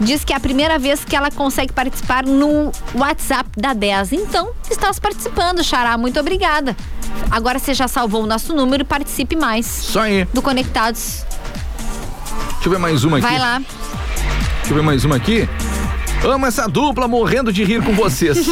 diz 0.00 0.24
que 0.24 0.32
é 0.32 0.36
a 0.36 0.40
primeira 0.40 0.78
vez 0.78 1.04
que 1.04 1.14
ela 1.14 1.30
consegue 1.30 1.72
participar 1.72 2.24
no 2.24 2.72
WhatsApp 2.94 3.50
da 3.56 3.72
10. 3.72 4.12
Então, 4.12 4.50
estás 4.70 4.98
participando, 4.98 5.62
xará. 5.62 5.96
Muito 5.96 6.18
obrigada. 6.18 6.76
Agora 7.30 7.58
você 7.58 7.74
já 7.74 7.86
salvou 7.86 8.24
o 8.24 8.26
nosso 8.26 8.54
número 8.54 8.82
e 8.82 8.84
participe 8.84 9.36
mais. 9.36 9.66
Só 9.66 10.00
aí. 10.00 10.24
Do 10.32 10.42
Conectados. 10.42 11.24
Deixa 12.54 12.66
eu 12.66 12.72
ver 12.72 12.78
mais 12.78 13.04
uma 13.04 13.18
aqui. 13.18 13.26
Vai 13.26 13.38
lá. 13.38 13.58
Deixa 13.58 14.70
eu 14.70 14.74
ver 14.74 14.82
mais 14.82 15.04
uma 15.04 15.16
aqui. 15.16 15.48
Amo 16.22 16.44
essa 16.46 16.68
dupla, 16.68 17.08
morrendo 17.08 17.50
de 17.52 17.64
rir 17.64 17.82
com 17.82 17.92
vocês. 17.94 18.46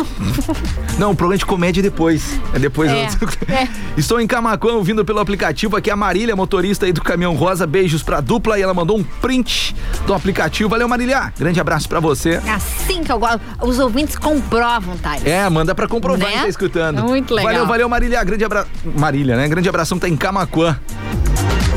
Não, 0.98 1.10
o 1.12 1.14
programa 1.14 1.38
de 1.38 1.44
comédia 1.46 1.80
é 1.80 1.82
depois. 1.82 2.40
É 2.54 2.58
depois. 2.58 2.90
É, 2.90 3.04
é. 3.52 3.68
Estou 3.96 4.18
em 4.20 4.26
Camacuã 4.26 4.72
ouvindo 4.72 5.04
pelo 5.04 5.20
aplicativo 5.20 5.76
aqui 5.76 5.90
a 5.90 5.96
Marília, 5.96 6.34
motorista 6.34 6.86
aí 6.86 6.92
do 6.92 7.02
caminhão 7.02 7.34
rosa. 7.34 7.66
Beijos 7.66 8.02
pra 8.02 8.20
dupla 8.20 8.58
e 8.58 8.62
ela 8.62 8.72
mandou 8.72 8.98
um 8.98 9.04
print 9.04 9.76
do 10.06 10.14
aplicativo. 10.14 10.68
Valeu, 10.68 10.88
Marília. 10.88 11.32
Grande 11.38 11.60
abraço 11.60 11.88
pra 11.88 12.00
você. 12.00 12.40
É 12.44 12.50
assim 12.50 13.04
que 13.04 13.12
eu 13.12 13.18
gosto. 13.18 13.40
Os 13.62 13.78
ouvintes 13.78 14.16
comprovam, 14.16 14.96
Thales. 14.96 15.26
É, 15.26 15.48
manda 15.50 15.74
pra 15.74 15.86
comprovar 15.86 16.26
Né? 16.26 16.36
que 16.36 16.42
tá 16.42 16.48
escutando. 16.48 17.02
Muito 17.02 17.34
legal. 17.34 17.52
Valeu, 17.52 17.66
valeu, 17.66 17.88
Marília. 17.88 18.24
Grande 18.24 18.44
abraço. 18.44 18.68
Marília, 18.96 19.36
né? 19.36 19.46
Grande 19.46 19.68
abração, 19.68 19.98
tá 19.98 20.08
em 20.08 20.16
Camacuã. 20.16 20.78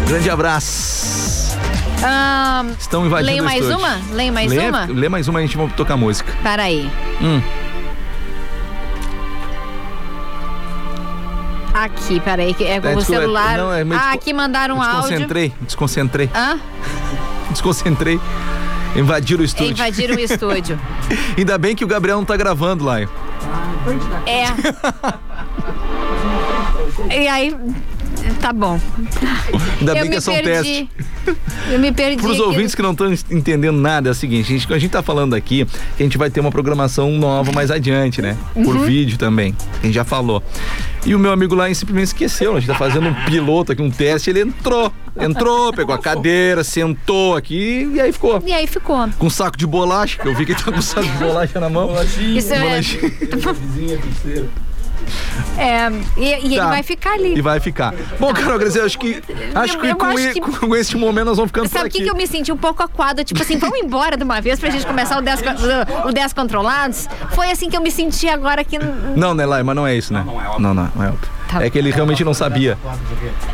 Grande 0.07 0.29
abraço. 0.29 1.30
Ahn, 2.03 2.71
Estão 2.79 3.05
invadindo 3.05 3.31
Leio 3.31 3.43
o 3.43 3.45
mais 3.45 3.69
uma? 3.69 4.01
Leio 4.11 4.33
mais 4.33 4.51
lê, 4.51 4.69
uma? 4.69 4.85
Lê 4.85 5.09
mais 5.09 5.27
uma 5.27 5.39
e 5.39 5.43
a 5.43 5.47
gente 5.47 5.57
vai 5.57 5.67
tocar 5.69 5.95
música. 5.97 6.33
Peraí. 6.41 6.89
Hum. 7.21 7.41
Aqui, 11.73 12.19
peraí, 12.19 12.53
que 12.53 12.63
é 12.63 12.81
com 12.81 12.87
É, 12.87 12.95
o 12.95 13.01
celular. 13.01 13.57
não, 13.57 13.73
é 13.73 13.83
ah, 13.95 14.11
aqui 14.11 14.33
mandaram 14.33 14.77
um 14.77 14.81
áudio. 14.81 15.01
Desconcentrei, 15.09 15.53
desconcentrei. 15.61 16.29
Hã? 16.35 16.59
Desconcentrei. 17.51 18.19
Invadiram 18.95 19.41
o 19.41 19.45
estúdio. 19.45 19.71
Invadiram 19.71 20.15
o 20.15 20.19
estúdio. 20.19 20.79
Ainda 21.37 21.57
bem 21.57 21.75
que 21.75 21.83
o 21.83 21.87
Gabriel 21.87 22.17
não 22.17 22.25
tá 22.25 22.35
gravando 22.35 22.83
lá. 22.83 22.99
É. 23.01 23.07
E 27.09 27.27
aí, 27.27 27.55
tá 28.39 28.51
bom. 28.53 28.79
Ainda 29.79 29.93
bem 29.93 30.09
que 30.09 30.17
é 30.17 30.21
só 30.21 30.31
um 30.31 30.41
teste. 30.41 30.89
Eu 31.71 31.79
me 31.79 31.91
perdi. 31.91 32.21
Para 32.21 32.31
os 32.31 32.39
ouvintes 32.39 32.73
que 32.75 32.81
não 32.81 32.91
estão 32.91 33.11
entendendo 33.29 33.77
nada, 33.79 34.09
é 34.09 34.11
o 34.11 34.15
seguinte, 34.15 34.53
a 34.53 34.57
gente, 34.57 34.73
a 34.73 34.77
gente 34.79 34.91
tá 34.91 35.01
falando 35.03 35.33
aqui 35.35 35.65
que 35.97 36.01
a 36.01 36.05
gente 36.05 36.17
vai 36.17 36.29
ter 36.29 36.39
uma 36.39 36.51
programação 36.51 37.11
nova 37.11 37.51
mais 37.51 37.69
adiante, 37.71 38.21
né? 38.21 38.35
Por 38.53 38.75
Uhum. 38.75 38.83
vídeo 38.83 39.17
também. 39.17 39.55
A 39.81 39.85
gente 39.85 39.95
já 39.95 40.03
falou. 40.03 40.43
E 41.05 41.15
o 41.15 41.19
meu 41.19 41.31
amigo 41.31 41.55
lá 41.55 41.71
simplesmente 41.73 42.07
esqueceu. 42.07 42.55
A 42.55 42.59
gente 42.59 42.67
tá 42.67 42.75
fazendo 42.75 43.07
um 43.07 43.13
piloto 43.25 43.71
aqui, 43.71 43.81
um 43.81 43.89
teste, 43.91 44.29
ele 44.29 44.41
entrou. 44.41 44.91
Entrou, 45.19 45.73
pegou 45.73 45.93
a 45.93 45.99
cadeira, 45.99 46.63
sentou 46.63 47.35
aqui 47.35 47.89
e 47.93 47.99
aí 47.99 48.11
ficou. 48.13 48.41
E 48.45 48.53
aí 48.53 48.65
ficou. 48.65 49.09
Com 49.19 49.25
um 49.27 49.29
saco 49.29 49.57
de 49.57 49.67
bolacha, 49.67 50.17
que 50.21 50.27
eu 50.27 50.33
vi 50.35 50.45
que 50.45 50.53
ele 50.53 50.59
tá 50.63 50.71
com 50.71 50.77
um 50.77 50.81
saco 50.81 51.07
de 51.07 51.17
bolacha 51.17 51.59
na 51.59 51.69
mão. 51.69 51.89
Isso 52.35 52.53
é- 52.53 52.59
Bolachinha. 52.59 53.11
É, 55.57 55.89
e, 56.17 56.23
e 56.23 56.33
ele 56.45 56.57
Tá. 56.57 56.67
vai 56.69 56.83
ficar 56.83 57.13
ali. 57.13 57.35
E 57.37 57.41
vai 57.41 57.59
ficar. 57.59 57.93
Bom, 58.19 58.33
Carol 58.33 58.57
Grazi, 58.59 58.79
acho 58.79 58.97
que, 58.97 59.21
acho 59.53 59.77
que, 59.79 59.87
eu 59.87 59.95
com, 59.95 60.05
acho 60.05 60.33
que- 60.33 60.41
com 60.41 60.75
esse 60.75 60.95
momento 60.97 61.25
nós 61.25 61.37
vamos 61.37 61.49
ficando 61.49 61.69
por 61.69 61.77
Sabe 61.77 61.89
o 61.89 61.91
que, 61.91 62.03
que 62.03 62.09
eu 62.09 62.15
me 62.15 62.25
senti 62.27 62.51
um 62.51 62.57
pouco 62.57 62.81
aquada? 62.83 63.23
Tipo 63.23 63.41
assim, 63.41 63.57
vamos 63.57 63.79
embora 63.79 64.15
de 64.17 64.23
uma 64.23 64.39
vez 64.41 64.59
pra 64.59 64.69
gente 64.69 64.85
começar 64.85 65.17
o 65.17 65.21
10, 65.21 65.41
co- 65.41 66.07
o 66.07 66.11
10 66.11 66.33
controlados? 66.33 67.07
Foi 67.31 67.51
assim 67.51 67.69
que 67.69 67.77
eu 67.77 67.81
me 67.81 67.91
senti 67.91 68.27
agora 68.27 68.61
aqui. 68.61 68.77
no- 68.79 69.15
Não, 69.17 69.33
né, 69.33 69.45
mas 69.45 69.75
não 69.75 69.85
é 69.85 69.95
isso, 69.95 70.13
né? 70.13 70.23
Não, 70.59 70.73
não, 70.73 70.91
não 70.95 71.03
é 71.03 71.07
óbvio. 71.09 71.29
É 71.59 71.69
que 71.69 71.77
ele 71.77 71.91
realmente 71.91 72.23
não 72.23 72.33
sabia. 72.33 72.77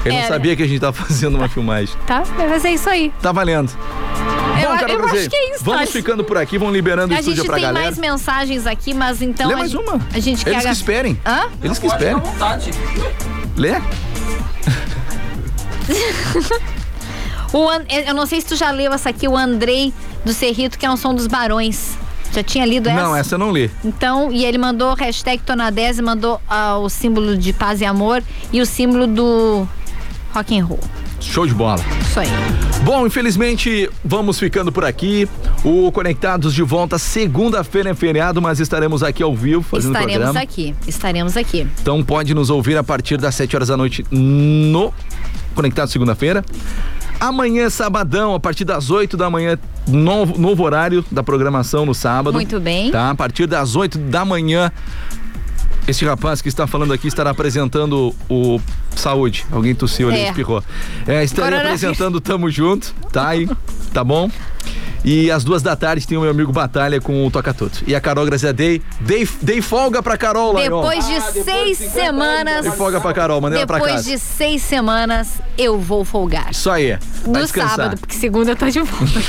Ele 0.05 0.13
não 0.15 0.21
Era. 0.21 0.27
sabia 0.27 0.55
que 0.55 0.63
a 0.63 0.67
gente 0.67 0.79
tava 0.79 0.93
fazendo 0.93 1.35
uma 1.37 1.47
filmagem. 1.49 1.95
Tá? 2.05 2.21
Vai 2.21 2.59
ser 2.59 2.69
isso 2.69 2.89
aí. 2.89 3.11
Tá 3.21 3.31
valendo. 3.31 3.71
Eu- 4.61 4.69
Bom, 4.71 4.77
Carol 4.79 4.97
eu 4.99 5.05
acho 5.05 5.29
que 5.29 5.35
é 5.35 5.55
isso, 5.55 5.63
Vamos 5.63 5.89
ficando 5.91 6.23
por 6.23 6.37
aqui, 6.37 6.57
vamos 6.57 6.73
liberando 6.73 7.13
o 7.13 7.17
A 7.17 7.19
estúdio 7.19 7.37
gente 7.43 7.45
pra 7.47 7.55
tem 7.55 7.65
galera. 7.65 7.85
mais 7.85 7.97
mensagens 7.97 8.65
aqui, 8.67 8.93
mas 8.93 9.21
então. 9.21 9.47
Lê 9.47 9.53
a 9.53 9.57
mais 9.57 9.71
gente- 9.71 9.83
uma. 9.87 9.95
A 10.13 10.19
gente 10.19 10.47
Eles 10.47 10.61
quer. 10.63 10.67
que 10.67 10.73
esperem. 10.73 11.19
Hã? 11.25 11.45
Eles 11.63 11.77
que 11.79 11.87
esperem. 11.87 12.17
Lê? 13.55 13.73
O 17.53 17.69
An- 17.69 17.85
Eu 17.87 18.13
não 18.13 18.25
sei 18.25 18.41
se 18.41 18.47
tu 18.47 18.55
já 18.57 18.71
leu 18.71 18.91
essa 18.91 19.09
aqui, 19.09 19.25
o 19.27 19.35
Andrei 19.37 19.93
do 20.25 20.33
Cerrito, 20.33 20.77
que 20.77 20.85
é 20.85 20.91
um 20.91 20.97
som 20.97 21.13
dos 21.15 21.27
Barões. 21.27 21.97
Já 22.33 22.43
tinha 22.43 22.65
lido 22.65 22.87
essa? 22.89 23.01
Não, 23.01 23.15
essa 23.15 23.35
eu 23.35 23.39
não 23.39 23.51
li. 23.51 23.69
Então, 23.83 24.31
e 24.31 24.45
ele 24.45 24.57
mandou 24.57 24.93
hashtag 24.93 25.41
Tonadese, 25.43 26.01
mandou 26.01 26.39
ah, 26.47 26.77
o 26.77 26.89
símbolo 26.89 27.37
de 27.37 27.53
paz 27.53 27.81
e 27.81 27.85
amor 27.85 28.23
e 28.51 28.61
o 28.61 28.65
símbolo 28.65 29.07
do 29.07 29.67
rock 30.33 30.57
and 30.57 30.65
roll. 30.65 30.79
Show 31.19 31.47
de 31.47 31.53
bola. 31.53 31.83
Isso 32.01 32.19
aí. 32.19 32.27
Bom, 32.83 33.07
infelizmente 33.07 33.89
vamos 34.05 34.37
ficando 34.39 34.71
por 34.71 34.85
aqui. 34.85 35.27
O 35.63 35.91
Conectados 35.91 36.53
de 36.53 36.61
volta 36.61 36.99
segunda-feira 36.99 37.89
é 37.89 37.93
feriado, 37.95 38.39
mas 38.39 38.59
estaremos 38.59 39.01
aqui 39.01 39.23
ao 39.23 39.35
vivo 39.35 39.63
fazendo 39.63 39.93
Estaremos 39.93 40.23
programa. 40.25 40.39
aqui. 40.41 40.75
Estaremos 40.87 41.35
aqui. 41.35 41.67
Então 41.81 42.03
pode 42.03 42.35
nos 42.35 42.51
ouvir 42.51 42.77
a 42.77 42.83
partir 42.83 43.17
das 43.17 43.33
7 43.33 43.55
horas 43.55 43.67
da 43.69 43.75
noite 43.75 44.05
no 44.11 44.93
Conectado 45.55 45.89
segunda-feira. 45.89 46.45
Amanhã, 47.19 47.69
sabadão, 47.69 48.35
a 48.35 48.39
partir 48.39 48.63
das 48.63 48.91
8 48.91 49.17
da 49.17 49.29
manhã, 49.29 49.57
novo, 49.87 50.39
novo 50.39 50.63
horário 50.63 51.03
da 51.11 51.23
programação 51.23 51.85
no 51.85 51.93
sábado. 51.93 52.33
Muito 52.33 52.59
bem. 52.59 52.91
Tá? 52.91 53.09
A 53.09 53.15
partir 53.15 53.47
das 53.47 53.75
8 53.75 53.97
da 53.97 54.23
manhã, 54.23 54.71
esse 55.87 56.03
rapaz 56.05 56.41
que 56.41 56.49
está 56.49 56.67
falando 56.67 56.93
aqui 56.93 57.07
estará 57.07 57.29
apresentando 57.29 58.13
o 58.29 58.59
Saúde. 58.95 59.45
Alguém 59.51 59.73
tossiu 59.73 60.09
ali, 60.09 60.19
É. 60.19 60.27
espirrou. 60.29 60.63
É, 61.07 61.23
estarei 61.23 61.59
apresentando 61.59 62.19
Tamo 62.19 62.49
Junto, 62.49 62.93
tá 63.11 63.29
aí, 63.29 63.49
tá 63.93 64.03
bom? 64.03 64.29
E 65.05 65.31
às 65.31 65.43
duas 65.45 65.61
da 65.61 65.73
tarde 65.75 66.05
tem 66.05 66.17
o 66.17 66.21
meu 66.21 66.31
amigo 66.31 66.51
Batalha 66.51 66.99
com 66.99 67.25
o 67.25 67.31
Toca 67.31 67.53
Tudo. 67.53 67.71
E 67.87 67.95
a 67.95 68.01
Carol 68.01 68.25
Grazia 68.25 68.51
Dei, 68.51 68.81
dei, 68.99 69.25
dei 69.41 69.61
folga 69.61 70.03
pra 70.03 70.17
Carol, 70.17 70.51
Laion. 70.51 70.81
Depois 70.81 71.07
de 71.07 71.21
seis 71.43 71.77
semanas. 71.77 72.63
Dei 72.63 72.71
folga 72.73 72.99
pra 72.99 73.13
Carol, 73.13 73.39
mandei 73.39 73.59
ela 73.59 73.67
pra 73.67 73.77
Depois 73.77 73.93
casa. 73.93 74.09
de 74.09 74.19
seis 74.19 74.61
semanas, 74.61 75.35
eu 75.57 75.79
vou 75.79 76.03
folgar. 76.03 76.51
Isso 76.51 76.69
aí. 76.69 76.97
No 77.25 77.33
descansar. 77.39 77.75
sábado, 77.77 77.97
porque 77.99 78.15
segunda 78.15 78.51
eu 78.51 78.55
tô 78.57 78.67
de 78.69 78.81
volta. 78.81 79.21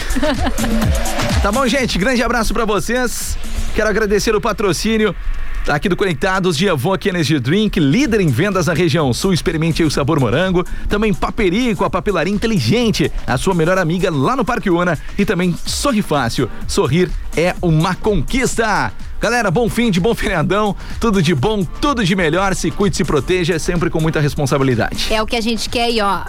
Tá 1.43 1.53
bom, 1.53 1.67
gente? 1.69 1.97
Grande 1.99 2.23
abraço 2.23 2.53
pra 2.53 2.65
vocês. 2.65 3.39
Quero 3.77 3.89
agradecer 3.89 4.35
o 4.35 4.41
patrocínio 4.41 5.15
aqui 5.69 5.89
do 5.89 5.97
Conectados 5.97 6.57
de 6.57 6.67
Evoque 6.67 7.09
Energy 7.09 7.39
Drink, 7.39 7.79
líder 7.79 8.21
em 8.21 8.29
vendas 8.29 8.67
na 8.67 8.75
região 8.75 9.13
sul. 9.13 9.33
Experimente 9.33 9.83
o 9.85 9.91
sabor 9.91 10.19
morango. 10.19 10.65
Também 10.89 11.13
Paperico, 11.13 11.85
a 11.85 11.91
papelaria 11.91 12.33
inteligente, 12.33 13.13
a 13.27 13.37
sua 13.37 13.55
melhor 13.55 13.79
amiga 13.79 14.11
lá 14.11 14.35
no 14.35 14.45
Parque 14.45 14.71
Una. 14.71 14.99
E 15.17 15.25
também 15.25 15.55
Sorri 15.65 16.03
Fácil. 16.03 16.51
Sorrir 16.67 17.11
é 17.37 17.55
uma 17.61 17.95
conquista. 17.95 18.93
Galera, 19.21 19.51
bom 19.51 19.69
fim 19.69 19.91
de 19.91 20.01
bom 20.01 20.15
feriadão, 20.15 20.77
tudo 21.01 21.23
de 21.23 21.35
bom, 21.35 21.65
tudo 21.65 22.05
de 22.05 22.15
melhor, 22.15 22.55
se 22.55 22.71
cuide, 22.71 22.97
se 22.97 23.05
proteja, 23.05 23.59
sempre 23.59 23.91
com 23.91 24.01
muita 24.01 24.21
responsabilidade. 24.21 25.13
É 25.13 25.21
o 25.21 25.27
que 25.27 25.37
a 25.37 25.41
gente 25.41 25.69
quer 25.69 25.91
e 25.91 26.01
ó. 26.01 26.23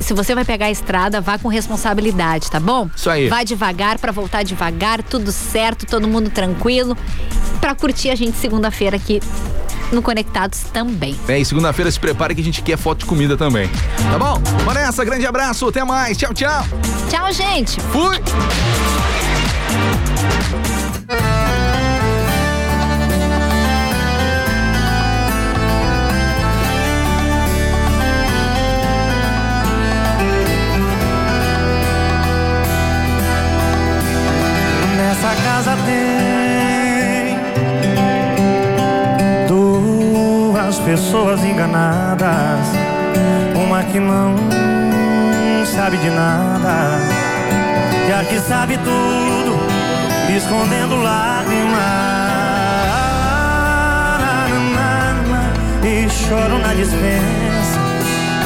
Se 0.00 0.12
você 0.12 0.34
vai 0.34 0.44
pegar 0.44 0.66
a 0.66 0.70
estrada, 0.70 1.20
vá 1.20 1.38
com 1.38 1.48
responsabilidade, 1.48 2.50
tá 2.50 2.58
bom? 2.58 2.90
Isso 2.94 3.08
aí. 3.08 3.28
Vai 3.28 3.44
devagar 3.44 3.98
pra 3.98 4.10
voltar 4.10 4.42
devagar, 4.42 5.00
tudo 5.02 5.30
certo, 5.30 5.86
todo 5.86 6.08
mundo 6.08 6.28
tranquilo, 6.28 6.96
Pra 7.62 7.76
curtir 7.76 8.10
a 8.10 8.16
gente 8.16 8.36
segunda-feira 8.38 8.96
aqui 8.96 9.20
no 9.92 10.02
Conectados 10.02 10.64
também. 10.72 11.16
É, 11.28 11.38
e 11.38 11.44
segunda-feira 11.44 11.88
se 11.92 12.00
prepare 12.00 12.34
que 12.34 12.40
a 12.40 12.44
gente 12.44 12.60
quer 12.60 12.76
foto 12.76 12.98
de 12.98 13.04
comida 13.04 13.36
também. 13.36 13.70
Tá 14.10 14.18
bom? 14.18 14.40
Bora 14.64 14.80
nessa, 14.80 15.04
grande 15.04 15.24
abraço, 15.24 15.68
até 15.68 15.84
mais, 15.84 16.18
tchau, 16.18 16.34
tchau. 16.34 16.66
Tchau, 17.08 17.32
gente. 17.32 17.80
Fui. 17.80 18.20
Pessoas 40.92 41.42
enganadas, 41.42 42.66
uma 43.54 43.82
que 43.82 43.98
não 43.98 44.36
sabe 45.64 45.96
de 45.96 46.10
nada. 46.10 46.98
E 48.06 48.12
a 48.12 48.22
que 48.22 48.38
sabe 48.38 48.76
tudo, 48.76 49.56
escondendo 50.36 50.96
lágrimas. 51.02 51.80
E 55.82 56.10
choro 56.10 56.58
na 56.58 56.74
dispensa, 56.74 57.80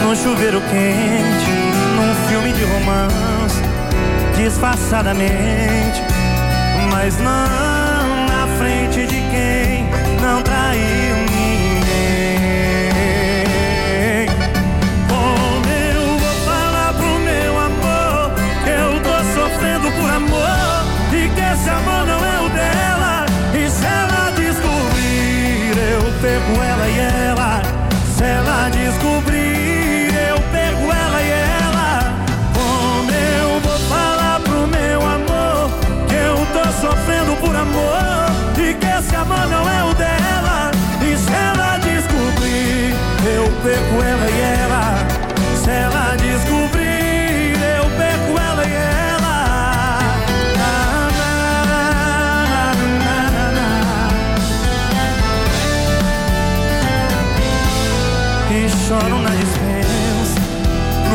no 0.04 0.14
chuveiro 0.14 0.60
quente, 0.70 1.50
num 1.96 2.28
filme 2.28 2.52
de 2.52 2.62
romance 2.62 3.60
disfarçadamente, 4.36 6.00
mas 6.92 7.18
não 7.18 8.26
na 8.28 8.46
frente 8.56 9.04
de 9.04 9.20
quem 9.32 9.65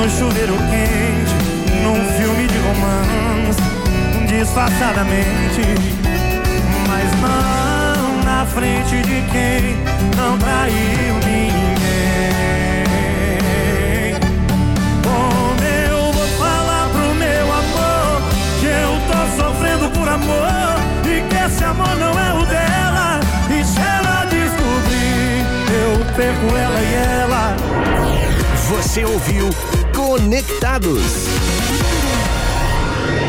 no 0.01 0.09
chuveiro 0.09 0.57
quente, 0.57 1.35
num 1.83 2.03
filme 2.17 2.47
de 2.47 2.57
romance, 2.57 3.61
disfarçadamente, 4.27 5.61
mas 6.87 7.11
não 7.21 8.23
na 8.23 8.43
frente 8.47 8.95
de 9.03 9.21
quem 9.31 9.77
não 10.17 10.39
traiu 10.39 11.13
ninguém. 11.23 11.51
Como 15.03 15.63
eu 15.63 16.11
vou 16.11 16.27
falar 16.39 16.89
pro 16.89 17.13
meu 17.13 17.53
amor 17.53 18.23
que 18.59 18.65
eu 18.65 18.99
tô 19.05 19.19
sofrendo 19.39 19.87
por 19.91 20.09
amor 20.09 20.79
e 21.05 21.21
que 21.29 21.35
esse 21.45 21.63
amor 21.63 21.95
não 21.97 22.19
é 22.19 22.33
o 22.33 22.45
dela? 22.47 23.19
E 23.51 23.63
se 23.63 23.79
ela 23.79 24.25
descobrir, 24.25 25.45
eu 25.69 26.03
perco 26.15 26.57
ela 26.57 26.81
e 26.81 26.93
ela. 27.21 27.55
Você 28.67 29.05
ouviu 29.05 29.49
Conectados. 30.12 31.61